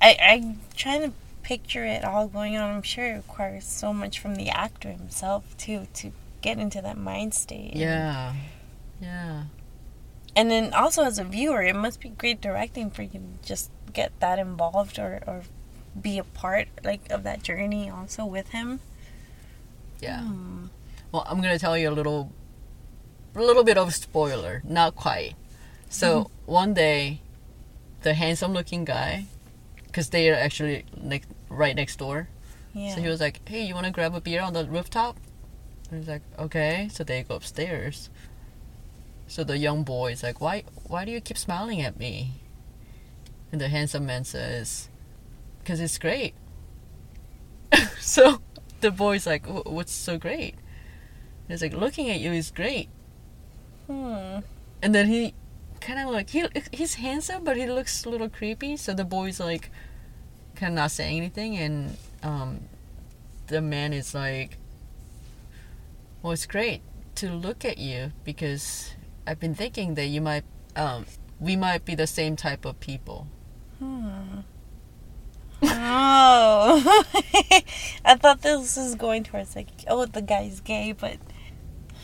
I 0.00 0.16
I'm 0.22 0.60
trying 0.76 1.02
to 1.02 1.12
picture 1.42 1.84
it 1.84 2.04
all 2.04 2.28
going 2.28 2.56
on. 2.56 2.76
I'm 2.76 2.82
sure 2.82 3.06
it 3.06 3.16
requires 3.16 3.64
so 3.64 3.92
much 3.92 4.20
from 4.20 4.36
the 4.36 4.48
actor 4.50 4.90
himself 4.90 5.56
too 5.56 5.88
to 5.94 6.12
get 6.42 6.58
into 6.58 6.80
that 6.80 6.96
mind 6.96 7.34
state. 7.34 7.74
yeah 7.74 8.34
yeah 9.00 9.44
And 10.36 10.50
then 10.50 10.72
also 10.72 11.04
as 11.04 11.18
a 11.18 11.24
viewer, 11.24 11.62
it 11.62 11.74
must 11.76 12.00
be 12.00 12.10
great 12.10 12.40
directing 12.40 12.90
for 12.90 13.02
you 13.02 13.10
to 13.10 13.20
just 13.42 13.70
get 13.92 14.12
that 14.20 14.38
involved 14.38 14.98
or, 14.98 15.22
or 15.26 15.42
be 16.00 16.18
a 16.18 16.24
part 16.24 16.68
like 16.84 17.10
of 17.10 17.24
that 17.24 17.42
journey 17.42 17.90
also 17.90 18.24
with 18.24 18.50
him. 18.50 18.80
yeah 20.00 20.20
Hmm. 20.22 20.66
Well, 21.12 21.26
I'm 21.28 21.40
gonna 21.40 21.58
tell 21.58 21.76
you 21.76 21.90
a 21.90 21.96
little, 22.00 22.30
a 23.34 23.42
little 23.42 23.64
bit 23.64 23.76
of 23.76 23.88
a 23.88 23.90
spoiler. 23.90 24.62
Not 24.64 24.94
quite. 24.94 25.34
So 25.88 26.30
one 26.46 26.72
day, 26.72 27.20
the 28.02 28.14
handsome-looking 28.14 28.84
guy, 28.84 29.26
because 29.86 30.10
they 30.10 30.30
are 30.30 30.36
actually 30.36 30.84
like 31.02 31.24
right 31.48 31.74
next 31.74 31.96
door. 31.98 32.28
Yeah. 32.72 32.94
So 32.94 33.00
he 33.00 33.08
was 33.08 33.20
like, 33.20 33.40
"Hey, 33.48 33.66
you 33.66 33.74
wanna 33.74 33.90
grab 33.90 34.14
a 34.14 34.20
beer 34.20 34.40
on 34.40 34.52
the 34.52 34.64
rooftop?" 34.66 35.16
And 35.90 35.98
he's 35.98 36.08
like, 36.08 36.22
"Okay." 36.38 36.88
So 36.92 37.02
they 37.02 37.24
go 37.24 37.34
upstairs. 37.34 38.08
So 39.30 39.44
the 39.44 39.56
young 39.56 39.84
boy 39.84 40.10
is 40.10 40.24
like, 40.24 40.40
"Why? 40.40 40.64
Why 40.88 41.04
do 41.04 41.12
you 41.12 41.20
keep 41.20 41.38
smiling 41.38 41.80
at 41.80 41.96
me?" 41.96 42.32
And 43.52 43.60
the 43.60 43.68
handsome 43.68 44.04
man 44.04 44.24
says, 44.24 44.88
"Cause 45.64 45.78
it's 45.78 45.98
great." 45.98 46.34
so 48.00 48.42
the 48.80 48.90
boy's 48.90 49.28
like, 49.28 49.46
"What's 49.46 49.92
so 49.92 50.18
great?" 50.18 50.54
And 50.54 51.50
he's 51.50 51.62
like, 51.62 51.74
"Looking 51.74 52.10
at 52.10 52.18
you 52.18 52.32
is 52.32 52.50
great." 52.50 52.88
hmm. 53.86 54.40
And 54.82 54.92
then 54.92 55.06
he 55.06 55.34
kind 55.80 56.00
of 56.00 56.12
like 56.12 56.30
he 56.30 56.48
he's 56.72 56.94
handsome, 56.94 57.44
but 57.44 57.56
he 57.56 57.66
looks 57.66 58.04
a 58.04 58.10
little 58.10 58.28
creepy. 58.28 58.76
So 58.76 58.94
the 58.94 59.04
boy's 59.04 59.38
like 59.38 59.70
kind 60.56 60.72
of 60.72 60.74
not 60.74 60.90
saying 60.90 61.18
anything, 61.18 61.56
and 61.56 61.96
um, 62.24 62.62
the 63.46 63.60
man 63.60 63.92
is 63.92 64.12
like, 64.12 64.58
"Well, 66.20 66.32
it's 66.32 66.46
great 66.46 66.82
to 67.14 67.30
look 67.30 67.64
at 67.64 67.78
you 67.78 68.10
because 68.24 68.94
I've 69.26 69.40
been 69.40 69.54
thinking 69.54 69.94
that 69.94 70.06
you 70.06 70.20
might 70.20 70.44
um, 70.76 71.06
we 71.38 71.56
might 71.56 71.84
be 71.84 71.94
the 71.94 72.06
same 72.06 72.36
type 72.36 72.64
of 72.64 72.80
people." 72.80 73.26
Oh, 75.62 77.02
I 78.04 78.14
thought 78.14 78.42
this 78.42 78.76
was 78.76 78.94
going 78.94 79.24
towards 79.24 79.54
like, 79.54 79.68
oh, 79.88 80.06
the 80.06 80.22
guy's 80.22 80.60
gay, 80.60 80.92
but 80.92 81.16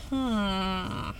hmm. 0.09 1.11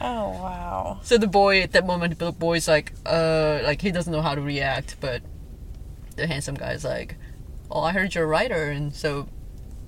Oh 0.00 0.28
wow. 0.30 1.00
So 1.02 1.18
the 1.18 1.26
boy 1.26 1.62
at 1.62 1.72
that 1.72 1.86
moment, 1.86 2.18
the 2.18 2.32
boy's 2.32 2.68
like, 2.68 2.92
uh, 3.06 3.60
like 3.64 3.80
he 3.82 3.90
doesn't 3.90 4.12
know 4.12 4.22
how 4.22 4.34
to 4.34 4.40
react, 4.40 4.96
but 5.00 5.22
the 6.16 6.26
handsome 6.26 6.54
guy's 6.54 6.84
like, 6.84 7.16
"Oh, 7.70 7.80
I 7.80 7.92
heard 7.92 8.14
you're 8.14 8.24
a 8.24 8.26
writer," 8.26 8.70
and 8.70 8.94
so 8.94 9.28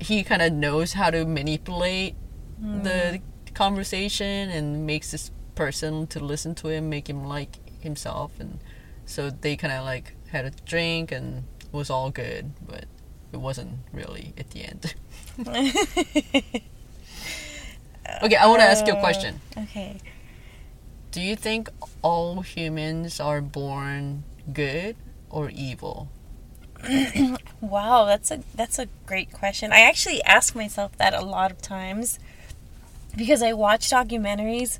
he 0.00 0.24
kind 0.24 0.42
of 0.42 0.52
knows 0.52 0.94
how 0.94 1.10
to 1.10 1.24
manipulate 1.24 2.16
the 2.60 3.20
conversation 3.60 4.48
and 4.48 4.86
makes 4.86 5.10
this 5.10 5.30
person 5.54 6.06
to 6.06 6.18
listen 6.18 6.54
to 6.54 6.68
him, 6.68 6.88
make 6.88 7.10
him 7.10 7.24
like 7.24 7.58
himself, 7.82 8.32
and 8.40 8.58
so 9.04 9.28
they 9.28 9.54
kind 9.54 9.74
of 9.74 9.84
like 9.84 10.16
had 10.28 10.46
a 10.46 10.50
drink 10.64 11.12
and 11.12 11.44
it 11.60 11.70
was 11.70 11.90
all 11.90 12.08
good, 12.08 12.52
but 12.66 12.86
it 13.34 13.36
wasn't 13.36 13.72
really 13.92 14.32
at 14.38 14.48
the 14.52 14.64
end. 14.64 14.94
okay, 18.22 18.36
I 18.36 18.46
want 18.46 18.60
to 18.60 18.66
ask 18.66 18.86
you 18.86 18.94
a 18.94 19.00
question. 19.00 19.42
Uh, 19.54 19.60
okay. 19.64 19.98
Do 21.10 21.20
you 21.20 21.36
think 21.36 21.68
all 22.00 22.40
humans 22.40 23.20
are 23.20 23.42
born 23.42 24.24
good 24.50 24.96
or 25.28 25.50
evil? 25.50 26.08
Wow, 27.60 28.06
that's 28.06 28.30
a 28.30 28.40
that's 28.54 28.78
a 28.78 28.86
great 29.04 29.30
question. 29.34 29.70
I 29.70 29.80
actually 29.82 30.22
ask 30.22 30.56
myself 30.56 30.96
that 30.96 31.12
a 31.12 31.20
lot 31.20 31.50
of 31.50 31.60
times 31.60 32.18
because 33.16 33.42
I 33.42 33.52
watch 33.52 33.90
documentaries 33.90 34.78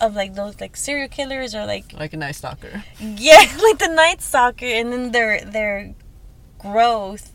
of 0.00 0.14
like 0.14 0.34
those 0.34 0.60
like 0.60 0.76
serial 0.76 1.08
killers 1.08 1.54
or 1.54 1.66
like 1.66 1.92
Like 1.92 2.12
a 2.12 2.16
night 2.16 2.34
stalker. 2.34 2.82
yeah, 3.00 3.38
like 3.62 3.78
the 3.78 3.92
Night 3.94 4.20
Stalker 4.22 4.66
and 4.66 4.92
then 4.92 5.12
their 5.12 5.40
their 5.44 5.94
growth. 6.58 7.32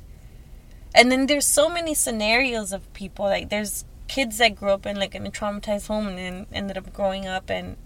And 0.94 1.12
then 1.12 1.28
there's 1.28 1.46
so 1.46 1.70
many 1.70 1.94
scenarios 1.94 2.74
of 2.74 2.92
people 2.94 3.26
like 3.26 3.50
there's 3.50 3.86
kids 4.08 4.40
that 4.40 4.56
grew 4.56 4.72
up 4.72 4.86
in 4.86 4.98
like 4.98 5.14
in 5.16 5.26
a 5.26 5.32
traumatized 5.32 5.88
home 5.88 6.08
and 6.08 6.18
then 6.18 6.46
ended 6.52 6.78
up 6.78 6.92
growing 6.92 7.28
up 7.28 7.50
and 7.50 7.78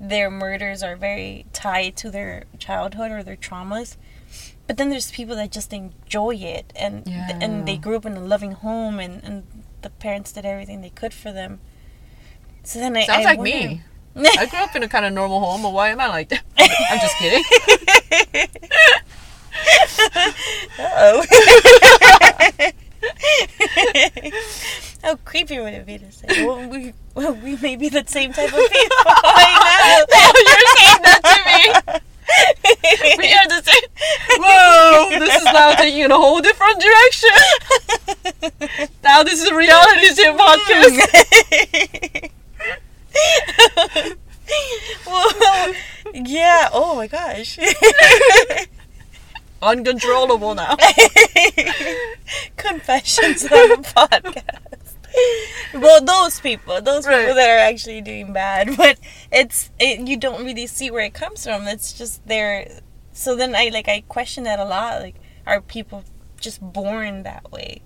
their 0.00 0.30
murders 0.30 0.82
are 0.82 0.96
very 0.96 1.44
tied 1.52 1.94
to 1.96 2.10
their 2.10 2.44
childhood 2.58 3.10
or 3.10 3.22
their 3.22 3.36
traumas. 3.36 3.96
But 4.66 4.76
then 4.78 4.88
there's 4.90 5.10
people 5.10 5.34
that 5.36 5.50
just 5.50 5.72
enjoy 5.72 6.36
it 6.36 6.72
and 6.76 7.02
Yeah. 7.06 7.36
and 7.42 7.66
they 7.66 7.76
grew 7.76 7.96
up 7.96 8.06
in 8.06 8.16
a 8.16 8.20
loving 8.20 8.52
home 8.52 8.98
and, 9.00 9.22
and 9.24 9.42
the 9.82 9.90
parents 9.90 10.32
did 10.32 10.44
everything 10.44 10.80
they 10.80 10.90
could 10.90 11.12
for 11.14 11.32
them. 11.32 11.60
So 12.64 12.78
then 12.78 12.96
I 12.96 13.04
Sounds 13.04 13.24
I 13.26 13.30
like 13.30 13.38
wonder- 13.38 13.56
me. 13.56 13.82
I 14.16 14.46
grew 14.46 14.58
up 14.58 14.74
in 14.74 14.82
a 14.82 14.88
kind 14.88 15.06
of 15.06 15.12
normal 15.12 15.38
home, 15.40 15.62
but 15.62 15.72
why 15.72 15.90
am 15.90 16.00
I 16.00 16.08
like 16.08 16.28
that? 16.30 16.42
I'm 16.58 16.98
just 16.98 17.16
kidding. 17.18 17.44
Oh. 20.78 21.24
How 25.02 25.16
creepy 25.24 25.58
would 25.60 25.72
it 25.72 25.86
be 25.86 25.98
to 25.98 26.12
say? 26.12 26.44
Well, 26.46 26.68
we, 26.68 26.92
well, 27.14 27.32
we 27.34 27.56
may 27.56 27.76
be 27.76 27.88
the 27.88 28.04
same 28.06 28.32
type 28.32 28.52
of 28.52 28.58
people. 28.58 28.68
I 29.06 30.04
You're 30.10 30.76
saying 30.76 31.02
that 31.02 31.82
to 31.86 31.92
me. 31.94 32.00
We 33.18 33.32
are 33.32 33.48
the 33.48 33.62
same. 33.64 33.90
Whoa, 34.38 35.18
this 35.18 35.36
is 35.36 35.44
now 35.44 35.74
taking 35.74 36.10
a 36.10 36.16
whole 36.16 36.40
different 36.40 36.80
direction. 36.80 37.30
Now 39.02 39.22
this 39.22 39.42
is 39.42 39.48
a 39.48 39.54
reality 39.54 40.08
TV 40.08 40.36
podcast. 40.36 42.30
well, 45.06 45.74
yeah. 46.14 46.68
Oh 46.72 46.96
my 46.96 47.06
gosh. 47.06 47.58
Uncontrollable 49.62 50.54
now. 50.54 50.76
Confessions 52.56 53.44
of 53.44 53.50
a 53.52 53.76
podcast. 53.78 54.69
Well, 55.74 56.04
those 56.04 56.40
people, 56.40 56.80
those 56.82 57.06
Right. 57.06 57.20
people 57.20 57.36
that 57.36 57.48
are 57.48 57.58
actually 57.58 58.00
doing 58.00 58.32
bad, 58.32 58.76
but 58.76 58.98
it's 59.30 59.70
it, 59.78 60.06
you 60.08 60.16
don't 60.16 60.44
really 60.44 60.66
see 60.66 60.90
where 60.90 61.04
it 61.04 61.14
comes 61.14 61.44
from. 61.44 61.68
It's 61.68 61.92
just 61.92 62.26
there. 62.26 62.80
So 63.12 63.36
then 63.36 63.54
I 63.54 63.70
like 63.72 63.88
I 63.88 64.02
question 64.08 64.44
that 64.44 64.58
a 64.58 64.64
lot. 64.64 65.00
Like, 65.00 65.16
are 65.46 65.60
people 65.60 66.02
just 66.40 66.60
born 66.60 67.22
that 67.22 67.52
way, 67.52 67.82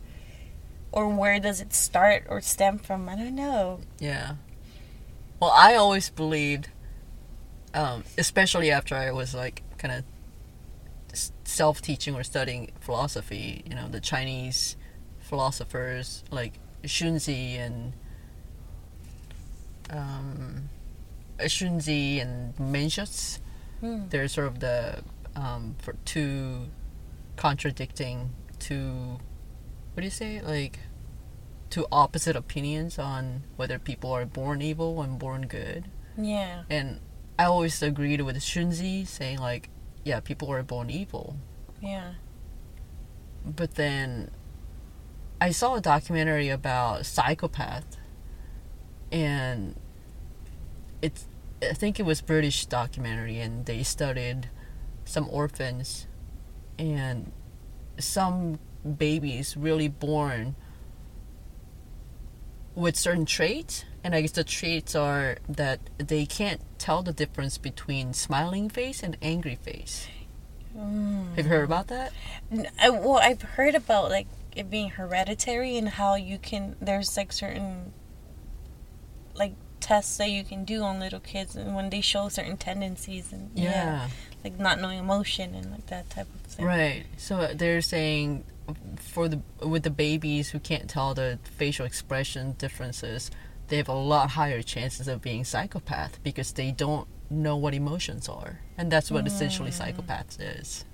or 0.93 1.09
where 1.09 1.39
does 1.41 1.61
it 1.61 1.75
start 1.75 2.25
or 2.29 2.41
stem 2.41 2.79
from? 2.79 3.09
I 3.09 3.17
don't 3.17 3.35
know. 3.35 3.81
Yeah. 3.99 4.37
Well, 5.41 5.51
I 5.51 5.75
always 5.75 6.09
believed, 6.09 6.69
um, 7.75 8.05
especially 8.17 8.71
after 8.71 8.95
I 8.95 9.11
was 9.13 9.35
like 9.35 9.63
kind 9.77 9.93
of 9.93 10.05
self 11.45 11.83
teaching 11.83 12.15
or 12.15 12.25
studying 12.25 12.71
philosophy, 12.81 13.63
you 13.69 13.75
know, 13.75 13.89
the 13.89 14.01
Chinese 14.01 14.77
philosophers 15.21 16.25
like 16.31 16.55
Xunzi 16.85 17.59
and 17.59 17.93
um, 19.91 20.69
Xunzi 21.39 22.21
and 22.21 22.57
Mencius. 22.57 23.41
Hmm. 23.81 24.09
They're 24.09 24.29
sort 24.29 24.47
of 24.47 24.61
the 24.61 25.03
um, 25.37 25.77
for 25.79 25.95
two 26.05 26.67
contradicting 27.37 28.31
two. 28.59 29.19
What 29.95 30.01
do 30.01 30.05
you 30.05 30.11
say? 30.11 30.41
Like 30.41 30.79
two 31.71 31.87
opposite 31.91 32.37
opinions 32.37 32.99
on 32.99 33.43
whether 33.57 33.79
people 33.79 34.13
are 34.13 34.25
born 34.25 34.63
evil 34.63 35.03
and 35.03 35.19
born 35.19 35.47
good. 35.47 35.85
Yeah. 36.17 36.63
And 36.71 37.01
I 37.39 37.45
always 37.47 37.83
agreed 37.83 38.21
with 38.21 38.37
Xunzi 38.37 39.07
saying 39.07 39.39
like, 39.39 39.71
yeah, 40.05 40.21
people 40.21 40.51
are 40.53 40.63
born 40.63 40.91
evil. 40.91 41.37
Yeah. 41.81 42.15
But 43.45 43.75
then 43.75 44.31
I 45.45 45.51
saw 45.51 45.75
a 45.75 45.81
documentary 45.83 46.49
about 46.49 47.05
psychopath 47.05 47.99
and 49.13 49.77
it's 51.03 51.27
I 51.61 51.75
think 51.75 52.01
it 52.01 52.05
was 52.05 52.23
British 52.23 52.65
documentary 52.65 53.41
and 53.41 53.67
they 53.67 53.83
studied 53.83 54.49
some 55.05 55.29
orphans 55.29 56.07
and 56.79 57.31
some 57.99 58.59
babies 58.97 59.55
really 59.55 59.87
born 59.87 60.55
with 62.75 62.97
certain 62.97 63.27
traits 63.27 63.85
and 64.03 64.15
I 64.15 64.23
guess 64.23 64.31
the 64.31 64.45
traits 64.45 64.95
are 64.95 65.37
that 65.47 65.81
they 65.99 66.25
can't 66.25 66.63
tell 66.79 67.03
the 67.03 67.13
difference 67.13 67.59
between 67.59 68.15
smiling 68.15 68.71
face 68.71 69.03
and 69.03 69.19
angry 69.21 69.57
face. 69.57 70.09
Mm. 70.75 71.37
Have 71.37 71.45
you 71.45 71.51
heard 71.51 71.65
about 71.65 71.89
that? 71.89 72.15
I, 72.81 72.89
well, 72.89 73.19
I've 73.19 73.43
heard 73.43 73.75
about 73.75 74.09
like 74.09 74.27
it 74.55 74.71
being 74.71 74.91
hereditary 74.91 75.77
and 75.77 75.89
how 75.89 76.15
you 76.15 76.39
can. 76.39 76.77
There's 76.81 77.17
like 77.17 77.33
certain 77.33 77.93
like 79.35 79.55
tests 79.81 80.17
that 80.17 80.31
you 80.31 80.45
can 80.45 80.65
do 80.65 80.83
on 80.83 80.99
little 80.99 81.21
kids 81.21 81.57
and 81.57 81.75
when 81.75 81.91
they 81.91 82.01
show 82.01 82.29
certain 82.29 82.57
tendencies 82.57 83.33
and 83.33 83.51
yeah. 83.55 84.09
like 84.43 84.59
not 84.59 84.81
knowing 84.81 84.99
emotion 84.99 85.55
and 85.55 85.71
like 85.71 85.87
that 85.87 86.09
type 86.11 86.27
of 86.35 86.41
thing. 86.43 86.65
Right. 86.65 87.05
So 87.17 87.37
uh, 87.37 87.55
they're 87.55 87.83
saying 87.83 88.45
for 88.99 89.29
the 89.29 89.41
with 89.61 89.83
the 89.83 89.91
babies 89.91 90.51
who 90.51 90.59
can't 90.59 90.89
tell 90.89 91.15
the 91.15 91.39
facial 91.59 91.85
expression 91.85 92.53
differences, 92.53 93.31
they 93.69 93.77
have 93.77 93.89
a 93.89 93.93
lot 93.95 94.31
higher 94.31 94.63
chances 94.63 95.09
of 95.09 95.21
being 95.21 95.45
psychopath 95.45 96.23
because 96.23 96.53
they 96.53 96.71
don't 96.71 97.07
know 97.31 97.57
what 97.57 97.75
emotions 97.75 98.29
are. 98.29 98.61
And 98.79 98.91
that's 98.91 99.11
what 99.11 99.27
essentially 99.27 99.71
mm. 99.71 99.95
psychopaths 99.95 100.39
is. 100.41 100.85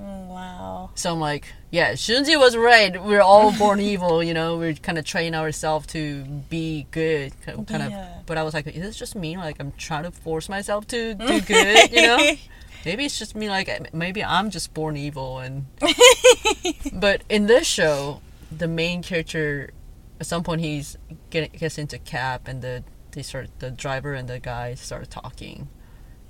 Wow. 0.00 0.90
So 0.94 1.12
I'm 1.12 1.20
like, 1.20 1.52
yeah, 1.70 1.92
Xunzi 1.92 2.38
was 2.38 2.56
right. 2.56 3.02
We're 3.02 3.20
all 3.20 3.52
born 3.56 3.80
evil, 3.92 4.22
you 4.22 4.32
know. 4.34 4.56
We're 4.56 4.74
kind 4.74 4.98
of 4.98 5.04
train 5.04 5.34
ourselves 5.34 5.86
to 5.88 6.24
be 6.24 6.86
good, 6.90 7.32
kind 7.42 7.58
of. 7.60 7.66
kind 7.66 7.82
of- 7.84 7.90
Yeah. 7.90 8.14
But 8.26 8.38
I 8.38 8.42
was 8.42 8.54
like, 8.54 8.66
is 8.66 8.82
this 8.82 8.96
just 8.96 9.14
me? 9.14 9.36
Like 9.36 9.56
I'm 9.60 9.72
trying 9.72 10.04
to 10.04 10.10
force 10.10 10.48
myself 10.48 10.86
to 10.88 11.14
do 11.14 11.40
good, 11.40 11.90
you 11.92 12.02
know? 12.02 12.18
Maybe 12.84 13.04
it's 13.04 13.18
just 13.18 13.34
me. 13.36 13.50
Like 13.50 13.92
maybe 13.92 14.24
I'm 14.24 14.48
just 14.50 14.72
born 14.72 14.96
evil, 14.96 15.38
and 15.38 15.66
but 16.92 17.22
in 17.28 17.46
this 17.46 17.66
show, 17.66 18.22
the 18.50 18.68
main 18.68 19.02
character, 19.02 19.70
at 20.18 20.24
some 20.26 20.42
point 20.42 20.62
he's 20.62 20.96
get, 21.28 21.52
gets 21.52 21.76
into 21.76 21.98
cab, 21.98 22.42
and 22.46 22.62
the 22.62 22.82
they 23.12 23.20
start 23.22 23.50
the 23.58 23.70
driver 23.70 24.14
and 24.14 24.28
the 24.28 24.38
guy 24.38 24.74
start 24.76 25.10
talking, 25.10 25.68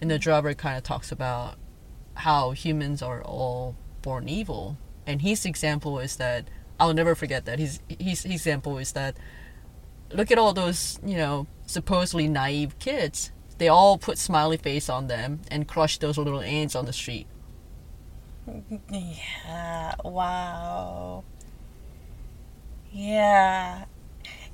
and 0.00 0.10
the 0.10 0.18
driver 0.18 0.52
kind 0.54 0.76
of 0.76 0.82
talks 0.82 1.12
about 1.12 1.54
how 2.20 2.52
humans 2.52 3.02
are 3.02 3.22
all 3.22 3.76
born 4.02 4.28
evil, 4.28 4.78
and 5.06 5.22
his 5.22 5.44
example 5.44 5.98
is 5.98 6.16
that 6.16 6.48
I'll 6.78 6.94
never 6.94 7.14
forget 7.14 7.44
that 7.44 7.58
his 7.58 7.80
his, 7.88 8.22
his 8.22 8.32
example 8.32 8.78
is 8.78 8.92
that 8.92 9.16
look 10.12 10.30
at 10.30 10.38
all 10.38 10.52
those 10.52 10.98
you 11.04 11.16
know 11.16 11.46
supposedly 11.66 12.28
naive 12.28 12.78
kids. 12.78 13.32
They 13.58 13.68
all 13.68 13.98
put 13.98 14.16
smiley 14.16 14.56
face 14.56 14.88
on 14.88 15.06
them 15.06 15.40
and 15.50 15.68
crush 15.68 15.98
those 15.98 16.16
little 16.16 16.40
ants 16.40 16.74
on 16.74 16.86
the 16.86 16.94
street. 16.94 17.26
Yeah. 18.90 19.94
Wow. 20.02 21.24
Yeah. 22.90 23.84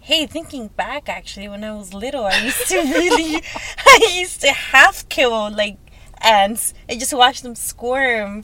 Hey, 0.01 0.27
thinking 0.27 0.69
back, 0.69 1.09
actually, 1.09 1.49
when 1.49 1.65
I 1.65 1.73
was 1.75 1.95
little, 1.95 2.27
I 2.27 2.39
used 2.45 2.69
to 2.69 2.77
really, 2.83 3.43
I 3.79 4.15
used 4.19 4.41
to 4.43 4.49
half 4.53 5.09
kill 5.09 5.51
like 5.51 5.79
ants 6.23 6.75
and 6.89 6.99
just 6.99 7.13
watch 7.13 7.43
them 7.43 7.55
squirm. 7.55 8.43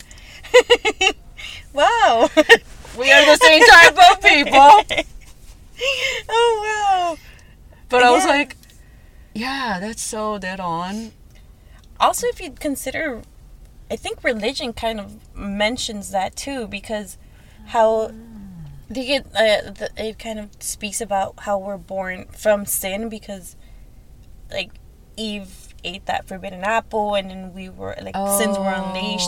wow. 1.72 2.28
We 2.98 3.10
are 3.10 3.24
the 3.24 3.38
same 3.40 3.62
type 3.64 4.12
of 4.12 4.22
people. 4.22 5.04
oh 6.28 7.16
wow. 7.16 7.16
But 7.88 8.02
I 8.02 8.10
was 8.10 8.24
like, 8.24 8.56
yeah, 9.34 9.78
that's 9.80 10.02
so 10.02 10.38
dead 10.38 10.60
on. 10.60 11.12
Also, 12.00 12.26
if 12.26 12.40
you 12.40 12.50
consider, 12.50 13.22
I 13.90 13.96
think 13.96 14.24
religion 14.24 14.72
kind 14.72 14.98
of 15.00 15.36
mentions 15.36 16.10
that 16.10 16.36
too, 16.36 16.66
because 16.66 17.16
how 17.66 18.12
they 18.90 19.06
get 19.06 19.26
uh, 19.26 19.70
the, 19.70 19.90
it 19.96 20.18
kind 20.18 20.38
of 20.38 20.50
speaks 20.60 21.00
about 21.00 21.34
how 21.40 21.58
we're 21.58 21.78
born 21.78 22.26
from 22.36 22.66
sin 22.66 23.08
because, 23.08 23.56
like, 24.50 24.70
Eve 25.16 25.61
ate 25.85 26.07
that 26.07 26.26
forbidden 26.28 26.62
apple, 26.62 27.14
and 27.14 27.30
then 27.30 27.53
we 27.55 27.68
were 27.68 27.95
like 28.03 28.14
sins 28.39 28.57
were 28.59 28.70
unleashed. 28.70 29.26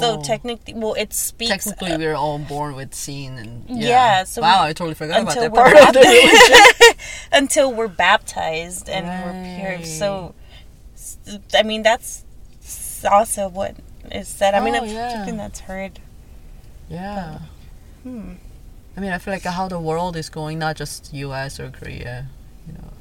So 0.00 0.18
Oh. 0.18 0.22
technically, 0.22 0.74
well, 0.74 0.94
it 0.94 1.12
speaks. 1.12 1.50
Technically, 1.50 1.92
uh, 1.92 1.98
we're 1.98 2.14
all 2.14 2.38
born 2.38 2.74
with 2.74 2.94
sin, 2.94 3.38
and 3.38 3.64
yeah. 3.68 3.88
Yeah, 3.88 4.24
so 4.24 4.42
wow, 4.42 4.62
we- 4.64 4.70
I 4.70 4.72
totally 4.72 4.94
forgot 4.94 5.22
about 5.22 5.34
that 5.36 5.54
part 5.54 5.76
of 5.76 5.92
the 5.94 6.00
religion. 6.00 6.96
until 7.32 7.72
we're 7.72 7.88
baptized 7.88 8.88
and 8.88 9.06
we're 9.06 9.76
pure. 9.76 9.84
So, 9.86 10.34
I 11.54 11.62
mean, 11.62 11.82
that's 11.82 12.24
also 13.10 13.48
what 13.48 13.76
is 14.10 14.28
said. 14.28 14.54
I 14.54 14.60
mean, 14.60 14.74
Oh, 14.76 14.84
it's 14.84 14.92
yeah. 14.92 15.12
something 15.14 15.36
that's 15.36 15.60
heard. 15.60 15.98
Yeah. 16.88 17.38
Hmm. 18.02 18.34
I 18.96 19.00
mean, 19.00 19.12
I 19.12 19.18
feel 19.18 19.32
like 19.32 19.44
how 19.44 19.68
the 19.68 19.78
world 19.80 20.16
is 20.16 20.28
going, 20.28 20.58
not 20.58 20.76
just 20.76 21.14
U.S. 21.14 21.58
or 21.58 21.70
Korea. 21.70 22.26
You 22.66 22.74
know, 22.74 22.91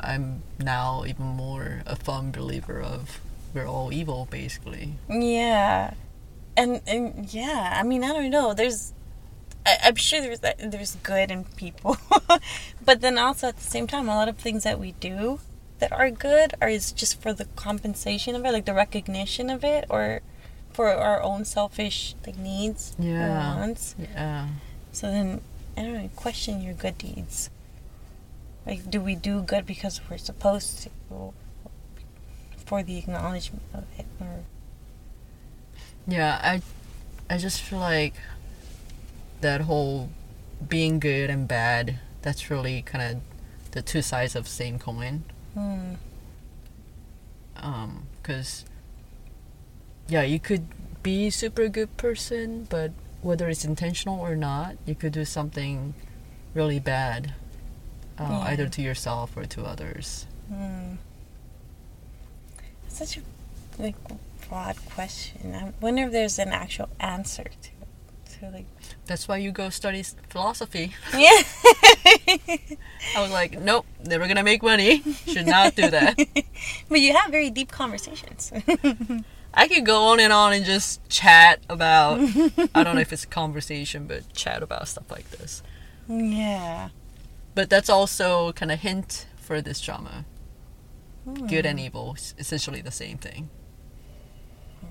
I'm 0.00 0.42
now 0.58 1.04
even 1.06 1.26
more 1.26 1.82
a 1.86 1.96
firm 1.96 2.30
believer 2.32 2.80
of 2.80 3.20
we're 3.54 3.66
all 3.66 3.92
evil, 3.92 4.28
basically. 4.30 4.94
Yeah, 5.08 5.94
and 6.56 6.80
and 6.86 7.32
yeah, 7.32 7.78
I 7.78 7.82
mean, 7.82 8.04
I 8.04 8.08
don't 8.12 8.30
know. 8.30 8.52
There's 8.54 8.92
I, 9.64 9.78
I'm 9.84 9.96
sure 9.96 10.20
there's 10.20 10.40
there's 10.40 10.96
good 10.96 11.30
in 11.30 11.44
people, 11.44 11.96
but 12.84 13.00
then 13.00 13.18
also 13.18 13.48
at 13.48 13.56
the 13.56 13.64
same 13.64 13.86
time, 13.86 14.08
a 14.08 14.14
lot 14.14 14.28
of 14.28 14.36
things 14.36 14.64
that 14.64 14.78
we 14.78 14.92
do 14.92 15.40
that 15.78 15.92
are 15.92 16.10
good 16.10 16.54
are 16.60 16.68
is 16.68 16.92
just 16.92 17.20
for 17.20 17.32
the 17.32 17.44
compensation 17.56 18.34
of 18.34 18.44
it, 18.44 18.52
like 18.52 18.64
the 18.66 18.74
recognition 18.74 19.50
of 19.50 19.64
it, 19.64 19.84
or 19.88 20.20
for 20.72 20.90
our 20.90 21.22
own 21.22 21.44
selfish 21.46 22.14
like 22.26 22.36
needs 22.36 22.94
Yeah. 22.98 23.56
wants. 23.56 23.94
Yeah. 23.98 24.48
So 24.92 25.10
then 25.10 25.40
I 25.76 25.82
don't 25.82 25.94
know. 25.94 26.10
Question 26.16 26.60
your 26.62 26.74
good 26.74 26.98
deeds. 26.98 27.48
Like, 28.66 28.90
do 28.90 29.00
we 29.00 29.14
do 29.14 29.42
good 29.42 29.64
because 29.66 30.00
we're 30.10 30.18
supposed 30.18 30.82
to, 30.82 30.90
for 32.64 32.82
the 32.82 32.98
acknowledgement 32.98 33.62
of 33.72 33.84
it, 33.98 34.06
or 34.20 34.40
Yeah, 36.06 36.38
I 36.42 36.62
I 37.32 37.38
just 37.38 37.60
feel 37.62 37.78
like 37.78 38.14
that 39.40 39.62
whole 39.62 40.10
being 40.68 40.98
good 40.98 41.30
and 41.30 41.46
bad, 41.46 41.98
that's 42.22 42.50
really 42.50 42.82
kind 42.82 43.16
of 43.16 43.22
the 43.72 43.82
two 43.82 44.02
sides 44.02 44.34
of 44.34 44.44
the 44.44 44.50
same 44.50 44.78
coin. 44.78 45.24
hmm, 45.54 45.94
Um, 47.56 48.06
cuz 48.22 48.64
yeah, 50.08 50.22
you 50.22 50.38
could 50.38 50.66
be 51.02 51.26
a 51.26 51.32
super 51.32 51.68
good 51.68 51.96
person, 51.96 52.66
but 52.68 52.92
whether 53.22 53.48
it's 53.48 53.64
intentional 53.64 54.20
or 54.20 54.36
not, 54.36 54.76
you 54.86 54.94
could 54.94 55.12
do 55.12 55.24
something 55.24 55.94
really 56.54 56.78
bad. 56.78 57.34
Uh, 58.18 58.22
Yeah. 58.28 58.38
either 58.52 58.68
to 58.68 58.82
yourself 58.82 59.36
or 59.36 59.44
to 59.44 59.64
others. 59.64 60.26
hmm. 60.48 60.94
Such 62.88 63.18
a 63.18 63.20
like 63.82 63.94
broad 64.48 64.76
question. 64.94 65.54
I 65.54 65.72
wonder 65.80 66.04
if 66.04 66.12
there's 66.12 66.38
an 66.38 66.48
actual 66.48 66.88
answer 66.98 67.44
to 67.44 67.48
it. 67.50 68.38
To 68.40 68.50
like, 68.50 68.64
That's 69.06 69.28
why 69.28 69.36
you 69.38 69.50
go 69.52 69.68
study 69.70 70.02
philosophy. 70.30 70.94
yeah. 71.12 71.28
I 73.16 73.20
was 73.22 73.30
like, 73.30 73.58
nope, 73.60 73.86
never 74.04 74.26
gonna 74.26 74.42
make 74.42 74.62
money. 74.62 75.02
Should 75.26 75.46
not 75.46 75.74
do 75.74 75.90
that. 75.90 76.16
but 76.88 77.00
you 77.00 77.14
have 77.14 77.30
very 77.30 77.50
deep 77.50 77.70
conversations. 77.70 78.52
I 79.54 79.68
could 79.68 79.86
go 79.86 80.04
on 80.08 80.20
and 80.20 80.32
on 80.32 80.52
and 80.52 80.64
just 80.64 81.06
chat 81.08 81.60
about 81.68 82.18
I 82.74 82.82
don't 82.82 82.94
know 82.94 83.00
if 83.00 83.12
it's 83.12 83.24
a 83.24 83.28
conversation, 83.28 84.06
but 84.06 84.32
chat 84.34 84.62
about 84.62 84.88
stuff 84.88 85.10
like 85.10 85.30
this. 85.32 85.62
yeah. 86.08 86.88
But 87.56 87.70
that's 87.70 87.88
also 87.90 88.52
kind 88.52 88.70
of 88.70 88.78
hint 88.80 89.26
for 89.36 89.60
this 89.60 89.80
drama. 89.80 90.24
Good 91.24 91.64
Hmm. 91.64 91.70
and 91.70 91.80
evil, 91.80 92.16
essentially 92.38 92.80
the 92.82 92.92
same 92.92 93.18
thing. 93.18 93.48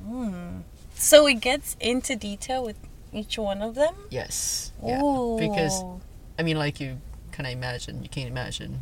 Hmm. 0.05 0.61
So 0.95 1.27
it 1.27 1.35
gets 1.39 1.77
into 1.79 2.15
detail 2.15 2.63
with 2.63 2.75
each 3.13 3.37
one 3.37 3.61
of 3.61 3.75
them. 3.75 3.93
Yes. 4.09 4.71
Yeah. 4.83 5.01
Ooh. 5.01 5.37
Because 5.39 5.83
I 6.39 6.43
mean, 6.43 6.57
like 6.57 6.79
you 6.81 6.99
kind 7.31 7.47
of 7.47 7.53
imagine, 7.53 8.03
you 8.03 8.09
can't 8.09 8.27
imagine 8.27 8.79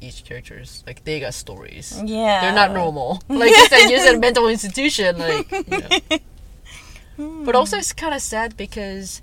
each 0.00 0.24
character's 0.24 0.82
like 0.86 1.04
they 1.04 1.20
got 1.20 1.32
stories. 1.34 1.94
yeah, 2.04 2.40
They're 2.42 2.54
not 2.54 2.72
normal. 2.72 3.22
Like 3.28 3.50
you 3.50 3.66
said, 3.68 3.88
you're 3.88 4.06
in 4.06 4.16
a 4.16 4.18
mental 4.28 4.48
institution. 4.48 5.18
Like, 5.18 5.50
you 5.52 5.64
know. 5.70 6.18
Hmm. 7.16 7.44
but 7.44 7.54
also 7.54 7.76
it's 7.76 7.92
kind 7.92 8.14
of 8.14 8.22
sad 8.22 8.56
because, 8.56 9.20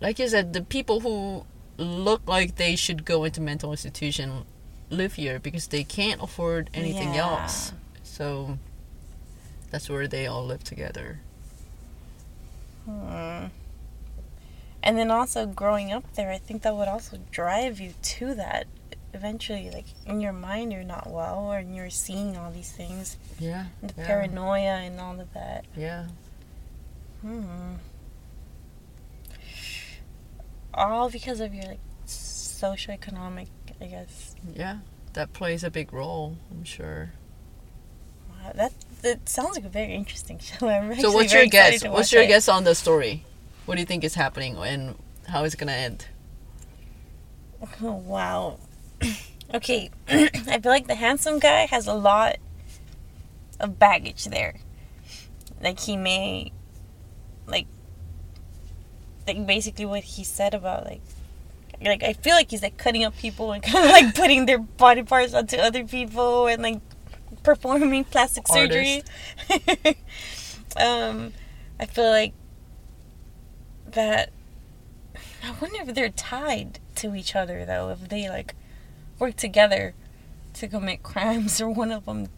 like 0.00 0.20
you 0.20 0.28
said, 0.28 0.52
the 0.52 0.62
people 0.62 1.00
who 1.00 1.44
look 1.82 2.22
like 2.26 2.56
they 2.56 2.76
should 2.76 3.04
go 3.04 3.24
into 3.24 3.40
mental 3.40 3.70
institution 3.70 4.44
live 4.90 5.14
here 5.14 5.38
because 5.38 5.68
they 5.68 5.84
can't 5.84 6.22
afford 6.22 6.70
anything 6.74 7.14
Yeah. 7.14 7.22
else. 7.42 7.72
So 8.02 8.58
that's 9.70 9.88
where 9.88 10.06
they 10.06 10.26
all 10.26 10.44
live 10.44 10.64
together. 10.64 11.20
Hmm. 12.84 13.46
And 14.82 14.98
then 14.98 15.10
also 15.10 15.46
growing 15.46 15.92
up 15.92 16.04
there, 16.14 16.30
I 16.30 16.38
think 16.38 16.62
that 16.62 16.74
would 16.76 16.88
also 16.88 17.18
drive 17.30 17.80
you 17.80 17.94
to 18.02 18.34
that. 18.34 18.66
Eventually, 19.14 19.70
like 19.70 19.84
in 20.06 20.20
your 20.20 20.32
mind, 20.32 20.72
you're 20.72 20.82
not 20.82 21.08
well, 21.10 21.52
and 21.52 21.76
you're 21.76 21.90
seeing 21.90 22.36
all 22.36 22.50
these 22.50 22.72
things, 22.72 23.16
Yeah. 23.38 23.66
the 23.82 23.92
yeah, 23.96 24.06
paranoia 24.06 24.78
and 24.80 24.98
all 24.98 25.20
of 25.20 25.32
that. 25.34 25.66
Yeah. 25.76 26.06
Hmm. 27.20 27.74
All 30.74 31.10
because 31.10 31.40
of 31.40 31.54
your 31.54 31.64
like 31.64 31.80
socioeconomic, 32.06 33.48
I 33.80 33.86
guess. 33.86 34.34
Yeah. 34.54 34.78
That 35.14 35.32
plays 35.34 35.62
a 35.62 35.70
big 35.70 35.92
role, 35.92 36.36
I'm 36.50 36.64
sure. 36.64 37.12
Wow, 38.30 38.52
that 38.54 38.72
that 39.02 39.28
sounds 39.28 39.56
like 39.56 39.64
a 39.64 39.68
very 39.68 39.94
interesting 39.94 40.38
show. 40.40 40.68
I'm 40.68 40.98
So 40.98 41.12
what's 41.12 41.32
your 41.32 41.46
guess? 41.46 41.84
What's 41.84 42.12
your 42.12 42.22
it. 42.22 42.28
guess 42.28 42.48
on 42.48 42.64
the 42.64 42.74
story? 42.74 43.24
What 43.66 43.74
do 43.74 43.80
you 43.80 43.86
think 43.86 44.04
is 44.04 44.14
happening 44.14 44.56
and 44.56 44.96
how 45.28 45.44
is 45.44 45.54
it 45.54 45.58
gonna 45.58 45.72
end? 45.72 46.06
Oh, 47.82 47.92
wow. 48.06 48.58
okay, 49.54 49.90
I 50.08 50.60
feel 50.60 50.72
like 50.72 50.86
the 50.86 50.94
handsome 50.94 51.38
guy 51.38 51.66
has 51.66 51.86
a 51.86 51.94
lot 51.94 52.36
of 53.60 53.78
baggage 53.78 54.24
there. 54.26 54.56
Like 55.60 55.78
he 55.78 55.96
may, 55.96 56.52
like, 57.46 57.66
like 59.26 59.46
basically 59.46 59.84
what 59.84 60.02
he 60.02 60.24
said 60.24 60.54
about 60.54 60.84
like, 60.84 61.00
like 61.82 62.02
I 62.02 62.12
feel 62.12 62.34
like 62.34 62.50
he's 62.50 62.62
like 62.62 62.76
cutting 62.76 63.04
up 63.04 63.16
people 63.16 63.52
and 63.52 63.62
kind 63.62 63.84
of 63.84 63.90
like 63.90 64.14
putting 64.14 64.46
their 64.46 64.58
body 64.58 65.02
parts 65.02 65.34
onto 65.34 65.56
other 65.56 65.84
people 65.84 66.46
and 66.46 66.62
like 66.62 66.80
performing 67.42 68.04
plastic 68.04 68.48
surgery. 68.48 69.02
um, 70.76 71.32
I 71.80 71.86
feel 71.86 72.10
like 72.10 72.34
that. 73.92 74.30
I 75.44 75.50
wonder 75.60 75.78
if 75.82 75.94
they're 75.94 76.08
tied 76.08 76.78
to 76.96 77.14
each 77.14 77.34
other 77.34 77.64
though. 77.64 77.90
If 77.90 78.08
they 78.08 78.28
like 78.28 78.54
work 79.18 79.36
together 79.36 79.94
to 80.54 80.68
commit 80.68 81.02
crimes, 81.02 81.60
or 81.60 81.70
one 81.70 81.90
of 81.90 82.06
them 82.06 82.28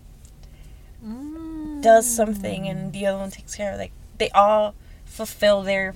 does 1.83 2.07
something 2.07 2.67
and 2.67 2.93
the 2.93 3.07
other 3.07 3.19
one 3.19 3.31
takes 3.31 3.55
care 3.55 3.73
of. 3.73 3.79
Like 3.79 3.93
they 4.19 4.31
all 4.31 4.75
fulfill 5.05 5.63
their 5.63 5.95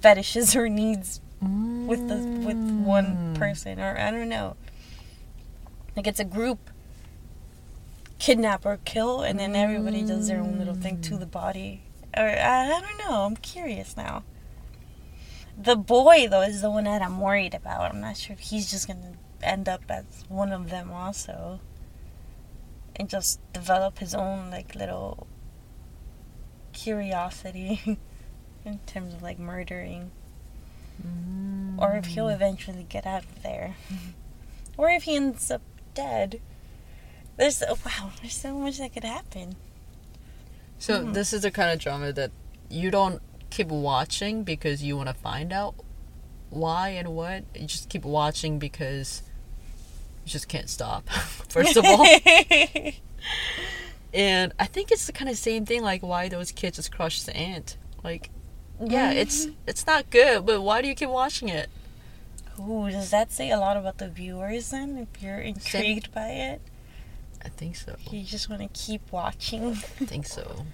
fetishes 0.00 0.56
or 0.56 0.68
needs 0.68 1.20
with 1.40 2.08
the 2.08 2.16
with 2.46 2.56
one 2.56 3.34
mm. 3.34 3.34
person, 3.34 3.80
or 3.80 3.98
I 3.98 4.10
don't 4.10 4.28
know. 4.28 4.56
Like 5.96 6.06
it's 6.06 6.20
a 6.20 6.24
group 6.24 6.70
kidnap 8.18 8.64
or 8.64 8.78
kill, 8.84 9.22
and 9.22 9.38
then 9.38 9.56
everybody 9.56 10.02
does 10.02 10.28
their 10.28 10.40
own 10.40 10.58
little 10.58 10.74
thing 10.74 11.00
to 11.02 11.16
the 11.16 11.26
mm. 11.26 11.30
body. 11.30 11.82
Or 12.16 12.24
I, 12.24 12.66
I 12.66 12.80
don't 12.80 12.98
know. 12.98 13.24
I'm 13.24 13.36
curious 13.36 13.96
now. 13.96 14.24
The 15.56 15.76
boy 15.76 16.28
though 16.28 16.42
is 16.42 16.62
the 16.62 16.70
one 16.70 16.84
that 16.84 17.02
I'm 17.02 17.20
worried 17.20 17.54
about. 17.54 17.92
I'm 17.92 18.00
not 18.00 18.16
sure 18.16 18.34
if 18.34 18.40
he's 18.40 18.70
just 18.70 18.86
gonna 18.86 19.14
end 19.42 19.68
up 19.68 19.82
as 19.88 20.24
one 20.28 20.52
of 20.52 20.70
them 20.70 20.92
also, 20.92 21.60
and 22.96 23.08
just 23.08 23.40
develop 23.52 23.98
his 23.98 24.14
own 24.14 24.50
like 24.50 24.74
little 24.74 25.26
curiosity 26.72 27.98
in 28.64 28.78
terms 28.86 29.14
of 29.14 29.22
like 29.22 29.38
murdering, 29.38 30.10
or 31.78 31.92
if 31.96 32.06
he'll 32.06 32.28
eventually 32.28 32.84
get 32.88 33.06
out 33.06 33.24
of 33.24 33.42
there, 33.42 33.76
or 34.76 34.90
if 34.90 35.04
he 35.04 35.16
ends 35.16 35.50
up 35.50 35.62
dead. 35.94 36.40
There's 37.38 37.62
oh, 37.62 37.78
wow. 37.84 38.10
There's 38.20 38.36
so 38.36 38.54
much 38.58 38.78
that 38.78 38.92
could 38.92 39.04
happen. 39.04 39.56
So 40.78 41.02
Hmm. 41.04 41.12
this 41.12 41.32
is 41.32 41.42
the 41.42 41.50
kind 41.50 41.70
of 41.72 41.78
drama 41.78 42.12
that 42.12 42.30
you 42.68 42.90
don't 42.90 43.22
keep 43.50 43.68
watching 43.68 44.44
because 44.44 44.82
you 44.82 44.96
want 44.96 45.08
to 45.08 45.14
find 45.14 45.52
out 45.52 45.74
why 46.50 46.90
and 46.90 47.08
what. 47.08 47.44
You 47.54 47.66
just 47.66 47.88
keep 47.88 48.04
watching 48.04 48.58
because 48.58 49.22
you 50.24 50.30
just 50.30 50.46
can't 50.48 50.68
stop. 50.68 51.08
First 51.48 51.76
of 51.76 51.84
all, 51.86 52.06
and 54.14 54.52
I 54.58 54.66
think 54.66 54.90
it's 54.92 55.06
the 55.06 55.12
kind 55.12 55.30
of 55.30 55.36
same 55.36 55.64
thing 55.64 55.82
like 55.82 56.02
why 56.02 56.28
those 56.28 56.52
kids 56.52 56.76
just 56.76 56.94
crushed 56.94 57.26
the 57.26 57.36
ant. 57.36 57.76
Like, 58.04 58.30
yeah, 58.84 59.10
it's 59.12 59.46
it's 59.66 59.86
not 59.86 60.10
good, 60.10 60.44
but 60.46 60.60
why 60.62 60.82
do 60.82 60.88
you 60.88 60.94
keep 60.94 61.08
watching 61.08 61.48
it? 61.48 61.68
Ooh, 62.60 62.90
does 62.90 63.10
that 63.10 63.32
say 63.32 63.50
a 63.50 63.58
lot 63.58 63.76
about 63.76 63.98
the 63.98 64.08
viewers 64.08 64.70
then? 64.70 64.96
If 64.98 65.22
you're 65.22 65.38
intrigued 65.38 66.12
by 66.12 66.28
it, 66.28 66.60
I 67.44 67.48
think 67.48 67.76
so. 67.76 67.96
you 68.10 68.22
just 68.24 68.48
want 68.50 68.62
to 68.62 68.68
keep 68.68 69.10
watching. 69.10 69.70
I 69.72 69.74
think 69.74 70.26
so. 70.26 70.66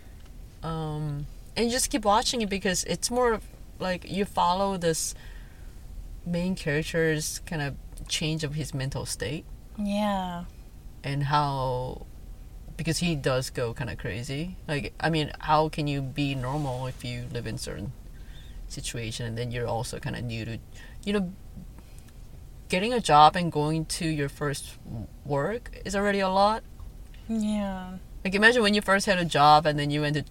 Um, 0.63 1.27
and 1.57 1.71
just 1.71 1.91
keep 1.91 2.05
watching 2.05 2.43
it 2.43 2.49
because 2.51 2.85
it's 2.85 3.11
more 3.11 3.41
like 3.79 4.11
you 4.11 4.25
follow 4.25 4.77
this 4.77 5.15
main 6.27 6.55
character's 6.57 7.41
kind 7.47 7.63
of 7.63 7.77
change 8.09 8.43
of 8.45 8.55
his 8.55 8.75
mental 8.75 9.07
state 9.07 9.45
Yeah. 9.79 10.45
and 11.05 11.23
how 11.25 12.07
because 12.79 12.99
he 12.99 13.15
does 13.15 13.51
go 13.51 13.75
kind 13.75 13.91
of 13.91 13.99
crazy. 13.99 14.57
Like 14.67 14.95
I 14.99 15.11
mean, 15.11 15.31
how 15.41 15.69
can 15.69 15.87
you 15.87 16.01
be 16.01 16.35
normal 16.35 16.87
if 16.87 17.05
you 17.05 17.25
live 17.31 17.47
in 17.47 17.59
certain 17.59 17.93
situation 18.69 19.27
and 19.27 19.37
then 19.37 19.51
you're 19.51 19.67
also 19.67 19.99
kind 19.99 20.17
of 20.17 20.23
new 20.25 20.45
to 20.47 20.59
you 21.05 21.13
know 21.13 21.33
getting 22.69 22.93
a 22.93 23.01
job 23.01 23.35
and 23.37 23.51
going 23.51 23.85
to 23.87 24.07
your 24.07 24.29
first 24.29 24.77
work 25.25 25.71
is 25.87 25.97
already 25.97 26.21
a 26.21 26.29
lot 26.29 26.63
Yeah. 27.29 27.97
like 28.25 28.35
imagine 28.35 28.63
when 28.63 28.75
you 28.75 28.83
first 28.83 29.07
had 29.07 29.19
a 29.19 29.25
job 29.25 29.65
and 29.65 29.79
then 29.79 29.91
you 29.91 30.03
went 30.03 30.17
to 30.17 30.25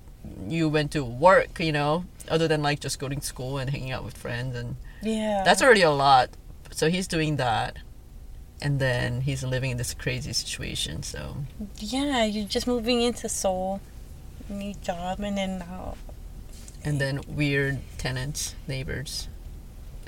you 0.47 0.69
went 0.69 0.91
to 0.91 1.03
work 1.03 1.59
you 1.59 1.71
know 1.71 2.05
other 2.29 2.47
than 2.47 2.61
like 2.61 2.79
just 2.79 2.99
going 2.99 3.19
to 3.19 3.25
school 3.25 3.57
and 3.57 3.71
hanging 3.71 3.89
out 3.91 4.03
with 4.05 4.15
friends 4.15 4.55
and 4.55 4.75
Yeah. 5.01 5.41
that's 5.43 5.61
already 5.63 5.81
a 5.81 5.89
lot. 5.91 6.29
So 6.71 6.89
he's 6.91 7.07
doing 7.07 7.37
that. 7.37 7.77
And 8.61 8.79
then 8.79 9.21
he's 9.21 9.43
living 9.43 9.71
in 9.71 9.77
this 9.77 9.93
crazy 9.93 10.33
situation. 10.33 11.03
So 11.03 11.37
Yeah, 11.79 12.25
you're 12.25 12.47
just 12.47 12.65
moving 12.67 13.01
into 13.01 13.29
Seoul, 13.29 13.81
new 14.49 14.73
job, 14.75 15.19
and 15.19 15.37
then 15.37 15.59
now. 15.59 15.95
and 16.83 16.99
then 16.99 17.21
weird 17.27 17.79
tenants, 17.97 18.55
neighbors. 18.67 19.27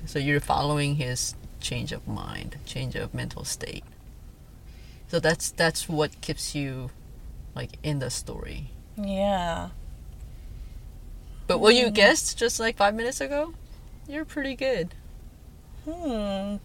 So 0.06 0.18
you're 0.18 0.40
following 0.40 0.96
his 0.96 1.36
change 1.60 1.92
of 1.92 2.08
mind, 2.08 2.56
change 2.66 2.96
of 2.96 3.14
mental 3.14 3.44
state. 3.44 3.84
So 5.10 5.20
that's 5.20 5.52
that's 5.52 5.88
what 5.90 6.20
keeps 6.22 6.56
you 6.56 6.90
like 7.56 7.72
in 7.84 8.00
the 8.00 8.10
story. 8.10 8.70
Yeah. 8.98 9.70
But 11.48 11.60
what 11.60 11.76
you 11.76 11.90
guessed 11.92 12.38
just 12.38 12.60
like 12.60 12.78
five 12.78 12.96
minutes 12.96 13.20
ago, 13.22 13.54
you're 14.08 14.26
pretty 14.26 14.56
good. 14.56 14.94
Hmm. 15.86 16.58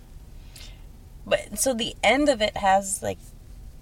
But 1.27 1.59
so 1.59 1.73
the 1.75 1.95
end 2.03 2.29
of 2.29 2.43
it 2.43 2.57
has 2.59 3.03
like, 3.03 3.19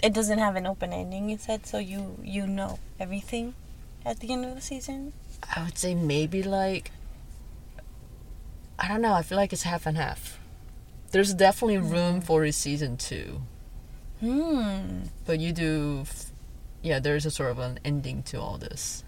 it 0.02 0.12
doesn't 0.12 0.38
have 0.38 0.56
an 0.56 0.66
open 0.66 0.92
ending. 0.92 1.28
You 1.28 1.38
said 1.38 1.66
so. 1.66 1.78
You 1.78 2.16
you 2.22 2.46
know 2.46 2.78
everything 3.00 3.54
at 4.04 4.20
the 4.20 4.32
end 4.32 4.44
of 4.44 4.54
the 4.54 4.60
season. 4.60 5.12
I 5.56 5.64
would 5.64 5.78
say 5.78 5.94
maybe 5.94 6.42
like 6.42 6.90
I 8.78 8.88
don't 8.88 9.02
know. 9.02 9.14
I 9.14 9.22
feel 9.22 9.36
like 9.38 9.52
it's 9.52 9.62
half 9.62 9.86
and 9.86 9.96
half. 9.96 10.38
There's 11.10 11.34
definitely 11.34 11.78
room 11.78 12.20
for 12.20 12.44
a 12.44 12.52
season 12.52 12.96
two, 12.96 13.42
Hmm. 14.20 15.02
but 15.26 15.40
you 15.40 15.52
do, 15.52 15.98
f- 16.02 16.30
yeah. 16.80 16.98
There's 17.00 17.26
a 17.26 17.30
sort 17.30 17.50
of 17.50 17.58
an 17.58 17.78
ending 17.84 18.22
to 18.24 18.40
all 18.40 18.56
this. 18.56 19.04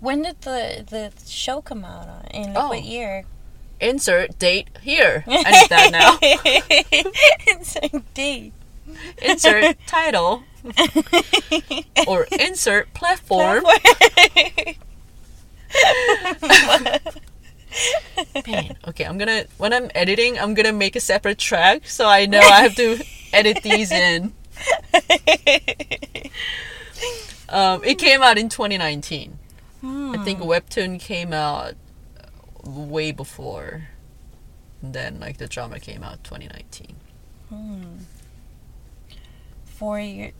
When 0.00 0.22
did 0.22 0.40
the 0.42 0.84
the 0.88 1.12
show 1.26 1.60
come 1.62 1.84
out 1.84 2.08
on? 2.08 2.24
In 2.32 2.52
like 2.54 2.64
Oh. 2.64 2.68
what 2.68 2.82
year? 2.84 3.24
Insert 3.80 4.38
date 4.38 4.68
here. 4.80 5.24
I 5.26 5.50
need 5.50 5.70
that 5.70 5.90
now. 5.92 6.18
insert 7.56 8.14
date. 8.14 8.52
Insert 9.22 9.76
title 9.86 10.42
or 12.06 12.26
insert 12.38 12.92
platform. 12.94 13.64
Man, 18.46 18.76
okay, 18.88 19.04
I'm 19.04 19.18
gonna 19.18 19.44
when 19.58 19.72
I'm 19.72 19.90
editing, 19.94 20.38
I'm 20.38 20.54
gonna 20.54 20.72
make 20.72 20.96
a 20.96 21.00
separate 21.00 21.38
track 21.38 21.86
so 21.86 22.08
I 22.08 22.24
know 22.26 22.40
I 22.40 22.62
have 22.62 22.74
to 22.76 23.04
edit 23.32 23.62
these 23.62 23.92
in. 23.92 24.32
Um, 27.48 27.84
it 27.84 27.98
came 27.98 28.22
out 28.22 28.38
in 28.38 28.48
2019. 28.48 29.38
I 29.84 30.18
think 30.24 30.40
Webtoon 30.40 30.98
came 30.98 31.32
out 31.32 31.74
way 32.66 33.12
before. 33.12 33.88
Then 34.82 35.20
like 35.20 35.38
the 35.38 35.48
drama 35.48 35.80
came 35.80 36.02
out 36.02 36.22
2019. 36.24 36.96
Hmm. 37.48 37.82
four 39.64 40.00
year, 40.00 40.32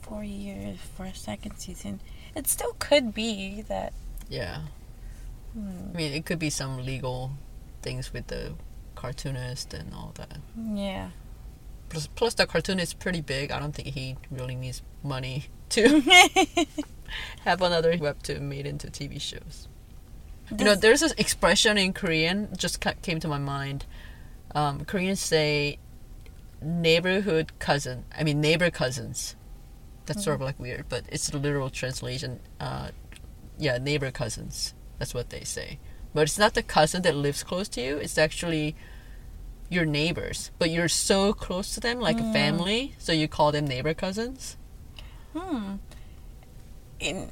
four 0.00 0.24
years 0.24 0.78
for 0.96 1.04
a 1.06 1.14
second 1.14 1.56
season. 1.58 2.00
It 2.34 2.48
still 2.48 2.74
could 2.78 3.14
be 3.14 3.62
that. 3.68 3.92
Yeah. 4.28 4.62
Hmm. 5.54 5.90
I 5.92 5.96
mean, 5.96 6.12
it 6.12 6.26
could 6.26 6.38
be 6.38 6.50
some 6.50 6.84
legal 6.84 7.32
things 7.82 8.12
with 8.12 8.26
the 8.28 8.54
cartoonist 8.94 9.74
and 9.74 9.92
all 9.94 10.12
that. 10.16 10.38
Yeah. 10.74 11.10
Plus, 11.88 12.06
plus 12.14 12.34
the 12.34 12.46
cartoon 12.46 12.80
is 12.80 12.94
pretty 12.94 13.20
big. 13.20 13.50
I 13.50 13.58
don't 13.60 13.74
think 13.74 13.88
he 13.88 14.16
really 14.30 14.54
needs 14.54 14.82
money 15.02 15.46
to 15.70 16.00
have 17.44 17.60
another 17.62 17.96
webtoon 17.98 18.42
made 18.42 18.66
into 18.66 18.88
TV 18.88 19.20
shows. 19.20 19.68
You 20.58 20.64
know, 20.64 20.74
there's 20.74 21.00
this 21.00 21.12
expression 21.12 21.78
in 21.78 21.92
Korean 21.92 22.48
just 22.56 22.84
came 23.02 23.20
to 23.20 23.28
my 23.28 23.38
mind. 23.38 23.86
Um, 24.54 24.84
Koreans 24.84 25.20
say 25.20 25.78
neighborhood 26.60 27.58
cousin. 27.58 28.04
I 28.16 28.22
mean 28.24 28.40
neighbor 28.40 28.70
cousins. 28.70 29.36
That's 30.06 30.24
sort 30.24 30.34
of 30.34 30.40
like 30.40 30.58
weird, 30.58 30.86
but 30.88 31.04
it's 31.08 31.28
the 31.30 31.38
literal 31.38 31.70
translation. 31.70 32.40
Uh, 32.60 32.88
yeah, 33.58 33.78
neighbor 33.78 34.10
cousins. 34.10 34.74
That's 34.98 35.14
what 35.14 35.30
they 35.30 35.44
say. 35.44 35.78
But 36.14 36.22
it's 36.22 36.38
not 36.38 36.54
the 36.54 36.62
cousin 36.62 37.02
that 37.02 37.14
lives 37.14 37.42
close 37.42 37.68
to 37.70 37.80
you. 37.80 37.96
It's 37.96 38.18
actually 38.18 38.76
your 39.70 39.84
neighbors. 39.86 40.50
But 40.58 40.70
you're 40.70 40.88
so 40.88 41.32
close 41.32 41.72
to 41.74 41.80
them, 41.80 42.00
like 42.00 42.20
a 42.20 42.32
family, 42.32 42.94
so 42.98 43.12
you 43.12 43.28
call 43.28 43.52
them 43.52 43.66
neighbor 43.66 43.94
cousins. 43.94 44.56
Hmm. 45.34 45.76
In 47.00 47.30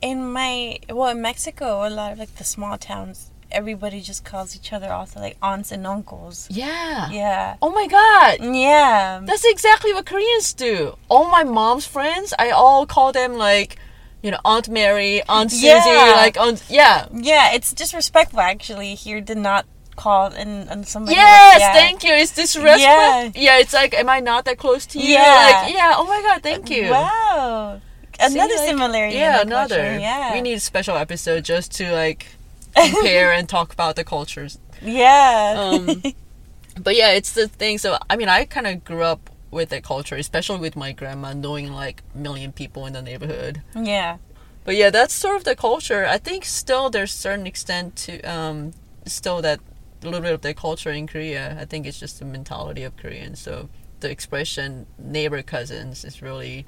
in 0.00 0.32
my 0.32 0.78
well 0.88 1.10
in 1.10 1.20
Mexico, 1.22 1.86
a 1.86 1.90
lot 1.90 2.12
of 2.12 2.18
like 2.18 2.34
the 2.36 2.44
small 2.44 2.78
towns, 2.78 3.30
everybody 3.50 4.00
just 4.00 4.24
calls 4.24 4.54
each 4.54 4.72
other 4.72 4.90
also 4.92 5.20
like 5.20 5.36
aunts 5.42 5.72
and 5.72 5.86
uncles. 5.86 6.46
Yeah. 6.50 7.08
Yeah. 7.10 7.56
Oh 7.62 7.70
my 7.70 7.86
god. 7.86 8.38
Yeah. 8.54 9.20
That's 9.24 9.44
exactly 9.44 9.92
what 9.92 10.06
Koreans 10.06 10.52
do. 10.54 10.96
All 11.08 11.28
my 11.30 11.44
mom's 11.44 11.86
friends, 11.86 12.34
I 12.38 12.50
all 12.50 12.86
call 12.86 13.12
them 13.12 13.34
like, 13.34 13.76
you 14.22 14.30
know, 14.30 14.38
Aunt 14.44 14.68
Mary, 14.68 15.22
Aunt 15.28 15.50
Susie, 15.50 15.66
Yeah. 15.66 16.12
like 16.16 16.38
Aunt. 16.38 16.62
Yeah. 16.68 17.06
Yeah, 17.12 17.52
it's 17.54 17.72
disrespectful 17.72 18.40
actually 18.40 18.94
here 18.94 19.20
to 19.22 19.34
not 19.34 19.66
call 19.96 20.26
and, 20.26 20.68
and 20.70 20.86
somebody 20.86 21.16
Yes, 21.16 21.60
yeah. 21.60 21.72
thank 21.72 22.04
you. 22.04 22.12
It's 22.12 22.32
disrespectful. 22.34 22.80
Yeah. 22.84 23.30
Yeah. 23.34 23.58
it's 23.58 23.72
like, 23.72 23.94
am 23.94 24.08
I 24.08 24.20
not 24.20 24.44
that 24.44 24.58
close 24.58 24.86
to 24.86 24.98
you? 25.00 25.14
Yeah. 25.14 25.62
Like, 25.64 25.74
yeah. 25.74 25.94
Oh 25.96 26.04
my 26.04 26.22
god, 26.22 26.42
thank 26.42 26.70
you. 26.70 26.90
Wow. 26.90 27.80
See, 28.18 28.34
Another 28.38 28.54
like- 28.56 28.68
similarity. 28.68 29.16
Yeah, 29.16 29.36
the 29.38 29.42
another. 29.42 29.76
culture, 29.76 29.98
Yeah. 29.98 30.32
We 30.34 30.40
need 30.40 30.54
a 30.54 30.60
special 30.60 30.96
episode 30.96 31.44
just 31.44 31.72
to 31.76 31.92
like 31.92 32.26
compare 32.76 33.32
and 33.32 33.48
talk 33.48 33.72
about 33.72 33.96
the 33.96 34.04
cultures. 34.04 34.58
Yeah. 34.82 35.54
Um, 35.56 36.02
but 36.82 36.96
yeah, 36.96 37.12
it's 37.12 37.32
the 37.32 37.48
thing. 37.48 37.78
So 37.78 37.96
I 38.10 38.16
mean, 38.16 38.28
I 38.28 38.44
kind 38.44 38.66
of 38.66 38.84
grew 38.84 39.02
up 39.02 39.30
with 39.50 39.70
that 39.70 39.82
culture, 39.84 40.16
especially 40.16 40.58
with 40.58 40.76
my 40.76 40.92
grandma 40.92 41.32
knowing 41.32 41.72
like 41.72 42.02
million 42.14 42.52
people 42.52 42.86
in 42.86 42.92
the 42.92 43.02
neighborhood. 43.02 43.62
yeah. 43.74 44.18
But 44.64 44.76
yeah, 44.76 44.90
that's 44.90 45.14
sort 45.14 45.36
of 45.36 45.44
the 45.44 45.56
culture. 45.56 46.04
I 46.04 46.18
think 46.18 46.44
still 46.44 46.90
there's 46.90 47.10
certain 47.12 47.46
extent 47.46 47.96
to 48.04 48.20
um, 48.22 48.72
still 49.06 49.40
that 49.40 49.60
a 50.02 50.04
little 50.04 50.20
bit 50.20 50.34
of 50.34 50.42
the 50.42 50.52
culture 50.52 50.90
in 50.90 51.06
Korea. 51.06 51.56
I 51.58 51.64
think 51.64 51.86
it's 51.86 51.98
just 51.98 52.18
the 52.18 52.26
mentality 52.26 52.82
of 52.82 52.94
Koreans. 52.98 53.40
So 53.40 53.70
the 54.00 54.10
expression 54.10 54.86
neighbor 54.98 55.40
cousins 55.40 56.04
is 56.04 56.20
really, 56.20 56.66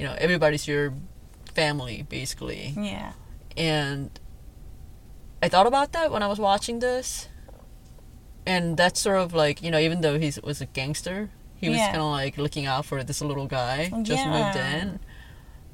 you 0.00 0.06
know, 0.06 0.14
everybody's 0.16 0.66
your 0.66 0.94
family 1.54 2.06
basically. 2.08 2.72
Yeah. 2.74 3.12
And 3.54 4.08
I 5.42 5.48
thought 5.50 5.66
about 5.66 5.92
that 5.92 6.10
when 6.10 6.22
I 6.22 6.26
was 6.26 6.38
watching 6.38 6.78
this. 6.78 7.28
And 8.46 8.78
that's 8.78 8.98
sort 8.98 9.18
of 9.18 9.34
like, 9.34 9.62
you 9.62 9.70
know, 9.70 9.78
even 9.78 10.00
though 10.00 10.18
he 10.18 10.32
was 10.42 10.62
a 10.62 10.66
gangster, 10.66 11.28
he 11.56 11.68
was 11.68 11.76
Yeah. 11.76 11.88
kind 11.92 11.98
of 12.00 12.10
like 12.10 12.38
looking 12.38 12.64
out 12.64 12.86
for 12.86 13.04
this 13.04 13.20
little 13.20 13.46
guy, 13.46 13.90
just 14.02 14.24
moved 14.26 14.56
in. 14.56 15.00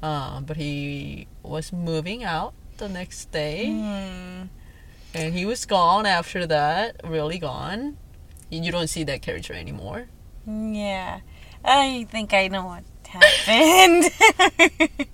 Uh, 0.03 0.41
but 0.41 0.57
he 0.57 1.27
was 1.41 1.71
moving 1.71 2.25
out 2.25 2.53
the 2.77 2.89
next 2.89 3.31
day. 3.31 3.71
Hmm. 3.71 4.47
And 5.13 5.33
he 5.33 5.45
was 5.45 5.65
gone 5.65 6.05
after 6.05 6.45
that, 6.45 6.99
really 7.05 7.39
gone. 7.39 7.95
You 8.49 8.71
don't 8.71 8.87
see 8.89 9.05
that 9.05 9.21
character 9.21 9.53
anymore. 9.53 10.07
Yeah. 10.45 11.21
I 11.63 12.05
think 12.11 12.33
I 12.33 12.49
know 12.49 12.65
what 12.65 12.83
happened. 13.06 14.10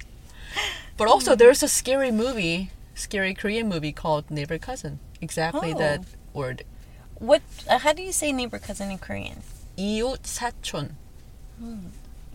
But 0.97 1.07
also, 1.07 1.35
there's 1.37 1.62
a 1.62 1.68
scary 1.68 2.11
movie, 2.11 2.70
scary 2.95 3.33
Korean 3.35 3.68
movie 3.68 3.93
called 3.93 4.31
Neighbor 4.31 4.59
Cousin. 4.59 4.99
Exactly 5.20 5.72
Oh. 5.74 5.79
that 5.79 6.01
word. 6.35 6.64
what? 7.18 7.43
Uh, 7.68 7.79
how 7.79 7.93
do 7.93 8.03
you 8.03 8.12
say 8.12 8.31
neighbor 8.33 8.59
cousin 8.59 8.91
in 8.91 8.99
Korean? 8.99 9.43
이웃 9.76 10.22
사촌. 10.22 10.95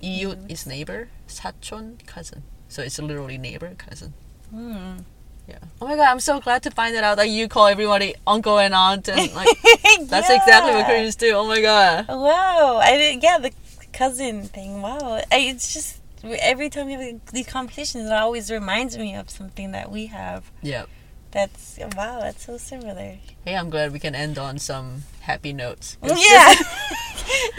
이웃 0.01 0.37
is 0.49 0.65
neighbor, 0.67 1.07
사촌 1.27 1.97
cousin. 2.05 2.43
So 2.67 2.81
it's 2.81 2.99
literally 2.99 3.37
neighbor 3.37 3.75
cousin. 3.77 4.13
Hmm. 4.51 4.99
Yeah. 5.47 5.59
Oh 5.81 5.87
my 5.87 5.95
god, 5.95 6.07
I'm 6.07 6.19
so 6.21 6.39
glad 6.39 6.63
to 6.63 6.71
find 6.71 6.95
it 6.95 7.03
out 7.03 7.17
that 7.17 7.27
you 7.29 7.47
call 7.49 7.67
everybody 7.67 8.15
uncle 8.25 8.59
and 8.59 8.73
aunt 8.73 9.07
and 9.09 9.27
like 9.35 9.47
that's 10.07 10.29
exactly 10.29 10.71
what 10.71 10.79
Yeah. 10.83 10.87
Koreans 10.87 11.15
do. 11.15 11.35
Oh 11.35 11.47
my 11.47 11.59
god. 11.61 12.07
Wow. 12.07 12.79
I 12.81 12.95
did, 12.97 13.21
yeah, 13.23 13.39
the 13.39 13.51
cousin 13.92 14.44
thing. 14.44 14.82
Wow. 14.82 15.22
It's 15.32 15.72
just 15.72 15.98
every 16.24 16.68
time 16.70 16.86
we 16.86 16.92
have 16.94 17.20
these 17.32 17.46
competitions, 17.46 18.06
it 18.10 18.12
always 18.12 18.50
reminds 18.50 18.96
me 18.98 19.14
of 19.14 19.30
something 19.30 19.72
that 19.72 19.90
we 19.90 20.06
have. 20.06 20.50
Yeah. 20.62 20.84
That's 21.30 21.78
wow. 21.96 22.20
That's 22.20 22.44
so 22.46 22.56
similar. 22.56 23.16
Hey, 23.44 23.54
I'm 23.54 23.70
glad 23.70 23.92
we 23.92 23.98
can 23.98 24.14
end 24.14 24.38
on 24.38 24.58
some 24.58 25.04
happy 25.20 25.52
notes. 25.52 25.96
'Cause 26.02 26.18
Yeah. 26.18 26.54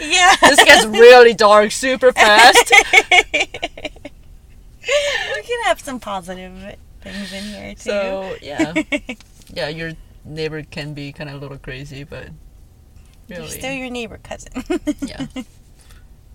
yeah. 0.00 0.34
This, 0.42 0.64
gets 0.64 0.84
really 0.86 1.34
dark 1.34 1.70
super 1.72 2.12
fast. 2.12 2.72
we 3.32 3.46
can 5.42 5.64
have 5.66 5.80
some 5.80 6.00
positive 6.00 6.76
things 7.00 7.32
in 7.32 7.44
here 7.44 7.74
too. 7.74 7.80
So 7.80 8.36
yeah, 8.42 8.74
yeah, 9.54 9.68
your 9.68 9.92
neighbor 10.24 10.62
can 10.64 10.92
be 10.94 11.12
kind 11.12 11.30
of 11.30 11.36
a 11.36 11.38
little 11.38 11.58
crazy, 11.58 12.02
but 12.04 12.28
You're 13.28 13.46
still 13.46 13.72
your 13.72 13.90
neighbor 13.90 14.18
cousin. 14.22 14.50
yeah. 15.00 15.26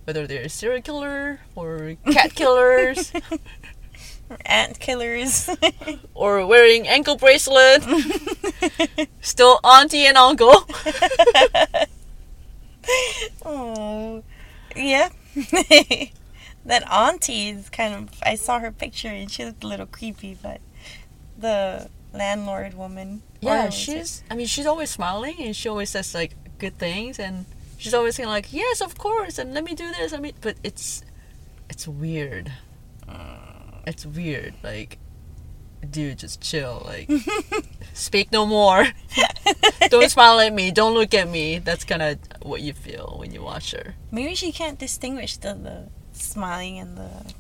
Whether 0.06 0.28
they're 0.28 0.50
serial 0.50 0.82
killer 0.82 1.40
or 1.56 1.96
cat 2.12 2.36
killers, 2.36 3.12
ant 4.46 4.80
killers. 4.80 5.50
or 6.14 6.46
wearing 6.46 6.88
ankle 6.88 7.18
bracelet. 7.18 7.84
Still 9.22 9.60
auntie 9.64 10.06
and 10.06 10.18
uncle. 10.18 10.68
oh, 13.44 14.24
yeah. 14.76 15.10
that 16.66 16.84
auntie 16.92 17.50
is 17.50 17.70
kind 17.70 17.96
of. 17.96 18.10
I 18.24 18.36
saw 18.36 18.60
her 18.60 18.72
picture 18.72 19.08
and 19.08 19.30
she 19.30 19.44
looked 19.44 19.64
a 19.64 19.68
little 19.68 19.88
creepy, 19.88 20.38
but 20.42 20.62
the 21.38 21.90
landlord 22.14 22.76
woman. 22.76 23.24
Yeah, 23.42 23.70
she's. 23.70 24.24
I 24.30 24.36
mean, 24.36 24.48
she's 24.48 24.66
always 24.66 24.90
smiling 24.92 25.36
and 25.40 25.56
she 25.56 25.68
always 25.68 25.90
says 25.90 26.14
like 26.14 26.36
good 26.58 26.78
things 26.78 27.20
and 27.20 27.46
she's 27.78 27.94
always 27.94 28.16
saying 28.16 28.30
like, 28.30 28.52
"Yes, 28.52 28.82
of 28.82 28.98
course," 28.98 29.38
and 29.38 29.54
let 29.54 29.64
me 29.64 29.74
do 29.74 29.92
this. 29.92 30.14
I 30.14 30.20
mean, 30.20 30.34
but 30.42 30.58
it's, 30.64 31.04
it's 31.70 31.88
weird. 31.88 32.52
Uh. 33.08 33.46
It's 33.88 34.06
weird. 34.06 34.56
Like, 34.64 34.98
dude, 35.90 36.18
just 36.20 36.42
chill. 36.42 36.82
Like, 36.86 37.10
speak 37.94 38.32
no 38.32 38.46
more. 38.46 38.88
Don't 39.90 40.10
smile 40.10 40.40
at 40.40 40.54
me. 40.54 40.72
Don't 40.72 40.94
look 40.94 41.14
at 41.14 41.30
me. 41.30 41.60
That's 41.60 41.84
kind 41.84 42.02
of 42.02 42.18
what 42.42 42.62
you 42.62 42.74
feel 42.74 43.18
when 43.20 43.32
you 43.32 43.44
watch 43.44 43.72
her. 43.72 43.96
Maybe 44.12 44.36
she 44.36 44.52
can't 44.52 44.80
distinguish 44.80 45.38
the, 45.38 45.54
the 45.54 45.90
smiling 46.14 46.80
and 46.80 46.98
the 46.98 47.34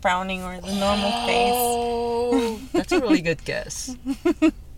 frowning 0.00 0.42
or 0.42 0.60
the 0.60 0.74
normal 0.74 1.10
face. 1.26 1.54
Oh, 1.56 2.60
that's 2.72 2.92
a 2.92 3.00
really 3.00 3.22
good 3.22 3.44
guess. 3.44 3.96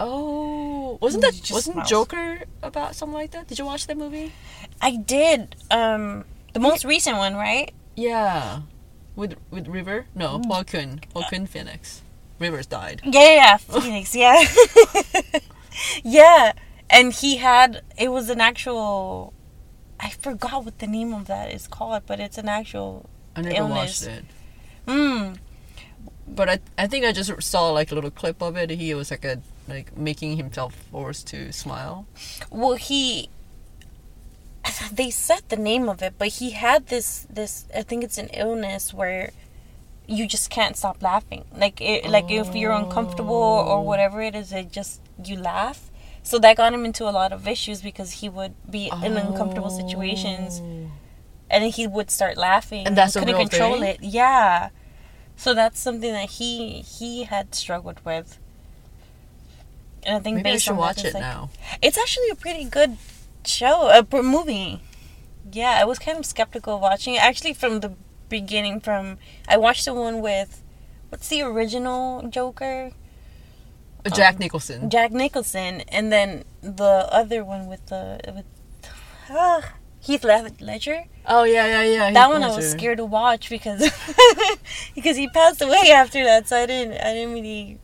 Oh, 0.00 0.98
wasn't 1.00 1.22
that 1.22 1.34
wasn't 1.52 1.74
smiles. 1.74 1.88
Joker 1.90 2.38
about 2.62 2.94
something 2.96 3.14
like 3.14 3.30
that? 3.32 3.46
Did 3.48 3.58
you 3.58 3.66
watch 3.66 3.86
that 3.86 3.96
movie? 3.96 4.32
I 4.80 4.96
did. 4.96 5.56
Um, 5.70 6.24
the 6.54 6.60
most 6.60 6.84
recent 6.84 7.18
one, 7.18 7.34
right? 7.36 7.70
Yeah, 7.96 8.62
with 9.14 9.36
with 9.50 9.68
River. 9.68 10.06
No, 10.14 10.40
Joaquin 10.44 11.00
Joaquin 11.14 11.46
Phoenix. 11.46 12.02
Rivers 12.38 12.64
died. 12.66 13.02
Yeah, 13.04 13.20
yeah, 13.20 13.34
yeah. 13.34 13.56
Phoenix. 13.58 14.14
Yeah, 14.16 14.42
yeah. 16.02 16.52
And 16.88 17.12
he 17.12 17.36
had 17.36 17.82
it 17.98 18.10
was 18.10 18.30
an 18.30 18.40
actual. 18.40 19.32
I 20.00 20.10
forgot 20.10 20.64
what 20.64 20.78
the 20.78 20.86
name 20.86 21.12
of 21.12 21.26
that 21.26 21.52
is 21.52 21.68
called, 21.68 22.02
but 22.06 22.20
it's 22.20 22.38
an 22.38 22.48
actual. 22.48 23.08
I 23.36 23.42
never 23.42 23.56
Illness. 23.56 24.06
watched 24.06 24.18
it, 24.18 24.24
Mm. 24.86 25.36
but 26.26 26.48
I 26.48 26.58
I 26.76 26.86
think 26.88 27.04
I 27.04 27.12
just 27.12 27.30
saw 27.42 27.70
like 27.70 27.92
a 27.92 27.94
little 27.94 28.10
clip 28.10 28.42
of 28.42 28.56
it. 28.56 28.70
He 28.70 28.92
was 28.94 29.10
like 29.10 29.24
a 29.24 29.40
like 29.70 29.96
making 29.96 30.36
himself 30.36 30.74
forced 30.90 31.26
to 31.28 31.52
smile. 31.52 32.06
Well, 32.50 32.74
he. 32.74 33.30
They 34.92 35.10
said 35.10 35.42
the 35.48 35.56
name 35.56 35.88
of 35.88 36.02
it, 36.02 36.14
but 36.18 36.28
he 36.28 36.50
had 36.50 36.88
this 36.88 37.26
this. 37.30 37.64
I 37.74 37.82
think 37.82 38.04
it's 38.04 38.18
an 38.18 38.28
illness 38.34 38.92
where 38.92 39.30
you 40.06 40.26
just 40.26 40.50
can't 40.50 40.76
stop 40.76 41.02
laughing. 41.02 41.44
Like 41.56 41.80
it, 41.80 42.08
like 42.08 42.30
if 42.30 42.54
you're 42.54 42.72
uncomfortable 42.72 43.34
or 43.34 43.76
Oh. 43.78 43.80
whatever 43.82 44.20
it 44.22 44.34
is, 44.34 44.52
it 44.52 44.70
just 44.72 45.00
you 45.24 45.36
laugh. 45.36 45.90
So 46.22 46.38
that 46.40 46.56
got 46.56 46.74
him 46.74 46.84
into 46.84 47.08
a 47.08 47.10
lot 47.20 47.32
of 47.32 47.48
issues 47.48 47.80
because 47.80 48.10
he 48.20 48.28
would 48.28 48.54
be 48.70 48.90
in 49.02 49.16
uncomfortable 49.16 49.70
situations 49.70 50.60
Oh. 50.62 50.90
and 51.50 51.64
he 51.72 51.86
would 51.86 52.10
start 52.10 52.36
laughing. 52.36 52.86
And 52.86 52.96
that's 52.96 53.16
a 53.16 53.20
couldn't 53.20 53.36
control 53.36 53.74
thing? 53.80 53.84
it. 53.84 53.98
Yeah. 54.02 54.68
So 55.36 55.54
that's 55.54 55.80
something 55.80 56.12
that 56.12 56.30
he 56.38 56.82
he 56.82 57.24
had 57.24 57.54
struggled 57.54 58.00
with. 58.04 58.38
And 60.02 60.16
I 60.16 60.20
think 60.20 60.36
Maybe 60.36 60.50
I 60.50 60.56
should 60.58 60.72
on 60.72 60.78
watch 60.78 60.98
it's 60.98 61.08
it 61.08 61.14
like- 61.14 61.22
now. 61.22 61.50
it's 61.82 61.98
actually 61.98 62.30
a 62.30 62.34
pretty 62.34 62.64
good 62.64 62.96
show, 63.44 63.88
a 63.90 64.22
movie. 64.22 64.80
Yeah, 65.52 65.78
I 65.80 65.84
was 65.84 65.98
kind 65.98 66.18
of 66.18 66.24
skeptical 66.26 66.76
of 66.76 66.80
watching 66.80 67.14
it. 67.14 67.22
Actually, 67.22 67.54
from 67.54 67.80
the 67.80 67.92
beginning, 68.28 68.80
from 68.80 69.18
I 69.48 69.56
watched 69.56 69.84
the 69.84 69.94
one 69.94 70.20
with, 70.20 70.62
what's 71.08 71.28
the 71.28 71.42
original 71.42 72.22
Joker? 72.28 72.92
Uh, 74.06 74.10
Jack 74.10 74.38
Nicholson. 74.38 74.88
Jack 74.88 75.10
Nicholson, 75.12 75.82
and 75.88 76.10
then 76.12 76.44
the 76.62 77.06
other 77.10 77.44
one 77.44 77.66
with 77.66 77.84
the 77.86 78.20
with 78.34 78.44
ah, 79.28 79.74
Heath 80.00 80.24
Led- 80.24 80.60
Ledger. 80.62 81.04
Oh 81.26 81.44
yeah, 81.44 81.66
yeah, 81.66 81.82
yeah. 81.82 82.10
that 82.12 82.26
Heath 82.26 82.32
one 82.32 82.42
I 82.42 82.54
was 82.56 82.70
scared 82.70 82.96
to 82.98 83.04
watch 83.04 83.50
because 83.50 83.80
because 84.94 85.16
he 85.16 85.28
passed 85.28 85.60
away 85.60 85.90
after 85.92 86.22
that, 86.24 86.48
so 86.48 86.56
I 86.56 86.66
didn't 86.66 86.94
I 87.00 87.12
didn't 87.12 87.34
really 87.34 87.78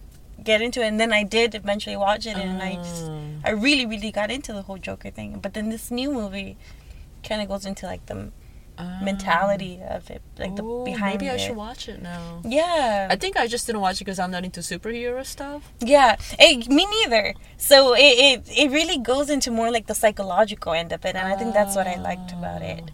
get 0.53 0.63
into 0.63 0.81
it. 0.85 0.87
And 0.93 0.99
then 1.03 1.13
I 1.13 1.23
did 1.37 1.55
eventually 1.55 1.97
watch 2.07 2.25
it, 2.31 2.37
and 2.47 2.63
I 2.63 2.73
just 2.87 3.05
Oh. 3.05 3.21
I 3.45 3.51
really, 3.67 3.87
really 3.93 4.11
got 4.21 4.31
into 4.31 4.53
the 4.59 4.63
whole 4.63 4.79
Joker 4.89 5.11
thing. 5.19 5.31
But 5.45 5.53
then 5.55 5.69
this 5.75 5.91
new 6.01 6.11
movie 6.21 6.57
kind 7.29 7.41
of 7.43 7.49
goes 7.53 7.65
into 7.71 7.85
like 7.93 8.05
the 8.07 8.19
Ah. 8.79 8.99
mentality 9.09 9.75
of 9.97 10.11
it, 10.15 10.21
like 10.43 10.55
the 10.57 10.63
Ooh, 10.63 10.85
behind 10.85 11.15
Maybe 11.15 11.31
I 11.31 11.37
it. 11.37 11.39
should 11.45 11.57
watch 11.57 11.89
it 11.93 12.03
now. 12.03 12.43
Yeah, 12.45 13.09
I 13.15 13.17
think 13.23 13.39
I 13.43 13.47
just 13.55 13.65
didn't 13.67 13.81
watch 13.87 13.97
it 14.01 14.05
because 14.05 14.19
I'm 14.23 14.31
not 14.37 14.45
into 14.49 14.61
superhero 14.61 15.25
stuff. 15.25 15.63
yeah. 15.95 16.17
Hey, 16.39 16.53
me 16.79 16.85
neither. 16.97 17.33
So 17.57 17.77
it, 18.07 18.15
it 18.29 18.39
it 18.63 18.69
really 18.79 18.99
goes 19.13 19.31
into 19.37 19.51
more 19.61 19.71
like 19.77 19.87
the 19.93 19.95
psychological 20.03 20.73
end 20.83 20.93
of 20.97 21.01
it, 21.09 21.15
and 21.17 21.27
I 21.33 21.35
think 21.41 21.55
that's 21.55 21.75
what 21.79 21.87
I 21.95 21.97
liked 22.11 22.33
about 22.39 22.61
it. 22.75 22.85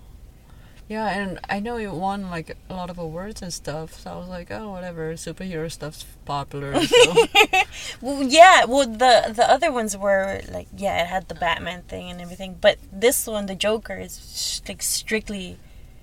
Yeah, 0.88 1.08
and 1.08 1.38
I 1.48 1.60
know 1.60 1.78
it 1.78 1.92
won 1.92 2.28
like 2.28 2.56
a 2.68 2.74
lot 2.74 2.90
of 2.90 2.98
awards 2.98 3.40
and 3.40 3.52
stuff, 3.52 4.00
so 4.00 4.10
I 4.10 4.16
was 4.16 4.28
like, 4.28 4.50
oh, 4.50 4.70
whatever, 4.70 5.14
superhero 5.14 5.70
stuff's 5.70 6.04
popular. 6.24 6.80
So. 6.84 7.26
Well, 8.00 8.22
yeah. 8.22 8.64
Well, 8.66 8.86
the 8.86 9.32
the 9.34 9.48
other 9.48 9.72
ones 9.72 9.96
were 9.96 10.40
like, 10.50 10.68
yeah, 10.76 11.02
it 11.02 11.06
had 11.06 11.28
the 11.28 11.34
Batman 11.34 11.82
thing 11.82 12.10
and 12.10 12.20
everything, 12.20 12.58
but 12.60 12.78
this 12.92 13.26
one, 13.26 13.46
the 13.46 13.54
Joker, 13.54 13.96
is 13.96 14.14
sh- 14.36 14.60
like 14.68 14.82
strictly 14.82 15.58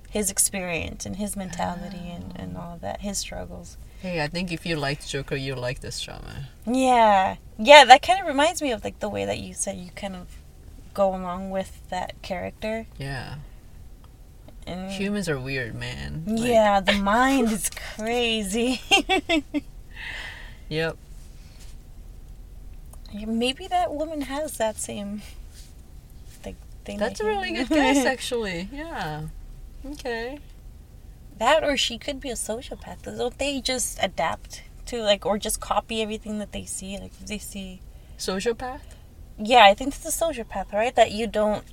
his 0.10 0.32
experience 0.32 1.06
and 1.06 1.18
his 1.18 1.36
mentality 1.36 2.10
and, 2.10 2.34
ah. 2.36 2.42
and 2.42 2.58
all 2.58 2.78
that, 2.82 3.02
his 3.02 3.18
struggles. 3.20 3.78
hey, 4.02 4.24
I 4.24 4.28
think 4.28 4.52
if 4.52 4.66
you 4.66 4.76
liked 4.76 5.08
Joker, 5.08 5.36
you 5.36 5.54
like 5.56 5.82
this 5.82 6.00
drama. 6.02 6.50
Yeah, 6.66 7.36
yeah. 7.60 7.86
That 7.86 8.02
kind 8.02 8.20
of 8.20 8.26
reminds 8.28 8.62
me 8.62 8.72
of 8.72 8.84
like 8.84 9.00
the 9.00 9.10
way 9.10 9.26
that 9.26 9.38
you 9.40 9.54
said 9.54 9.78
you 9.78 9.92
kind 9.96 10.16
of 10.16 10.28
go 10.94 11.10
along 11.14 11.52
with 11.52 11.88
that 11.90 12.20
character. 12.22 12.88
Yeah, 12.98 13.36
And 14.70 14.92
humans 14.92 15.28
are 15.28 15.40
weird, 15.40 15.76
man. 15.76 16.24
Like, 16.28 16.50
yeah, 16.50 16.80
the 16.80 16.94
mind 17.14 17.52
is 17.52 17.70
crazy. 17.96 18.82
Yep. 20.70 20.98
Maybe 23.26 23.68
that 23.68 23.92
woman 23.92 24.22
has 24.22 24.58
that 24.58 24.78
same 24.78 25.24
like 26.46 26.56
thing. 26.86 27.00
That's 27.00 27.20
that 27.20 27.26
a 27.26 27.28
really 27.28 27.52
good 27.52 27.70
guess, 27.70 28.06
actually. 28.06 28.70
Yeah. 28.72 29.24
Okay. 29.84 30.38
That 31.40 31.64
or 31.64 31.76
she 31.76 31.98
could 31.98 32.20
be 32.20 32.30
a 32.30 32.36
sociopath. 32.36 33.04
Don't 33.04 33.38
they 33.40 33.62
just 33.62 33.98
adapt 34.02 34.62
to 34.86 35.02
like 35.02 35.26
or 35.26 35.40
just 35.40 35.60
copy 35.60 36.04
everything 36.04 36.38
that 36.38 36.52
they 36.52 36.66
see? 36.66 37.00
Like 37.00 37.14
if 37.20 37.26
they 37.26 37.40
see 37.40 37.82
Sociopath. 38.18 38.82
Yeah, 39.40 39.64
I 39.64 39.74
think 39.74 39.96
it's 39.96 40.06
a 40.06 40.26
sociopath, 40.26 40.72
right? 40.74 40.94
That 40.96 41.12
you 41.12 41.26
don't 41.26 41.64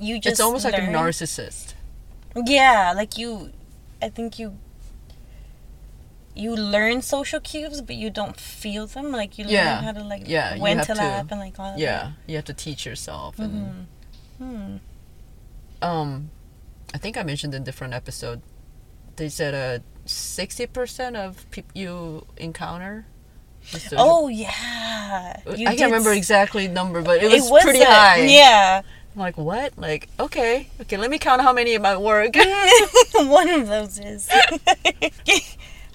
you 0.00 0.18
just 0.18 0.32
it's 0.32 0.40
almost 0.40 0.64
like 0.64 0.74
a 0.74 0.80
narcissist. 0.80 1.74
Yeah, 2.36 2.92
like 2.94 3.18
you 3.18 3.52
I 4.02 4.08
think 4.08 4.38
you 4.38 4.56
you 6.34 6.54
learn 6.54 7.02
social 7.02 7.40
cues 7.40 7.80
but 7.80 7.96
you 7.96 8.10
don't 8.10 8.38
feel 8.38 8.86
them. 8.86 9.10
Like 9.12 9.38
you 9.38 9.44
Yeah. 9.48 9.76
learn 9.76 9.84
how 9.84 9.92
to 9.92 10.04
like 10.04 10.22
Yeah, 10.26 10.54
you 10.54 10.62
when 10.62 10.78
have 10.78 10.86
to 10.86 10.94
laugh 10.94 11.26
and 11.30 11.40
like 11.40 11.58
all 11.58 11.74
of 11.74 11.78
Yeah, 11.78 12.12
you 12.26 12.36
have 12.36 12.44
to 12.46 12.54
teach 12.54 12.86
yourself. 12.86 13.38
And, 13.38 13.86
that. 14.38 14.44
Hmm. 14.44 14.76
um, 15.82 16.30
I 16.94 16.98
think 16.98 17.16
I 17.16 17.22
mentioned 17.22 17.54
in 17.54 17.64
different 17.64 17.92
episode. 17.92 18.40
They 19.16 19.28
said 19.28 19.52
uh, 19.54 19.82
sixty 20.04 20.66
percent 20.66 21.16
of 21.16 21.50
people 21.50 21.70
you 21.74 22.26
encounter. 22.36 23.06
Oh 23.96 24.28
yeah. 24.28 25.40
You 25.56 25.66
I 25.66 25.74
can't 25.76 25.90
remember 25.90 26.12
exactly 26.12 26.68
number, 26.68 27.02
but 27.02 27.22
it 27.22 27.30
was, 27.30 27.50
pretty 27.62 27.80
that. 27.80 28.16
high. 28.18 28.24
Yeah. 28.24 28.82
I'm 29.18 29.22
like, 29.22 29.36
what? 29.36 29.76
Like, 29.76 30.08
okay, 30.20 30.68
okay. 30.82 30.96
Let 30.96 31.10
me 31.10 31.18
count 31.18 31.42
how 31.42 31.52
many 31.52 31.74
at 31.74 31.82
my 31.82 31.96
work. 31.96 32.36
one 33.16 33.48
of 33.48 33.66
those 33.66 33.98
is. 33.98 34.28
I 34.30 35.10
feel 35.10 35.40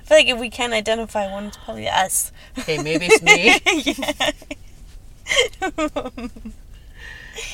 like 0.10 0.28
if 0.28 0.38
we 0.38 0.50
can't 0.50 0.74
identify 0.74 1.32
one, 1.32 1.46
it's 1.46 1.56
probably 1.56 1.88
us. 1.88 2.34
hey, 2.54 2.80
maybe 2.84 3.08
it's 3.10 3.24
me. 3.24 3.56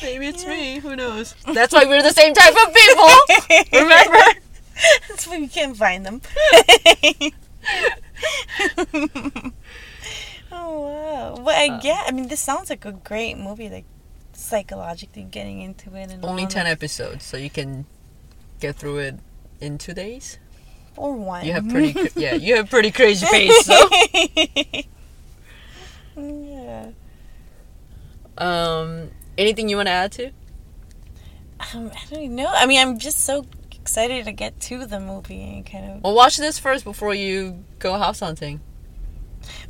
Maybe 0.02 0.28
it's 0.28 0.44
me. 0.46 0.80
Who 0.80 0.96
knows? 0.96 1.36
That's 1.54 1.72
why 1.72 1.86
we're 1.86 2.02
the 2.02 2.12
same 2.14 2.34
type 2.34 2.54
of 2.54 2.74
people. 2.74 3.80
Remember? 3.80 4.18
That's 5.08 5.28
why 5.28 5.38
we 5.40 5.48
can't 5.48 5.78
find 5.78 6.04
them. 6.06 6.22
oh 10.52 10.80
wow! 10.82 11.36
But 11.46 11.56
I 11.56 11.68
Uh. 11.70 11.80
yeah, 11.84 12.04
I 12.08 12.12
mean, 12.12 12.28
this 12.28 12.42
sounds 12.42 12.70
like 12.72 12.84
a 12.86 12.92
great 12.92 13.38
movie. 13.38 13.70
Like 13.70 13.86
psychologically 14.40 15.24
getting 15.24 15.62
into 15.62 15.96
it 15.96 16.12
and 16.12 16.24
Only 16.26 16.46
ten 16.48 16.66
that. 16.66 16.72
episodes, 16.72 17.24
so 17.26 17.38
you 17.38 17.50
can 17.50 17.86
get 18.60 18.76
through 18.76 18.98
it 19.00 19.16
in 19.60 19.78
two 19.78 19.94
days. 19.94 20.40
or 20.96 21.14
one. 21.16 21.46
You 21.46 21.54
have 21.54 21.68
pretty, 21.70 21.94
cra- 21.94 22.10
yeah, 22.16 22.34
you 22.36 22.56
have 22.56 22.70
pretty 22.70 22.92
crazy 22.92 23.26
pace. 23.30 23.66
So, 23.66 23.90
yeah. 26.22 26.88
um, 28.38 29.10
anything 29.38 29.70
you 29.70 29.76
want 29.78 29.88
to 29.88 29.92
add 29.94 30.12
to? 30.14 30.28
Um, 31.74 31.92
I 31.94 32.06
don't 32.10 32.20
even 32.24 32.36
know. 32.36 32.48
I 32.54 32.66
mean, 32.66 32.80
I'm 32.80 32.98
just 33.00 33.20
so 33.26 33.46
excited 33.72 34.26
to 34.26 34.32
get 34.32 34.60
to 34.62 34.86
the 34.86 35.00
movie 35.00 35.42
and 35.42 35.66
kind 35.66 35.92
of. 35.98 36.04
Well, 36.04 36.16
watch 36.16 36.38
this 36.38 36.58
first 36.60 36.84
before 36.86 37.14
you 37.14 37.64
go 37.80 37.98
house 37.98 38.20
hunting. 38.22 38.62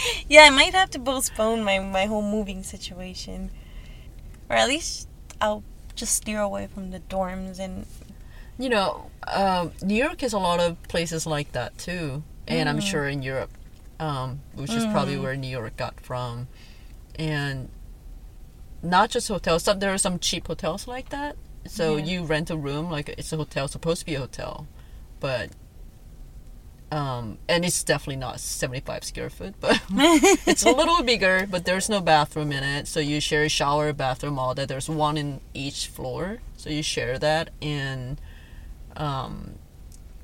yeah, 0.28 0.42
I 0.42 0.50
might 0.50 0.72
have 0.74 0.90
to 0.90 0.98
postpone 0.98 1.64
my 1.64 1.78
my 1.78 2.06
whole 2.06 2.22
moving 2.22 2.62
situation, 2.62 3.50
or 4.48 4.56
at 4.56 4.68
least 4.68 5.08
I'll 5.40 5.62
just 5.94 6.14
steer 6.14 6.40
away 6.40 6.66
from 6.66 6.90
the 6.90 7.00
dorms 7.00 7.58
and. 7.58 7.86
You 8.58 8.70
know, 8.70 9.10
um, 9.28 9.72
New 9.82 9.94
York 9.94 10.22
has 10.22 10.32
a 10.32 10.38
lot 10.38 10.60
of 10.60 10.82
places 10.88 11.26
like 11.26 11.52
that 11.52 11.76
too, 11.76 12.22
and 12.48 12.68
I'm 12.70 12.78
Mm. 12.78 12.90
sure 12.90 13.06
in 13.06 13.22
Europe, 13.22 13.50
um, 14.00 14.40
which 14.54 14.76
is 14.76 14.86
probably 14.86 15.16
Mm. 15.16 15.22
where 15.22 15.36
New 15.36 15.48
York 15.50 15.76
got 15.76 16.00
from, 16.00 16.48
and 17.18 17.68
not 18.82 19.10
just 19.10 19.28
hotels. 19.28 19.64
There 19.64 19.92
are 19.92 19.98
some 19.98 20.18
cheap 20.18 20.46
hotels 20.46 20.88
like 20.88 21.10
that. 21.10 21.36
So 21.66 21.96
Yeah. 21.96 22.04
you 22.04 22.24
rent 22.24 22.48
a 22.50 22.56
room 22.56 22.90
like 22.90 23.10
it's 23.10 23.30
a 23.32 23.36
hotel, 23.36 23.68
supposed 23.68 24.00
to 24.00 24.06
be 24.06 24.14
a 24.14 24.20
hotel, 24.20 24.66
but 25.20 25.50
um, 26.92 27.38
and 27.48 27.64
it's 27.64 27.82
definitely 27.82 28.16
not 28.16 28.38
75 28.40 29.04
square 29.04 29.30
foot, 29.30 29.54
but 29.60 29.80
it's 29.90 30.64
a 30.64 30.70
little 30.70 31.02
bigger. 31.02 31.46
But 31.50 31.64
there's 31.64 31.88
no 31.88 32.00
bathroom 32.00 32.52
in 32.52 32.62
it, 32.62 32.86
so 32.86 33.00
you 33.00 33.20
share 33.20 33.42
a 33.44 33.48
shower, 33.48 33.92
bathroom, 33.92 34.38
all 34.38 34.54
that. 34.54 34.68
There's 34.68 34.88
one 34.88 35.16
in 35.16 35.40
each 35.54 35.88
floor, 35.88 36.38
so 36.56 36.70
you 36.70 36.82
share 36.82 37.18
that, 37.18 37.50
and 37.60 38.20
um, 38.96 39.54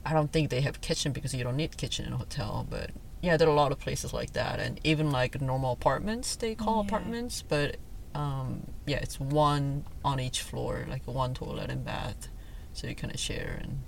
I 0.04 0.12
don't 0.12 0.32
think 0.32 0.50
they 0.50 0.60
have 0.60 0.80
kitchen 0.80 1.12
because 1.12 1.34
you 1.34 1.42
don't 1.44 1.56
need 1.56 1.76
kitchen 1.76 2.06
in 2.06 2.12
a 2.12 2.16
hotel, 2.16 2.66
but 2.70 2.90
yeah, 3.20 3.36
there 3.36 3.48
are 3.48 3.52
a 3.52 3.54
lot 3.54 3.72
of 3.72 3.78
places 3.78 4.12
like 4.12 4.32
that, 4.32 4.58
and 4.60 4.80
even 4.84 5.10
like 5.12 5.40
normal 5.40 5.72
apartments 5.72 6.36
they 6.36 6.54
call 6.54 6.76
Yeah. 6.82 6.86
apartments, 6.86 7.42
but 7.42 7.76
um, 8.14 8.62
yeah, 8.86 8.98
it's 8.98 9.18
one 9.18 9.84
on 10.04 10.20
each 10.20 10.42
floor, 10.42 10.86
like 10.88 11.06
one 11.06 11.34
toilet 11.34 11.70
and 11.70 11.84
bath, 11.84 12.28
so 12.72 12.86
you 12.86 12.94
kind 12.94 13.12
of 13.14 13.18
share 13.20 13.58
and 13.62 13.80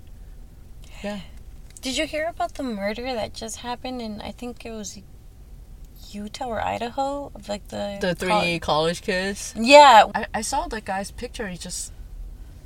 yeah. 1.03 1.19
Did 1.85 1.97
you 1.99 2.07
hear 2.07 2.27
about 2.27 2.55
the 2.55 2.63
murder 2.63 3.13
that 3.13 3.35
just 3.35 3.57
happened 3.57 4.01
in 4.01 4.19
I 4.19 4.31
think 4.31 4.65
it 4.65 4.71
was 4.71 4.97
Utah 6.09 6.47
or 6.47 6.59
Idaho 6.59 7.31
of 7.35 7.47
like 7.47 7.67
the 7.67 7.99
The 8.01 8.15
three 8.15 8.57
col- 8.57 8.59
college 8.59 9.03
kids. 9.03 9.53
yeah 9.55 10.05
I, 10.15 10.25
I 10.33 10.41
saw 10.41 10.67
the 10.67 10.81
guy's 10.81 11.11
picture. 11.11 11.47
He 11.47 11.57
just 11.57 11.93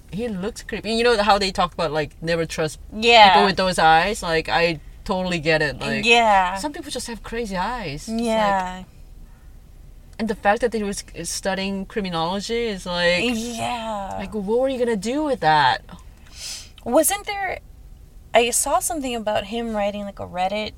he 0.10 0.30
looks 0.30 0.64
creepy. 0.64 0.94
You 0.94 1.04
know 1.04 1.22
how 1.22 1.38
they 1.38 1.52
talk 1.52 1.74
about 1.74 1.92
like 1.92 2.12
never 2.24 2.46
trust 2.46 2.80
yeah 2.94 3.34
people 3.34 3.46
with 3.48 3.58
those 3.58 3.78
eyes. 3.78 4.24
Like 4.24 4.48
I 4.48 4.80
totally 5.04 5.40
get 5.40 5.62
it. 5.62 5.80
Like 5.82 6.06
yeah 6.06 6.56
some 6.56 6.72
people 6.72 6.90
just 6.90 7.08
have 7.08 7.22
crazy 7.22 7.58
eyes. 7.58 8.08
It's 8.08 8.10
like- 8.10 8.24
yeah 8.24 8.84
and 10.18 10.28
the 10.30 10.36
fact 10.36 10.62
that 10.62 10.74
he 10.74 10.84
was 10.84 11.04
studying 11.24 11.86
criminology 11.86 12.64
is 12.76 12.86
like 12.86 13.24
yeah 13.36 14.16
like 14.18 14.34
what 14.34 14.60
were 14.60 14.70
you 14.70 14.80
gonna 14.80 14.96
do 15.14 15.24
with 15.26 15.42
that? 15.42 15.82
wasn't 16.86 17.26
there 17.26 17.60
I 18.34 18.52
saw 18.52 18.80
something 18.80 19.16
about 19.16 19.46
him 19.46 19.76
writing 19.76 20.06
like 20.06 20.20
a 20.20 20.28
Reddit 20.28 20.74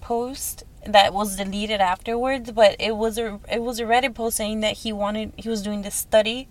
post 0.00 0.64
that 0.86 1.12
was 1.12 1.36
deleted 1.36 1.80
afterwards 1.80 2.52
but 2.52 2.74
it 2.78 2.96
was 2.96 3.18
a 3.18 3.38
it 3.50 3.62
was 3.62 3.78
a 3.80 3.84
Reddit 3.84 4.14
post 4.14 4.38
saying 4.38 4.60
that 4.60 4.78
he 4.78 4.92
wanted 4.92 5.32
he 5.36 5.48
was 5.48 5.62
doing 5.62 5.82
this 5.82 5.94
study 5.94 6.48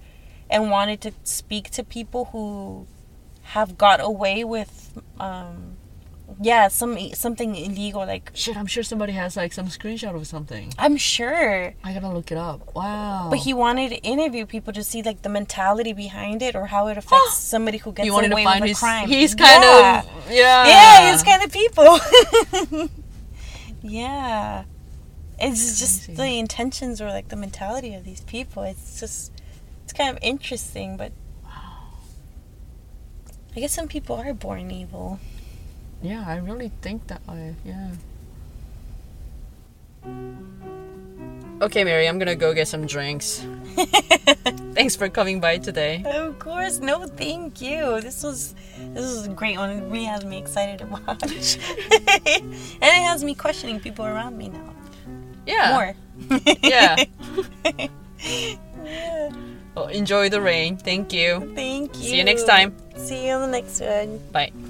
and 0.50 0.70
wanted 0.70 1.02
to 1.02 1.12
speak 1.24 1.70
to 1.72 1.84
people 1.84 2.26
who 2.26 2.86
have 3.41 3.78
got 3.78 4.00
away 4.00 4.43
with 4.43 5.00
um 5.20 5.78
yeah 6.41 6.69
some 6.69 6.97
something 7.13 7.55
illegal 7.55 8.05
like 8.05 8.31
Shit, 8.33 8.55
I'm 8.55 8.65
sure 8.65 8.81
somebody 8.83 9.11
has 9.13 9.35
like 9.35 9.51
some 9.51 9.67
screenshot 9.67 10.15
of 10.15 10.25
something. 10.25 10.73
I'm 10.77 10.95
sure 10.97 11.73
I 11.83 11.93
gotta 11.93 12.09
look 12.09 12.31
it 12.31 12.37
up. 12.37 12.73
Wow. 12.75 13.27
but 13.29 13.39
he 13.39 13.53
wanted 13.53 13.89
to 13.89 13.97
interview 13.97 14.45
people 14.45 14.71
to 14.73 14.83
see 14.83 15.01
like 15.03 15.21
the 15.21 15.29
mentality 15.29 15.91
behind 15.93 16.41
it 16.41 16.55
or 16.55 16.67
how 16.67 16.87
it 16.87 16.97
affects 17.01 17.35
somebody 17.37 17.77
who 17.77 17.91
gets 17.91 18.05
he 18.05 18.11
wanted 18.11 18.31
away 18.31 18.43
to 18.43 18.49
find 18.49 18.61
with 18.61 18.67
a 18.67 18.69
his 18.69 18.79
crime 18.79 19.07
he's 19.09 19.35
kind 19.35 19.63
Yeah. 19.63 19.99
of 19.99 20.31
yeah 20.31 20.67
yeah, 20.67 21.13
it's 21.13 21.23
kind 21.23 21.43
of 21.43 21.51
people. 21.51 22.89
yeah, 23.81 24.63
it's 25.39 25.79
just 25.79 26.05
Crazy. 26.05 26.17
the 26.21 26.39
intentions 26.39 27.01
or 27.01 27.07
like 27.07 27.29
the 27.29 27.35
mentality 27.35 27.93
of 27.95 28.03
these 28.03 28.21
people. 28.21 28.63
It's 28.63 28.99
just 28.99 29.31
it's 29.83 29.93
kind 29.93 30.09
of 30.15 30.19
interesting, 30.21 30.97
but 30.97 31.11
I 33.55 33.59
guess 33.61 33.73
some 33.73 33.87
people 33.87 34.15
are 34.17 34.33
born 34.33 34.69
evil. 34.71 35.19
Yeah, 36.02 36.24
I 36.26 36.38
really 36.38 36.72
think 36.82 37.08
that 37.08 37.26
way. 37.28 37.56
Yeah. 37.66 37.91
Okay, 41.62 41.84
Mary, 41.84 42.08
I'm 42.08 42.18
gonna 42.20 42.36
go 42.38 42.54
get 42.54 42.68
some 42.70 42.86
drinks. 42.86 43.45
Thanks 44.74 44.95
for 44.95 45.10
coming 45.10 45.41
by 45.41 45.58
today. 45.58 46.04
of 46.08 46.39
course, 46.39 46.80
no, 46.80 47.06
thank 47.06 47.60
you. 47.62 48.00
This 48.00 48.24
was 48.24 48.56
this 48.93 49.04
was 49.04 49.26
a 49.28 49.30
great 49.30 49.58
one. 49.58 49.70
It 49.72 49.84
really 49.91 50.06
has 50.06 50.24
me 50.24 50.38
excited 50.38 50.80
to 50.80 50.86
watch, 50.86 51.58
and 51.91 52.91
it 52.95 53.04
has 53.04 53.24
me 53.26 53.36
questioning 53.36 53.82
people 53.82 54.06
around 54.06 54.38
me 54.38 54.47
now 54.50 54.74
Yeah. 55.45 55.72
more. 55.74 55.95
Yeah. 56.64 56.95
yeah. 58.84 59.30
Well, 59.76 59.88
enjoy 59.88 60.30
the 60.30 60.39
rain. 60.41 60.78
Thank 60.78 61.12
you. 61.12 61.52
Thank 61.56 61.95
you. 61.97 62.04
See 62.10 62.18
you 62.18 62.24
next 62.24 62.45
time. 62.45 62.74
See 62.95 63.28
you 63.28 63.34
on 63.34 63.41
the 63.41 63.47
next 63.60 63.82
one. 63.82 64.18
Bye. 64.32 64.52
Bye. 64.56 64.68